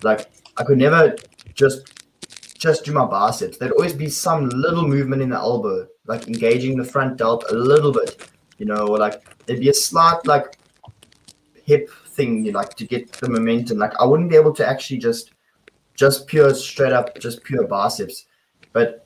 Like 0.03 0.29
I 0.57 0.63
could 0.63 0.77
never 0.77 1.15
just 1.53 2.01
just 2.57 2.85
do 2.85 2.91
my 2.91 3.05
biceps. 3.05 3.57
There'd 3.57 3.71
always 3.71 3.93
be 3.93 4.09
some 4.09 4.49
little 4.49 4.87
movement 4.87 5.21
in 5.21 5.29
the 5.29 5.37
elbow, 5.37 5.87
like 6.05 6.27
engaging 6.27 6.77
the 6.77 6.83
front 6.83 7.17
delt 7.17 7.45
a 7.49 7.55
little 7.55 7.91
bit, 7.91 8.29
you 8.57 8.65
know, 8.65 8.87
or 8.87 8.97
like 8.99 9.45
there'd 9.45 9.61
be 9.61 9.69
a 9.69 9.73
slight 9.73 10.25
like 10.27 10.57
hip 11.65 11.89
thing 12.11 12.45
you 12.45 12.51
like 12.51 12.75
to 12.75 12.85
get 12.85 13.11
the 13.13 13.29
momentum. 13.29 13.77
Like 13.77 13.93
I 13.99 14.05
wouldn't 14.05 14.29
be 14.29 14.35
able 14.35 14.53
to 14.53 14.67
actually 14.67 14.99
just 14.99 15.31
just 15.95 16.27
pure 16.27 16.53
straight 16.53 16.93
up 16.93 17.17
just 17.19 17.43
pure 17.43 17.67
biceps, 17.67 18.25
but 18.73 19.05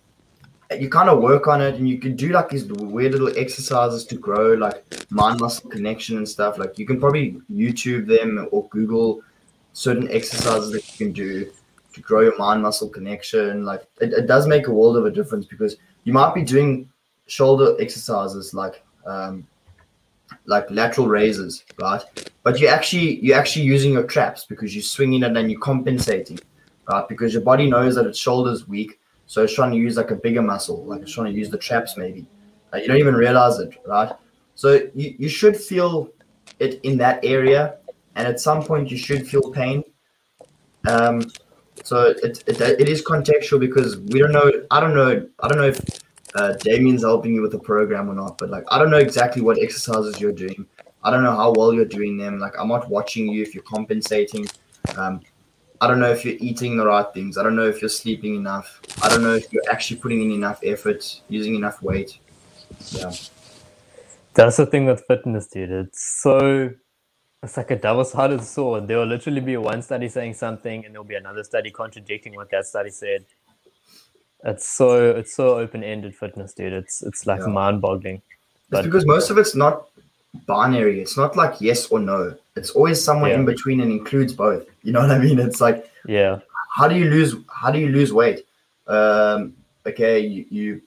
you 0.79 0.89
kind 0.89 1.09
of 1.09 1.21
work 1.21 1.47
on 1.47 1.61
it 1.61 1.75
and 1.75 1.87
you 1.87 1.99
can 1.99 2.15
do 2.15 2.29
like 2.29 2.49
these 2.49 2.65
weird 2.65 3.11
little 3.11 3.37
exercises 3.37 4.05
to 4.05 4.15
grow 4.15 4.53
like 4.53 4.83
mind 5.11 5.39
muscle 5.39 5.69
connection 5.69 6.17
and 6.17 6.27
stuff. 6.27 6.57
Like 6.57 6.77
you 6.79 6.85
can 6.85 6.99
probably 6.99 7.39
YouTube 7.51 8.07
them 8.07 8.47
or 8.51 8.67
Google 8.69 9.21
certain 9.73 10.09
exercises 10.11 10.71
that 10.71 10.89
you 10.91 11.05
can 11.05 11.13
do 11.13 11.51
to 11.93 12.01
grow 12.01 12.21
your 12.21 12.37
mind 12.37 12.61
muscle 12.61 12.89
connection. 12.89 13.63
Like 13.63 13.83
it, 14.01 14.13
it 14.13 14.27
does 14.27 14.47
make 14.47 14.67
a 14.67 14.71
world 14.71 14.97
of 14.97 15.05
a 15.05 15.11
difference 15.11 15.45
because 15.45 15.77
you 16.03 16.13
might 16.13 16.33
be 16.33 16.43
doing 16.43 16.89
shoulder 17.27 17.75
exercises 17.79 18.53
like 18.53 18.83
um, 19.05 19.47
like 20.45 20.69
lateral 20.69 21.07
raises, 21.07 21.63
right? 21.79 22.03
But 22.43 22.59
you 22.59 22.67
actually 22.67 23.19
you're 23.23 23.37
actually 23.37 23.65
using 23.65 23.93
your 23.93 24.03
traps 24.03 24.45
because 24.45 24.75
you're 24.75 24.83
swinging 24.83 25.23
it 25.23 25.27
and 25.27 25.35
then 25.35 25.49
you're 25.49 25.59
compensating, 25.59 26.39
right? 26.89 27.07
Because 27.07 27.33
your 27.33 27.41
body 27.41 27.69
knows 27.69 27.95
that 27.95 28.05
its 28.05 28.19
shoulder's 28.19 28.67
weak, 28.67 28.99
so 29.25 29.43
it's 29.43 29.53
trying 29.53 29.71
to 29.71 29.77
use 29.77 29.97
like 29.97 30.11
a 30.11 30.15
bigger 30.15 30.41
muscle, 30.41 30.83
like 30.85 31.01
it's 31.01 31.13
trying 31.13 31.31
to 31.31 31.37
use 31.37 31.49
the 31.49 31.57
traps 31.57 31.97
maybe. 31.97 32.25
Uh, 32.73 32.77
you 32.77 32.87
don't 32.87 32.97
even 32.97 33.15
realize 33.15 33.59
it, 33.59 33.81
right? 33.85 34.11
So 34.55 34.87
you, 34.93 35.15
you 35.17 35.29
should 35.29 35.57
feel 35.57 36.09
it 36.59 36.79
in 36.83 36.97
that 36.97 37.23
area, 37.23 37.77
and 38.15 38.27
at 38.27 38.39
some 38.39 38.63
point 38.63 38.91
you 38.91 38.97
should 38.97 39.27
feel 39.27 39.51
pain. 39.51 39.83
Um, 40.87 41.23
so 41.83 42.13
it, 42.23 42.43
it 42.47 42.61
it 42.61 42.89
is 42.89 43.03
contextual 43.03 43.59
because 43.59 43.97
we 43.97 44.19
don't 44.19 44.31
know. 44.31 44.51
I 44.71 44.79
don't 44.79 44.93
know. 44.93 45.27
I 45.39 45.47
don't 45.47 45.57
know 45.57 45.67
if 45.67 45.79
uh, 46.35 46.53
Damien's 46.53 47.03
helping 47.03 47.33
you 47.33 47.41
with 47.41 47.51
the 47.51 47.59
program 47.59 48.09
or 48.09 48.13
not, 48.13 48.37
but 48.37 48.49
like 48.49 48.63
I 48.69 48.77
don't 48.77 48.89
know 48.89 48.97
exactly 48.97 49.41
what 49.41 49.61
exercises 49.61 50.19
you're 50.19 50.31
doing. 50.31 50.65
I 51.03 51.11
don't 51.11 51.23
know 51.23 51.35
how 51.35 51.53
well 51.53 51.73
you're 51.73 51.85
doing 51.85 52.17
them. 52.17 52.39
Like 52.39 52.53
I'm 52.59 52.67
not 52.67 52.89
watching 52.89 53.27
you 53.27 53.41
if 53.41 53.53
you're 53.53 53.63
compensating. 53.63 54.45
Um, 54.97 55.21
I 55.81 55.87
don't 55.87 55.99
know 55.99 56.11
if 56.11 56.23
you're 56.25 56.37
eating 56.39 56.77
the 56.77 56.85
right 56.85 57.05
things. 57.13 57.37
I 57.37 57.43
don't 57.43 57.55
know 57.55 57.67
if 57.67 57.81
you're 57.81 57.89
sleeping 57.89 58.35
enough. 58.35 58.81
I 59.03 59.09
don't 59.09 59.23
know 59.23 59.35
if 59.35 59.51
you're 59.51 59.63
actually 59.71 59.99
putting 59.99 60.21
in 60.21 60.31
enough 60.31 60.59
effort, 60.63 61.21
using 61.29 61.55
enough 61.55 61.81
weight. 61.81 62.17
Yeah. 62.91 63.11
That's 64.33 64.57
the 64.57 64.65
thing 64.65 64.85
with 64.85 65.05
fitness, 65.07 65.47
dude. 65.47 65.71
It's 65.71 66.21
so 66.21 66.71
it's 67.43 67.57
like 67.57 67.71
a 67.71 67.75
double-sided 67.75 68.43
sword. 68.43 68.87
There 68.87 68.97
will 68.97 69.05
literally 69.05 69.41
be 69.41 69.55
one 69.57 69.81
study 69.81 70.09
saying 70.09 70.33
something, 70.33 70.83
and 70.83 70.93
there'll 70.93 71.05
be 71.05 71.15
another 71.15 71.43
study 71.43 71.69
contradicting 71.71 72.35
what 72.35 72.49
that 72.51 72.65
study 72.65 72.89
said. 72.89 73.25
It's 74.45 74.69
so 74.69 75.09
it's 75.09 75.35
so 75.35 75.57
open-ended 75.57 76.15
fitness, 76.15 76.53
dude. 76.53 76.73
It's 76.73 77.01
it's 77.01 77.25
like 77.25 77.39
Yeah. 77.41 77.47
mind-boggling. 77.47 78.21
It's 78.71 78.85
because 78.85 79.05
most 79.05 79.29
of 79.31 79.37
it's 79.37 79.55
not 79.55 79.87
binary. 80.45 81.01
It's 81.01 81.17
not 81.17 81.35
like 81.35 81.59
yes 81.59 81.87
or 81.87 81.99
no. 81.99 82.35
It's 82.55 82.69
always 82.71 83.03
somewhere 83.03 83.31
Yeah. 83.31 83.39
in 83.39 83.45
between 83.45 83.81
and 83.81 83.91
includes 83.91 84.33
both. 84.33 84.65
You 84.83 84.93
know 84.93 85.01
what 85.01 85.11
I 85.11 85.17
mean? 85.17 85.39
It's 85.39 85.61
like 85.61 85.89
Yeah, 86.07 86.39
how 86.75 86.87
do 86.87 86.95
you 86.95 87.09
lose 87.09 87.35
how 87.49 87.71
do 87.71 87.79
you 87.79 87.89
lose 87.89 88.13
weight? 88.13 88.45
Um, 88.87 89.53
okay, 89.87 90.19
you, 90.19 90.45
you 90.49 90.81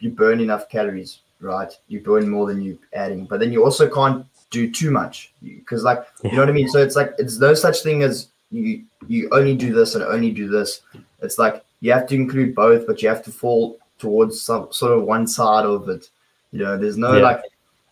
you 0.00 0.10
burn 0.10 0.40
enough 0.40 0.68
calories, 0.70 1.18
right? 1.40 1.72
You 1.88 2.00
burn 2.00 2.28
more 2.28 2.46
than 2.46 2.62
you 2.62 2.78
adding, 2.94 3.26
but 3.26 3.40
then 3.40 3.52
you 3.52 3.62
also 3.62 3.88
can't 3.88 4.24
do 4.50 4.70
too 4.70 4.90
much 4.90 5.32
because 5.42 5.82
like 5.84 6.00
you 6.24 6.32
know 6.32 6.38
what 6.40 6.48
I 6.48 6.52
mean. 6.52 6.68
So 6.68 6.78
it's 6.80 6.96
like 6.96 7.12
it's 7.18 7.38
no 7.38 7.52
such 7.52 7.82
thing 7.82 8.02
as 8.02 8.28
you 8.50 8.84
you 9.06 9.28
only 9.32 9.54
do 9.54 9.74
this 9.74 9.94
and 9.94 10.02
only 10.04 10.30
do 10.30 10.48
this. 10.48 10.80
It's 11.20 11.38
like 11.38 11.62
you 11.82 11.92
have 11.92 12.06
to 12.06 12.14
include 12.14 12.54
both, 12.54 12.86
but 12.86 13.02
you 13.02 13.08
have 13.08 13.22
to 13.24 13.30
fall 13.32 13.78
towards 13.98 14.40
some 14.40 14.68
sort 14.72 14.96
of 14.96 15.02
one 15.04 15.26
side 15.26 15.66
of 15.66 15.88
it. 15.88 16.08
You 16.52 16.60
know, 16.60 16.78
there's 16.78 16.96
no 16.96 17.16
Yeah. 17.16 17.22
like 17.22 17.42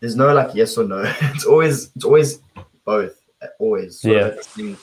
there's 0.01 0.17
no 0.17 0.33
like 0.33 0.55
yes 0.55 0.79
or 0.79 0.85
no. 0.85 1.03
it's 1.35 1.45
always 1.45 1.91
it's 1.97 2.05
always 2.05 2.41
both. 2.85 3.21
Always. 3.59 4.03
Yeah. 4.05 4.29
at 4.29 4.37
the 4.39 4.43
same- 4.45 4.79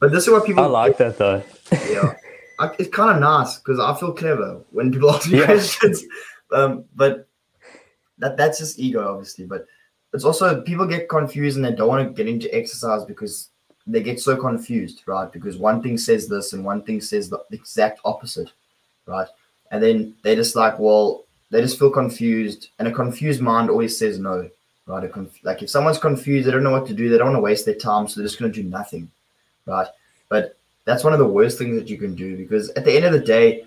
But 0.00 0.10
this 0.12 0.24
is 0.24 0.30
what 0.30 0.44
people 0.44 0.64
I 0.64 0.66
like 0.66 0.98
that 0.98 1.16
though. 1.18 1.42
yeah, 1.72 2.14
I, 2.58 2.74
it's 2.78 2.90
kind 2.94 3.10
of 3.14 3.20
nice 3.20 3.58
because 3.58 3.78
I 3.78 3.94
feel 3.94 4.12
clever 4.12 4.60
when 4.72 4.90
people 4.92 5.10
ask 5.14 5.30
me 5.30 5.38
Yeah. 5.38 5.46
questions. 5.46 6.04
Um, 6.52 6.84
but 6.96 7.28
that 8.18 8.36
that's 8.36 8.58
just 8.58 8.78
ego, 8.78 9.06
obviously. 9.12 9.46
But 9.46 9.66
it's 10.12 10.24
also 10.24 10.60
people 10.62 10.86
get 10.86 11.08
confused 11.08 11.56
and 11.56 11.64
they 11.64 11.72
don't 11.72 11.88
want 11.88 12.06
to 12.08 12.12
get 12.14 12.28
into 12.32 12.52
exercise 12.54 13.04
because 13.04 13.50
they 13.86 14.02
get 14.02 14.20
so 14.20 14.36
confused, 14.36 15.02
right? 15.06 15.30
Because 15.30 15.56
one 15.56 15.82
thing 15.82 15.98
says 15.98 16.28
this 16.28 16.52
and 16.52 16.64
one 16.64 16.82
thing 16.82 17.00
says 17.00 17.28
the 17.28 17.44
exact 17.50 18.00
opposite, 18.04 18.50
right? 19.06 19.28
And 19.70 19.82
then 19.82 20.14
they 20.22 20.34
just 20.34 20.56
like, 20.56 20.78
well, 20.78 21.24
they 21.50 21.60
just 21.60 21.78
feel 21.78 21.90
confused, 21.90 22.70
and 22.78 22.88
a 22.88 22.92
confused 22.92 23.40
mind 23.40 23.70
always 23.70 23.96
says 23.96 24.18
no, 24.18 24.48
right? 24.86 25.12
Conf- 25.12 25.44
like 25.44 25.62
if 25.62 25.70
someone's 25.70 25.98
confused, 25.98 26.46
they 26.46 26.50
don't 26.50 26.64
know 26.64 26.72
what 26.72 26.86
to 26.86 26.94
do, 26.94 27.08
they 27.08 27.18
don't 27.18 27.28
want 27.28 27.36
to 27.36 27.40
waste 27.40 27.66
their 27.66 27.74
time, 27.74 28.08
so 28.08 28.18
they're 28.18 28.26
just 28.26 28.40
going 28.40 28.52
to 28.52 28.62
do 28.62 28.68
nothing, 28.68 29.10
right? 29.66 29.86
But 30.28 30.56
that's 30.84 31.04
one 31.04 31.12
of 31.12 31.18
the 31.18 31.26
worst 31.26 31.58
things 31.58 31.78
that 31.78 31.88
you 31.88 31.98
can 31.98 32.14
do 32.14 32.36
because 32.36 32.70
at 32.70 32.84
the 32.84 32.94
end 32.94 33.04
of 33.04 33.12
the 33.12 33.20
day, 33.20 33.66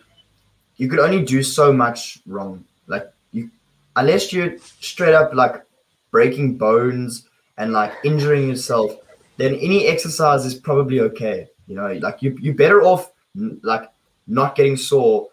you 0.78 0.88
could 0.88 1.00
only 1.00 1.24
do 1.24 1.42
so 1.44 1.74
much 1.74 2.20
wrong. 2.28 2.64
Like 2.88 3.12
you, 3.32 3.50
unless 3.96 4.32
you're 4.32 4.58
straight 4.60 5.14
up 5.16 5.34
like 5.34 5.64
breaking 6.12 6.58
bones 6.58 7.28
and 7.58 7.74
like 7.74 7.94
injuring 8.04 8.50
yourself, 8.50 8.96
then 9.38 9.56
any 9.56 9.88
exercise 9.88 10.46
is 10.46 10.56
probably 10.56 11.00
okay. 11.02 11.48
You 11.68 11.76
know, 11.76 11.94
like 11.94 12.22
you 12.22 12.38
you're 12.42 12.56
better 12.56 12.82
off 12.84 13.12
like 13.36 13.90
not 14.28 14.56
getting 14.56 14.76
sore 14.78 15.30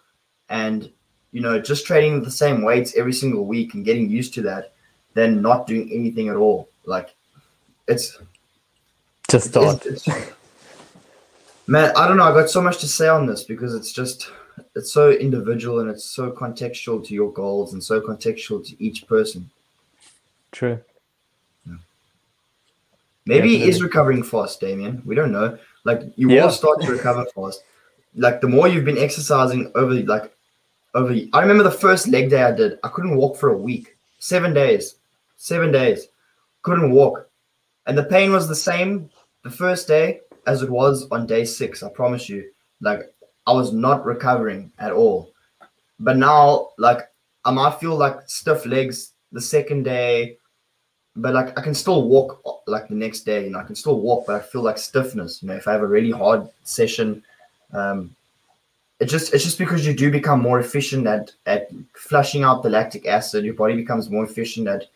and 0.49 0.91
you 1.33 1.41
know 1.41 1.59
just 1.61 1.87
training 1.87 2.23
the 2.23 2.31
same 2.31 2.63
weights 2.63 2.95
every 2.97 3.13
single 3.13 3.45
week 3.47 3.75
and 3.75 3.85
getting 3.85 4.09
used 4.11 4.35
to 4.35 4.43
that 4.43 4.73
than 5.15 5.41
not 5.43 5.67
doing 5.67 5.91
anything 5.93 6.29
at 6.29 6.37
all. 6.37 6.69
Like 6.87 7.15
it's 7.89 8.19
Just 9.31 9.49
start. 9.49 9.85
it's- 9.87 10.07
it's- 10.09 10.31
Man, 11.67 11.93
I 11.97 12.07
don't 12.07 12.19
know. 12.19 12.25
I 12.25 12.33
got 12.33 12.51
so 12.51 12.61
much 12.61 12.77
to 12.81 12.87
say 12.87 13.09
on 13.09 13.25
this 13.27 13.45
because 13.45 13.75
it's 13.75 13.91
just 13.91 14.31
it's 14.77 14.93
so 14.93 15.13
individual 15.13 15.81
and 15.81 15.89
it's 15.89 16.05
so 16.05 16.31
contextual 16.31 17.03
to 17.07 17.15
your 17.15 17.33
goals 17.33 17.73
and 17.73 17.83
so 17.83 18.01
contextual 18.03 18.63
to 18.67 18.85
each 18.85 19.07
person. 19.07 19.49
True. 20.53 20.79
Maybe 23.27 23.57
he 23.59 23.69
is 23.69 23.83
recovering 23.83 24.23
fast, 24.23 24.61
Damien. 24.61 25.03
We 25.05 25.15
don't 25.15 25.33
know. 25.33 25.59
Like 25.85 26.03
you 26.17 26.31
Yeah. 26.31 26.45
will 26.45 26.51
start 26.53 26.81
to 26.83 26.93
recover 26.93 27.25
fast. 27.35 27.63
Like 28.15 28.41
the 28.41 28.49
more 28.49 28.69
you've 28.69 28.85
been 28.85 28.99
exercising 28.99 29.73
over 29.75 29.95
like 29.95 30.33
over 30.95 31.15
I 31.33 31.41
remember 31.41 31.63
the 31.65 31.71
first 31.71 32.07
leg 32.09 32.31
day 32.31 32.43
I 32.43 32.53
did, 32.53 32.79
I 32.85 32.89
couldn't 32.89 33.17
walk 33.17 33.37
for 33.37 33.51
a 33.51 33.57
week. 33.57 33.97
Seven 34.19 34.53
days. 34.55 34.97
Seven 35.37 35.73
days. 35.73 36.09
Couldn't 36.63 36.93
walk. 36.93 37.29
And 37.87 37.97
the 37.97 38.05
pain 38.05 38.33
was 38.33 38.49
the 38.49 38.55
same 38.55 39.11
the 39.43 39.51
first 39.51 39.89
day 39.89 40.21
as 40.47 40.63
it 40.63 40.71
was 40.71 41.07
on 41.11 41.27
day 41.27 41.45
six, 41.45 41.83
I 41.83 41.89
promise 41.89 42.29
you. 42.29 42.51
Like 42.81 43.13
I 43.47 43.53
was 43.53 43.73
not 43.73 44.05
recovering 44.05 44.71
at 44.79 44.93
all. 44.93 45.33
But 45.99 46.17
now, 46.19 46.71
like 46.79 47.01
I 47.45 47.51
might 47.51 47.81
feel 47.81 47.97
like 47.97 48.17
stiff 48.29 48.65
legs 48.67 49.13
the 49.33 49.41
second 49.41 49.85
day, 49.85 50.39
but 51.17 51.35
like 51.35 51.59
I 51.59 51.63
can 51.63 51.75
still 51.75 52.09
walk 52.09 52.41
like 52.67 52.89
the 52.89 52.95
next 52.95 53.21
day, 53.21 53.49
know, 53.49 53.59
I 53.59 53.65
can 53.65 53.77
still 53.77 54.01
walk, 54.01 54.27
but 54.27 54.37
I 54.37 54.41
feel 54.41 54.63
like 54.63 54.79
stiffness, 54.79 55.43
you 55.43 55.49
know, 55.49 55.55
if 55.55 55.69
I 55.69 55.73
have 55.73 55.83
a 55.83 55.87
really 55.87 56.11
hard 56.11 56.49
session. 56.65 57.23
Um 57.73 58.15
it 59.01 59.07
just 59.07 59.35
it's 59.35 59.45
just 59.45 59.59
because 59.59 59.87
you 59.87 59.95
do 59.95 60.11
become 60.11 60.41
more 60.41 60.61
efficient 60.61 61.07
at 61.07 61.33
at 61.47 61.71
flushing 61.95 62.43
out 62.43 62.63
the 62.63 62.71
lactic 62.71 63.07
acid, 63.07 63.45
your 63.45 63.55
body 63.55 63.75
becomes 63.77 64.09
more 64.11 64.25
efficient 64.25 64.69
at 64.69 64.87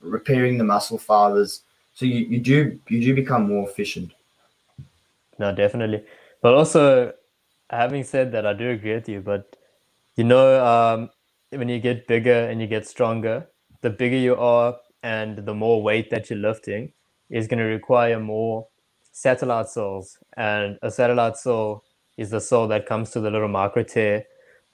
repairing 0.00 0.58
the 0.58 0.64
muscle 0.64 0.98
fibers. 0.98 1.62
So 1.94 2.04
you, 2.06 2.26
you 2.26 2.40
do 2.40 2.78
you 2.88 3.00
do 3.00 3.14
become 3.14 3.48
more 3.48 3.68
efficient. 3.68 4.12
No, 5.38 5.52
definitely. 5.54 6.04
But 6.42 6.54
also, 6.54 7.12
having 7.70 8.04
said 8.04 8.32
that, 8.32 8.46
I 8.46 8.52
do 8.52 8.70
agree 8.70 8.94
with 8.94 9.08
you. 9.08 9.20
But 9.20 9.56
you 10.16 10.24
know, 10.24 10.64
um, 10.64 11.10
when 11.50 11.68
you 11.68 11.78
get 11.78 12.06
bigger 12.06 12.48
and 12.48 12.60
you 12.60 12.66
get 12.66 12.86
stronger, 12.86 13.46
the 13.80 13.90
bigger 13.90 14.16
you 14.16 14.36
are 14.36 14.76
and 15.02 15.38
the 15.38 15.54
more 15.54 15.82
weight 15.82 16.10
that 16.10 16.28
you're 16.30 16.38
lifting 16.38 16.92
is 17.30 17.46
going 17.46 17.58
to 17.58 17.64
require 17.64 18.18
more 18.18 18.66
satellite 19.12 19.68
cells. 19.68 20.18
And 20.36 20.78
a 20.82 20.90
satellite 20.90 21.36
cell 21.36 21.84
is 22.16 22.30
the 22.30 22.40
cell 22.40 22.66
that 22.68 22.86
comes 22.86 23.10
to 23.10 23.20
the 23.20 23.30
little 23.30 23.48
micro 23.48 23.82
tear 23.82 24.24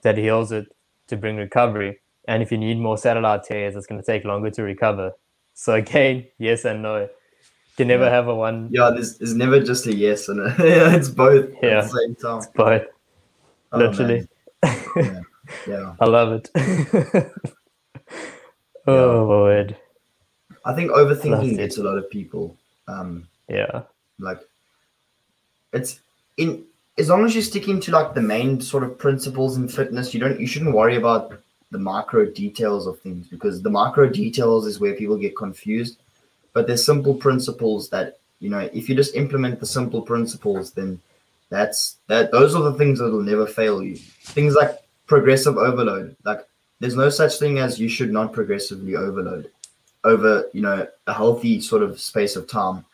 that 0.03 0.17
heals 0.17 0.51
it 0.51 0.67
to 1.07 1.17
bring 1.17 1.37
recovery. 1.37 1.99
And 2.27 2.41
if 2.41 2.51
you 2.51 2.57
need 2.57 2.79
more 2.79 2.97
satellite 2.97 3.43
tears, 3.43 3.75
it's 3.75 3.85
going 3.87 4.01
to 4.01 4.05
take 4.05 4.23
longer 4.25 4.49
to 4.51 4.63
recover. 4.63 5.11
So 5.53 5.73
again, 5.75 6.25
yes 6.39 6.65
and 6.65 6.81
no. 6.81 7.01
You 7.01 7.09
can 7.77 7.87
never 7.89 8.05
Yeah. 8.05 8.09
have 8.11 8.27
a 8.29 8.35
one 8.35 8.69
Yeah, 8.71 8.89
there's, 8.91 9.17
there's 9.17 9.35
never 9.35 9.59
just 9.59 9.85
a 9.85 9.93
yes 9.93 10.29
and 10.29 10.39
a 10.41 10.55
yeah, 10.59 10.95
it's 10.95 11.09
both 11.09 11.49
Yeah. 11.61 11.79
at 11.79 11.83
the 11.83 11.89
same 11.99 12.15
time. 12.15 12.37
It's 12.37 12.47
both. 12.47 12.83
Oh, 13.71 13.77
Literally. 13.79 14.27
man. 14.63 15.25
Yeah. 15.67 15.93
I 15.99 16.05
love 16.05 16.31
it. 16.33 16.49
oh 18.87 19.25
Lord. 19.27 19.77
I 20.65 20.73
think 20.73 20.91
overthinking 20.91 21.57
gets 21.57 21.77
a 21.77 21.83
lot 21.83 21.97
of 21.97 22.09
people. 22.09 22.55
Um 22.87 23.27
Yeah. 23.49 23.83
like 24.19 24.41
it's 25.73 25.99
in 26.37 26.63
as 26.97 27.09
long 27.09 27.25
as 27.25 27.33
you're 27.35 27.43
sticking 27.43 27.79
to 27.81 27.91
like 27.91 28.13
the 28.13 28.21
main 28.21 28.61
sort 28.61 28.83
of 28.83 28.97
principles 28.97 29.57
in 29.57 29.67
fitness 29.67 30.13
you 30.13 30.19
don't 30.19 30.39
you 30.39 30.47
shouldn't 30.47 30.73
worry 30.73 30.95
about 30.95 31.37
the 31.71 31.77
micro 31.77 32.25
details 32.25 32.87
of 32.87 32.99
things 32.99 33.27
because 33.27 33.61
the 33.61 33.69
micro 33.69 34.07
details 34.07 34.65
is 34.65 34.79
where 34.79 34.93
people 34.93 35.17
get 35.17 35.35
confused 35.35 35.97
but 36.53 36.65
there's 36.65 36.85
simple 36.85 37.13
principles 37.13 37.89
that 37.89 38.17
you 38.39 38.49
know 38.49 38.69
if 38.73 38.87
you 38.87 38.95
just 38.95 39.15
implement 39.15 39.59
the 39.59 39.65
simple 39.65 40.01
principles 40.01 40.71
then 40.71 40.99
that's 41.49 41.97
that 42.07 42.31
those 42.31 42.55
are 42.55 42.63
the 42.63 42.77
things 42.79 42.99
that 42.99 43.11
will 43.11 43.21
never 43.21 43.45
fail 43.45 43.83
you 43.83 43.97
things 44.35 44.55
like 44.55 44.79
progressive 45.07 45.57
overload 45.57 46.15
like 46.23 46.47
there's 46.79 46.95
no 46.95 47.09
such 47.09 47.37
thing 47.39 47.59
as 47.59 47.79
you 47.79 47.89
should 47.89 48.11
not 48.11 48.31
progressively 48.33 48.95
overload 48.95 49.51
over 50.05 50.49
you 50.53 50.61
know 50.61 50.87
a 51.07 51.13
healthy 51.13 51.59
sort 51.59 51.83
of 51.83 51.99
space 51.99 52.37
of 52.37 52.47
time 52.47 52.85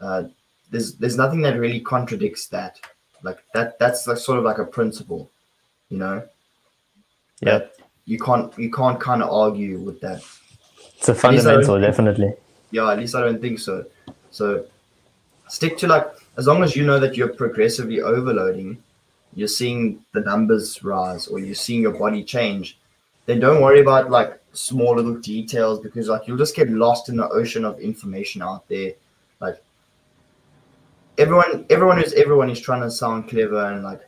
uh, 0.00 0.24
there's 0.70 0.94
there's 0.94 1.16
nothing 1.16 1.42
that 1.42 1.58
really 1.58 1.80
contradicts 1.80 2.46
that. 2.48 2.80
Like 3.22 3.38
that 3.54 3.78
that's 3.78 4.06
like 4.06 4.16
sort 4.16 4.38
of 4.38 4.44
like 4.44 4.58
a 4.58 4.64
principle, 4.64 5.30
you 5.88 5.98
know. 5.98 6.26
Yeah. 7.40 7.58
That 7.58 7.74
you 8.06 8.18
can't 8.18 8.56
you 8.58 8.70
can't 8.70 9.00
kind 9.00 9.22
of 9.22 9.30
argue 9.30 9.78
with 9.78 10.00
that. 10.00 10.22
It's 10.96 11.08
a 11.08 11.14
fundamental, 11.14 11.80
definitely. 11.80 12.34
Yeah, 12.70 12.90
at 12.90 12.98
least 12.98 13.14
I 13.14 13.20
don't 13.20 13.40
think 13.40 13.58
so. 13.58 13.84
So 14.30 14.66
stick 15.48 15.76
to 15.78 15.86
like 15.86 16.06
as 16.36 16.46
long 16.46 16.62
as 16.62 16.76
you 16.76 16.86
know 16.86 16.98
that 16.98 17.16
you're 17.16 17.34
progressively 17.34 18.00
overloading, 18.00 18.82
you're 19.34 19.48
seeing 19.48 20.04
the 20.12 20.20
numbers 20.20 20.82
rise 20.82 21.26
or 21.26 21.40
you're 21.40 21.54
seeing 21.54 21.82
your 21.82 21.92
body 21.98 22.22
change, 22.22 22.78
then 23.26 23.40
don't 23.40 23.60
worry 23.60 23.80
about 23.80 24.10
like 24.10 24.39
small 24.52 24.96
little 24.96 25.16
details 25.16 25.80
because 25.80 26.08
like 26.08 26.26
you'll 26.26 26.36
just 26.38 26.56
get 26.56 26.68
lost 26.70 27.08
in 27.08 27.16
the 27.16 27.28
ocean 27.28 27.64
of 27.64 27.78
information 27.80 28.42
out 28.42 28.68
there. 28.68 28.92
Like 29.40 29.62
everyone 31.18 31.66
everyone 31.70 32.02
is 32.02 32.12
everyone 32.14 32.50
is 32.50 32.60
trying 32.60 32.80
to 32.82 32.90
sound 32.90 33.28
clever 33.28 33.72
and 33.72 33.84
like 33.84 34.00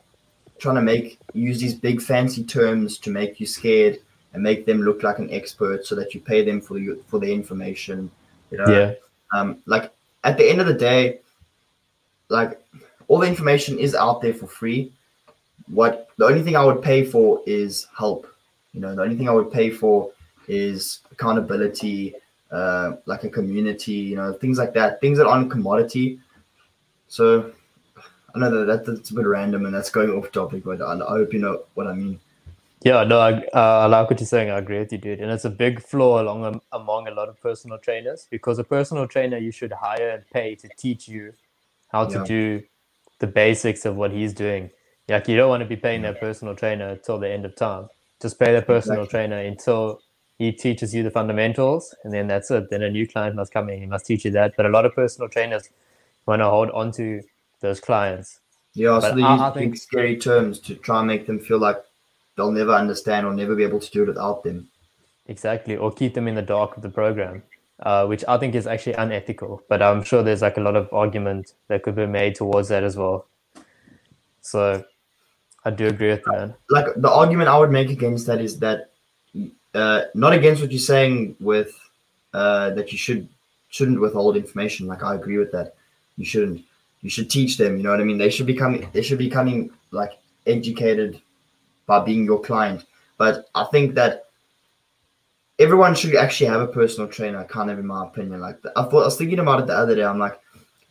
trying 0.59 0.75
to 0.75 0.81
make 0.81 1.19
use 1.33 1.59
these 1.59 1.75
big 1.75 2.01
fancy 2.01 2.43
terms 2.43 2.97
to 2.97 3.09
make 3.09 3.39
you 3.39 3.45
scared 3.45 3.99
and 4.33 4.41
make 4.41 4.65
them 4.65 4.81
look 4.81 5.03
like 5.03 5.19
an 5.19 5.31
expert 5.31 5.85
so 5.85 5.95
that 5.95 6.13
you 6.13 6.21
pay 6.21 6.43
them 6.43 6.59
for 6.59 6.77
you 6.77 7.03
for 7.07 7.19
the 7.19 7.31
information 7.31 8.09
you 8.51 8.57
know 8.57 8.67
Yeah. 8.67 8.93
um 9.33 9.57
like 9.65 9.91
at 10.23 10.37
the 10.37 10.49
end 10.49 10.61
of 10.61 10.67
the 10.67 10.73
day 10.73 11.19
like 12.29 12.59
all 13.07 13.19
the 13.19 13.27
information 13.27 13.77
is 13.77 13.93
out 13.93 14.21
there 14.21 14.33
for 14.33 14.47
free 14.47 14.91
what 15.67 16.09
the 16.17 16.25
only 16.25 16.41
thing 16.41 16.55
i 16.55 16.63
would 16.63 16.81
pay 16.81 17.03
for 17.03 17.41
is 17.45 17.87
help 17.97 18.27
you 18.73 18.79
know 18.79 18.95
the 18.95 19.01
only 19.01 19.15
thing 19.15 19.29
i 19.29 19.33
would 19.33 19.51
pay 19.51 19.69
for 19.69 20.11
is 20.47 20.99
accountability 21.11 22.15
uh 22.51 22.93
like 23.05 23.23
a 23.23 23.29
community 23.29 23.93
you 23.93 24.15
know 24.15 24.33
things 24.33 24.57
like 24.57 24.73
that 24.73 25.01
things 25.01 25.17
that 25.17 25.27
aren't 25.27 25.51
commodity 25.51 26.19
so 27.07 27.51
i 28.35 28.39
know 28.39 28.51
that, 28.51 28.65
that 28.65 28.85
that's 28.85 29.11
a 29.11 29.15
bit 29.15 29.27
random 29.27 29.65
and 29.65 29.75
that's 29.75 29.91
going 29.91 30.09
off 30.11 30.31
topic 30.31 30.63
but 30.63 30.81
i, 30.81 30.93
I 30.93 31.09
hope 31.09 31.33
you 31.33 31.39
know 31.39 31.63
what 31.75 31.87
i 31.87 31.93
mean 31.93 32.19
Yeah, 32.83 33.03
no, 33.03 33.19
I, 33.19 33.33
uh, 33.53 33.81
I 33.83 33.85
like 33.87 34.09
what 34.09 34.19
you're 34.21 34.27
saying. 34.27 34.51
I 34.51 34.59
agree 34.59 34.79
with 34.79 34.91
you, 34.93 34.99
dude. 34.99 35.21
And 35.21 35.31
it's 35.31 35.45
a 35.45 35.51
big 35.51 35.81
flaw 35.83 36.21
along 36.21 36.45
um, 36.45 36.61
among 36.71 37.07
a 37.09 37.11
lot 37.11 37.29
of 37.29 37.41
personal 37.41 37.77
trainers 37.79 38.27
because 38.31 38.59
a 38.59 38.65
personal 38.65 39.07
trainer 39.07 39.37
you 39.37 39.51
should 39.51 39.73
hire 39.73 40.09
and 40.11 40.23
pay 40.31 40.55
to 40.55 40.69
teach 40.69 41.07
you 41.09 41.33
how 41.89 42.05
to 42.05 42.19
Yeah. 42.19 42.21
do 42.21 42.63
the 43.19 43.27
basics 43.27 43.85
of 43.85 43.97
what 43.97 44.11
he's 44.11 44.33
doing. 44.33 44.71
Like 45.09 45.27
you 45.29 45.37
don't 45.37 45.49
want 45.49 45.63
to 45.63 45.69
be 45.69 45.77
paying 45.77 46.03
that 46.03 46.21
personal 46.21 46.55
trainer 46.55 46.97
till 46.97 47.19
the 47.19 47.29
end 47.29 47.45
of 47.45 47.55
time. 47.57 47.89
Just 48.21 48.39
pay 48.39 48.53
the 48.53 48.63
personal 48.63 49.07
Exactly. 49.07 49.07
trainer 49.07 49.39
until 49.39 50.02
he 50.37 50.51
teaches 50.51 50.93
you 50.93 51.03
the 51.03 51.11
fundamentals, 51.11 51.93
and 52.03 52.13
then 52.13 52.27
that's 52.27 52.49
it. 52.51 52.69
Then 52.69 52.81
a 52.83 52.89
new 52.89 53.07
client 53.07 53.35
must 53.35 53.53
come 53.53 53.69
in. 53.69 53.79
He 53.79 53.85
must 53.85 54.05
teach 54.05 54.25
you 54.25 54.31
that. 54.31 54.53
But 54.57 54.65
a 54.65 54.69
lot 54.69 54.85
of 54.85 54.93
personal 54.95 55.29
trainers 55.29 55.69
want 56.25 56.41
to 56.41 56.49
hold 56.49 56.69
on 56.71 56.91
to 56.93 57.21
those 57.61 57.79
clients. 57.79 58.39
yeah 58.73 58.99
so 58.99 59.13
they 59.15 59.21
I- 59.21 59.33
use 59.33 59.41
I 59.41 59.49
big 59.49 59.59
think- 59.63 59.77
scary 59.77 60.17
terms 60.17 60.59
to 60.67 60.75
try 60.75 60.97
and 60.99 61.07
make 61.07 61.27
them 61.27 61.39
feel 61.39 61.59
like 61.59 61.77
they'll 62.35 62.51
never 62.51 62.71
understand 62.73 63.25
or 63.27 63.33
never 63.33 63.55
be 63.55 63.63
able 63.63 63.79
to 63.79 63.91
do 63.91 64.01
it 64.03 64.07
without 64.07 64.43
them 64.43 64.67
Exactly, 65.27 65.77
or 65.77 65.91
keep 65.91 66.13
them 66.15 66.27
in 66.27 66.35
the 66.35 66.41
dark 66.41 66.75
of 66.75 66.81
the 66.83 66.89
program, 66.89 67.43
uh, 67.83 68.05
which 68.07 68.25
I 68.27 68.37
think 68.37 68.55
is 68.55 68.67
actually 68.67 68.93
unethical. 68.95 69.61
But 69.69 69.81
I'm 69.81 70.03
sure 70.03 70.21
there's 70.23 70.41
like 70.41 70.57
a 70.57 70.61
lot 70.61 70.75
of 70.75 70.89
argument 70.91 71.53
that 71.69 71.83
could 71.83 71.95
be 71.95 72.05
made 72.07 72.35
towards 72.35 72.67
that 72.69 72.83
as 72.83 72.97
well. 72.97 73.27
So 74.41 74.83
I 75.63 75.69
do 75.69 75.87
agree 75.87 76.09
with 76.09 76.23
that. 76.25 76.55
like 76.69 76.87
the 76.97 77.09
argument 77.11 77.47
I 77.49 77.57
would 77.57 77.71
make 77.71 77.89
against 77.89 78.25
that 78.27 78.41
is 78.41 78.59
that 78.59 78.91
uh, 79.73 80.03
not 80.13 80.33
against 80.33 80.61
what 80.61 80.71
you're 80.71 80.79
saying 80.79 81.35
with 81.39 81.77
uh, 82.33 82.71
that 82.71 82.91
you 82.91 82.97
should 82.97 83.27
shouldn't 83.69 83.99
withhold 83.99 84.37
information. 84.37 84.87
Like 84.87 85.03
I 85.03 85.15
agree 85.15 85.37
with 85.37 85.51
that. 85.51 85.75
You 86.17 86.25
shouldn't. 86.25 86.63
You 87.01 87.09
should 87.09 87.29
teach 87.29 87.57
them. 87.57 87.77
You 87.77 87.83
know 87.83 87.91
what 87.91 87.99
I 87.99 88.03
mean? 88.03 88.17
They 88.17 88.29
should 88.29 88.45
become 88.45 88.87
they 88.93 89.01
should 89.01 89.17
be 89.17 89.27
becoming 89.27 89.71
like 89.91 90.13
educated 90.45 91.21
by 91.85 91.99
being 91.99 92.23
your 92.23 92.41
client. 92.41 92.85
But 93.17 93.49
I 93.55 93.65
think 93.65 93.95
that 93.95 94.25
everyone 95.59 95.95
should 95.95 96.15
actually 96.15 96.47
have 96.47 96.61
a 96.61 96.67
personal 96.67 97.09
trainer. 97.09 97.43
Kind 97.45 97.71
of 97.71 97.79
in 97.79 97.87
my 97.87 98.05
opinion. 98.05 98.41
Like 98.41 98.59
I 98.75 98.83
thought 98.83 99.01
I 99.01 99.05
was 99.05 99.17
thinking 99.17 99.39
about 99.39 99.59
it 99.59 99.67
the 99.67 99.77
other 99.77 99.95
day. 99.95 100.03
I'm 100.03 100.19
like. 100.19 100.39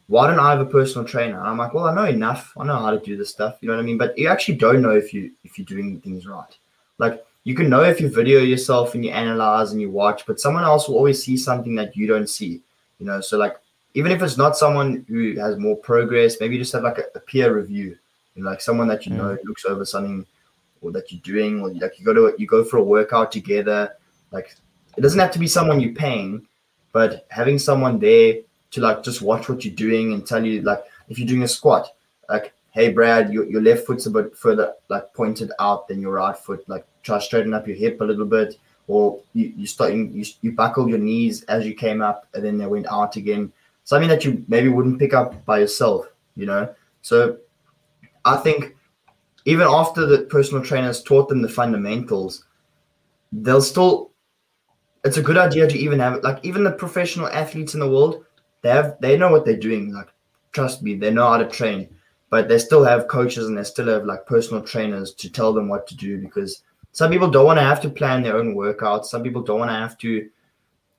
Why 0.09 0.27
don't 0.27 0.41
I 0.41 0.51
have 0.51 0.61
a 0.61 0.67
personal 0.67 1.09
trainer? 1.09 1.39
And 1.39 1.49
I'm 1.49 1.57
like, 1.57 1.73
well, 1.73 1.87
I 1.87 1.95
know 1.95 2.05
enough. 2.05 2.53
I 2.59 2.67
know 2.67 2.77
how 2.77 2.91
to 2.91 2.99
do 2.99 3.17
this 3.17 3.31
stuff. 3.31 3.57
You 3.61 3.69
know 3.69 3.77
what 3.77 3.83
I 3.83 3.87
mean? 3.87 3.97
But 3.97 4.19
you 4.19 4.29
actually 4.29 4.57
don't 4.57 4.83
know 4.83 4.91
if 4.91 5.15
you 5.15 5.31
if 5.43 5.57
you're 5.57 5.65
doing 5.65 6.01
things 6.03 6.27
right. 6.27 6.55
Like 6.99 7.25
you 7.45 7.55
can 7.55 7.69
know 7.69 7.83
if 7.83 8.01
you 8.01 8.09
video 8.09 8.41
yourself 8.41 8.95
and 8.95 9.05
you 9.05 9.11
analyze 9.11 9.73
and 9.73 9.81
you 9.81 9.91
watch, 9.91 10.27
but 10.27 10.39
someone 10.41 10.65
else 10.65 10.89
will 10.89 10.97
always 10.97 11.23
see 11.23 11.37
something 11.37 11.75
that 11.75 11.97
you 11.97 12.07
don't 12.07 12.29
see. 12.29 12.63
You 12.99 13.07
know, 13.07 13.21
so 13.21 13.37
like 13.37 13.57
even 13.95 14.13
if 14.13 14.23
it's 14.23 14.37
not 14.39 14.57
someone 14.57 15.05
who 15.09 15.39
has 15.39 15.59
more 15.59 15.77
progress, 15.77 16.37
maybe 16.41 16.57
just 16.57 16.73
have 16.73 16.85
like 16.85 16.99
a, 16.99 17.05
a 17.17 17.21
peer 17.21 17.55
review, 17.55 17.97
you 18.35 18.43
know, 18.43 18.51
like 18.51 18.61
someone 18.61 18.89
that 18.89 19.05
you 19.07 19.13
Mm. 19.13 19.17
know 19.17 19.39
looks 19.45 19.65
over 19.65 19.85
something 19.85 20.25
or 20.81 20.93
that 20.93 21.11
you're 21.13 21.21
doing, 21.23 21.61
or 21.63 21.73
like 21.75 21.99
you 21.99 22.05
go 22.05 22.15
to 22.15 22.35
you 22.39 22.47
go 22.47 22.63
for 22.65 22.77
a 22.79 22.83
workout 22.83 23.33
together. 23.33 23.93
Like 24.31 24.55
it 24.97 25.01
doesn't 25.01 25.19
have 25.21 25.33
to 25.33 25.39
be 25.39 25.47
someone 25.49 25.81
you're 25.81 25.95
paying, 25.95 26.47
but 26.93 27.27
having 27.31 27.59
someone 27.59 27.99
there 27.99 28.37
to 28.71 28.81
like 28.81 29.03
just 29.03 29.21
watch 29.21 29.49
what 29.49 29.65
you're 29.65 29.75
doing 29.75 30.13
and 30.13 30.27
tell 30.27 30.45
you 30.45 30.63
like 30.63 30.83
if 31.09 31.19
you're 31.19 31.29
doing 31.29 31.43
a 31.43 31.49
squat, 31.49 31.89
like 32.29 32.53
hey 32.71 32.91
Brad, 32.91 33.33
your, 33.33 33.45
your 33.45 33.61
left 33.61 33.85
foot's 33.87 34.07
a 34.07 34.11
bit 34.11 34.37
further 34.37 34.73
like 34.89 35.13
pointed 35.13 35.51
out 35.59 35.89
than 35.89 36.01
your 36.01 36.13
right 36.15 36.37
foot. 36.37 36.67
Like 36.69 36.87
try 37.03 37.19
straighten 37.19 37.55
up 37.55 37.67
your 37.67 37.77
hip 37.77 38.01
a 38.01 38.05
little 38.05 38.25
bit, 38.27 38.59
or 38.87 39.21
you 39.35 39.53
you 39.57 39.67
starting 39.67 40.13
you, 40.13 40.25
you 40.41 40.53
buckled 40.53 40.91
your 40.91 40.99
knees 40.99 41.43
as 41.45 41.67
you 41.67 41.75
came 41.75 42.03
up 42.03 42.27
and 42.35 42.45
then 42.45 42.59
they 42.59 42.67
went 42.67 42.87
out 42.87 43.17
again. 43.17 43.53
Something 43.85 44.09
that 44.09 44.25
you 44.25 44.45
maybe 44.49 44.69
wouldn't 44.69 44.99
pick 44.99 45.13
up 45.13 45.45
by 45.45 45.59
yourself, 45.59 46.07
you 46.37 46.47
know. 46.47 46.73
So 47.03 47.39
I 48.25 48.37
think 48.37 48.77
even 49.45 49.67
after 49.69 50.07
the 50.07 50.19
personal 50.19 50.63
trainers 50.63 51.03
taught 51.03 51.29
them 51.29 51.43
the 51.43 51.49
fundamentals, 51.49 52.45
they'll 53.33 53.63
still 53.63 54.13
it's 55.05 55.17
a 55.17 55.23
good 55.23 55.37
idea 55.37 55.67
to 55.67 55.79
even 55.79 55.99
have 55.99 56.23
like 56.23 56.39
even 56.45 56.65
the 56.65 56.71
professional 56.71 57.27
athletes 57.29 57.75
in 57.75 57.81
the 57.81 57.89
world 57.89 58.25
they 58.63 58.71
have 58.71 58.97
they 59.01 59.17
know 59.17 59.31
what 59.31 59.45
they're 59.45 59.57
doing 59.57 59.93
like 59.93 60.09
trust 60.53 60.83
me 60.83 60.95
they 60.95 61.11
know 61.11 61.27
how 61.27 61.39
to 61.39 61.49
train 61.49 61.89
but 62.31 62.49
they 62.49 62.59
still 62.59 62.85
have 62.85 63.09
coaches 63.09 63.47
and 63.47 63.59
they 63.59 63.65
still 63.65 63.89
have 63.89 64.05
like 64.05 64.27
personal 64.27 64.63
trainers 64.63 65.13
to 65.15 65.31
tell 65.31 65.53
them 65.53 65.69
what 65.69 65.87
to 65.87 65.97
do 65.97 66.19
because 66.21 66.63
some 66.93 67.11
people 67.11 67.31
don't 67.31 67.47
want 67.47 67.59
to 67.59 67.65
have 67.65 67.81
to 67.83 67.91
plan 67.91 68.23
their 68.23 68.37
own 68.37 68.55
workouts. 68.55 69.07
Some 69.07 69.23
people 69.23 69.43
don't 69.43 69.59
want 69.59 69.71
to 69.71 69.77
have 69.77 69.97
to 69.99 70.29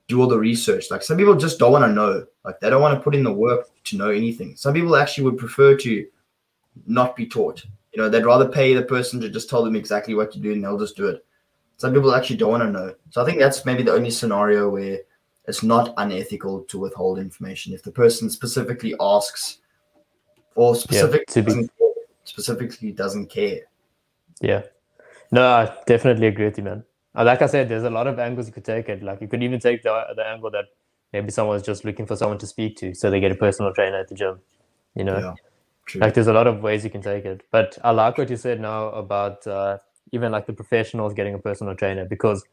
do 0.07 0.21
all 0.21 0.27
the 0.27 0.37
research. 0.37 0.89
Like 0.91 1.03
some 1.03 1.17
people 1.17 1.35
just 1.35 1.59
don't 1.59 1.71
want 1.71 1.85
to 1.85 1.91
know. 1.91 2.25
Like 2.43 2.59
they 2.59 2.69
don't 2.69 2.81
want 2.81 2.97
to 2.97 3.03
put 3.03 3.15
in 3.15 3.23
the 3.23 3.31
work 3.31 3.67
to 3.85 3.97
know 3.97 4.09
anything. 4.09 4.55
Some 4.55 4.73
people 4.73 4.95
actually 4.95 5.23
would 5.25 5.37
prefer 5.37 5.75
to 5.77 6.05
not 6.87 7.15
be 7.15 7.27
taught. 7.27 7.63
You 7.93 8.01
know 8.01 8.09
they'd 8.09 8.25
rather 8.25 8.49
pay 8.49 8.73
the 8.73 8.81
person 8.81 9.21
to 9.21 9.29
just 9.29 9.49
tell 9.49 9.63
them 9.63 9.75
exactly 9.75 10.15
what 10.15 10.31
to 10.33 10.39
do 10.39 10.51
and 10.51 10.63
they'll 10.63 10.79
just 10.79 10.97
do 10.97 11.07
it. 11.07 11.23
Some 11.77 11.93
people 11.93 12.13
actually 12.15 12.37
don't 12.37 12.51
want 12.51 12.63
to 12.63 12.71
know. 12.71 12.95
So 13.11 13.21
i 13.21 13.25
think 13.25 13.39
that's 13.39 13.65
maybe 13.65 13.83
the 13.83 13.93
only 13.93 14.09
scenario 14.09 14.69
where 14.69 14.99
it's 15.47 15.63
not 15.63 15.93
unethical 15.97 16.63
to 16.63 16.79
withhold 16.79 17.19
information. 17.19 17.73
If 17.73 17.83
the 17.83 17.91
person 17.91 18.29
specifically 18.29 18.95
asks 18.99 19.59
or 20.55 20.75
be- 20.89 21.41
doesn't 21.41 21.71
specifically 22.23 22.91
doesn't 22.91 23.27
care. 23.27 23.61
Yeah. 24.41 24.63
No, 25.33 25.43
I 25.47 25.75
definitely 25.87 26.27
agree 26.27 26.45
with 26.45 26.59
you, 26.59 26.65
man. 26.65 26.85
Uh, 27.15 27.25
Like 27.25 27.43
I 27.43 27.47
said, 27.47 27.69
there's 27.69 27.83
a 27.85 27.91
lot 27.91 28.07
of 28.07 28.19
angles 28.19 28.47
you 28.47 28.53
could 28.53 28.65
take 28.65 28.89
it. 28.89 29.03
Like 29.03 29.21
you 29.21 29.29
could 29.29 29.43
even 29.43 29.59
take 29.59 29.83
the 29.83 29.93
the 30.15 30.25
angle 30.27 30.51
that 30.51 30.67
maybe 31.13 31.31
someone's 31.31 31.63
just 31.63 31.85
looking 31.85 32.07
for 32.07 32.17
someone 32.17 32.39
to 32.39 32.47
speak 32.47 32.77
to, 32.77 32.95
so 32.95 33.11
they 33.11 33.21
get 33.21 33.33
a 33.33 33.35
personal 33.35 33.73
trainer 33.73 33.99
at 33.99 34.09
the 34.09 34.15
gym. 34.15 34.41
You 34.95 35.05
know, 35.05 35.19
Yeah, 35.21 35.35
like 36.01 36.15
there's 36.15 36.27
a 36.27 36.33
lot 36.33 36.47
of 36.47 36.61
ways 36.63 36.85
you 36.85 36.91
can 36.91 37.03
take 37.03 37.25
it. 37.25 37.43
But 37.51 37.79
I 37.83 37.91
like 37.91 38.17
what 38.19 38.31
you 38.31 38.37
said 38.37 38.61
now 38.61 38.89
about 38.89 39.47
uh, 39.47 39.79
even 40.13 40.33
like 40.33 40.47
the 40.47 40.53
professionals 40.53 41.15
getting 41.15 41.35
a 41.35 41.39
personal 41.39 41.75
trainer 41.75 42.05
because 42.05 42.45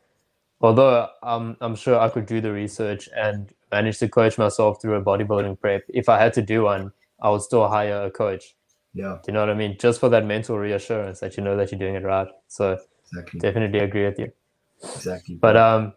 although 0.63 1.09
I'm 1.23 1.57
I'm 1.63 1.77
sure 1.77 1.99
I 2.01 2.11
could 2.11 2.27
do 2.27 2.41
the 2.43 2.53
research 2.53 3.09
and 3.17 3.53
manage 3.73 3.99
to 4.01 4.09
coach 4.11 4.39
myself 4.39 4.83
through 4.83 4.97
a 4.97 5.03
bodybuilding 5.03 5.61
prep, 5.61 5.85
if 5.89 6.09
I 6.11 6.19
had 6.21 6.35
to 6.35 6.43
do 6.43 6.65
one, 6.65 6.93
I 7.23 7.31
would 7.31 7.43
still 7.43 7.69
hire 7.69 8.03
a 8.07 8.13
coach. 8.13 8.57
Yeah, 8.93 9.19
Do 9.25 9.29
you 9.29 9.35
know 9.35 9.41
what 9.41 9.51
I 9.51 9.55
mean? 9.55 9.77
Just 9.79 10.01
for 10.01 10.09
that 10.09 10.27
mental 10.27 10.59
reassurance 10.59 11.21
that 11.21 11.37
you 11.37 11.43
know 11.43 11.57
that 11.57 11.71
you're 11.71 11.79
doing 11.79 11.95
it 11.95 12.05
right. 12.05 12.29
So 12.49 12.79
exactly, 13.13 13.41
definitely 13.41 13.79
agree 13.81 14.05
with 14.05 14.19
you. 14.19 14.33
exactly. 14.83 15.37
But 15.37 15.57
um, 15.57 15.93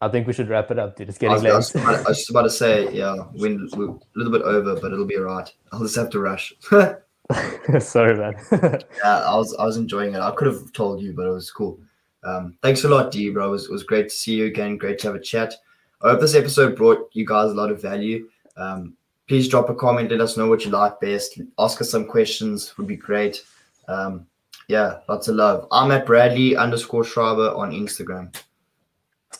I 0.00 0.08
think 0.08 0.26
we 0.26 0.32
should 0.32 0.48
wrap 0.48 0.70
it 0.70 0.78
up, 0.78 0.96
dude. 0.96 1.08
It's 1.10 1.18
I 1.18 1.20
getting 1.20 1.34
was, 1.34 1.44
I, 1.44 1.56
was 1.56 1.74
late. 1.74 1.84
about, 1.84 2.06
I 2.06 2.08
was 2.08 2.16
just 2.18 2.30
about 2.30 2.42
to 2.42 2.50
say, 2.50 2.90
yeah, 2.92 3.16
we're, 3.34 3.58
we're 3.76 3.90
a 3.90 3.98
little 4.14 4.32
bit 4.32 4.42
over, 4.42 4.74
but 4.80 4.92
it'll 4.92 5.04
be 5.06 5.16
alright. 5.18 5.52
I'll 5.72 5.80
just 5.80 5.96
have 5.96 6.10
to 6.10 6.20
rush. 6.20 6.54
Sorry, 7.80 8.16
man. 8.16 8.34
yeah, 8.50 9.20
I 9.24 9.36
was 9.36 9.54
I 9.58 9.64
was 9.64 9.76
enjoying 9.76 10.14
it. 10.14 10.20
I 10.20 10.30
could 10.32 10.48
have 10.48 10.72
told 10.72 11.00
you, 11.00 11.12
but 11.12 11.26
it 11.26 11.30
was 11.30 11.50
cool. 11.50 11.78
Um, 12.24 12.56
thanks 12.62 12.84
a 12.84 12.88
lot, 12.88 13.12
D, 13.12 13.30
bro. 13.30 13.48
It 13.48 13.50
was, 13.50 13.64
it 13.66 13.72
was 13.72 13.82
great 13.82 14.08
to 14.08 14.14
see 14.14 14.34
you 14.34 14.46
again. 14.46 14.76
Great 14.76 14.98
to 15.00 15.08
have 15.08 15.16
a 15.16 15.20
chat. 15.20 15.54
I 16.02 16.10
hope 16.10 16.20
this 16.20 16.34
episode 16.34 16.76
brought 16.76 17.08
you 17.12 17.26
guys 17.26 17.50
a 17.50 17.54
lot 17.54 17.70
of 17.70 17.80
value. 17.80 18.28
Um, 18.56 18.96
please 19.30 19.46
drop 19.46 19.70
a 19.70 19.74
comment. 19.76 20.10
Let 20.10 20.20
us 20.20 20.36
know 20.36 20.48
what 20.48 20.64
you 20.64 20.72
like 20.72 20.98
best. 20.98 21.40
Ask 21.56 21.80
us 21.80 21.88
some 21.88 22.04
questions. 22.04 22.76
Would 22.76 22.88
be 22.88 22.96
great. 22.96 23.44
Um, 23.86 24.26
yeah, 24.66 24.98
lots 25.08 25.28
of 25.28 25.36
love. 25.36 25.68
I'm 25.70 25.92
at 25.92 26.04
Bradley 26.04 26.56
underscore 26.56 27.04
Schreiber 27.04 27.54
on 27.54 27.70
Instagram. 27.70 28.34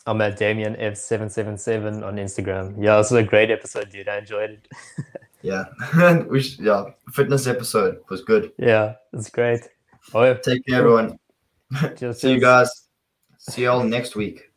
I'm 0.06 0.20
at 0.20 0.38
Damien 0.38 0.76
F777 0.76 2.06
on 2.06 2.16
Instagram. 2.18 2.76
Yeah, 2.80 2.98
this 2.98 3.10
was 3.10 3.18
a 3.18 3.24
great 3.24 3.50
episode, 3.50 3.90
dude. 3.90 4.08
I 4.08 4.18
enjoyed 4.18 4.50
it. 4.50 4.68
Yeah, 5.42 5.64
we 6.28 6.42
should, 6.42 6.60
yeah. 6.66 6.84
Fitness 7.14 7.46
episode 7.46 8.00
was 8.10 8.20
good. 8.20 8.52
Yeah, 8.58 8.96
it's 9.14 9.30
great. 9.30 9.70
Oh, 10.12 10.22
yeah. 10.22 10.34
Take 10.34 10.66
care, 10.66 10.80
everyone. 10.80 11.18
See 12.12 12.32
you 12.32 12.40
guys. 12.40 12.88
See 13.38 13.62
you 13.62 13.70
all 13.70 13.82
next 13.82 14.14
week. 14.16 14.49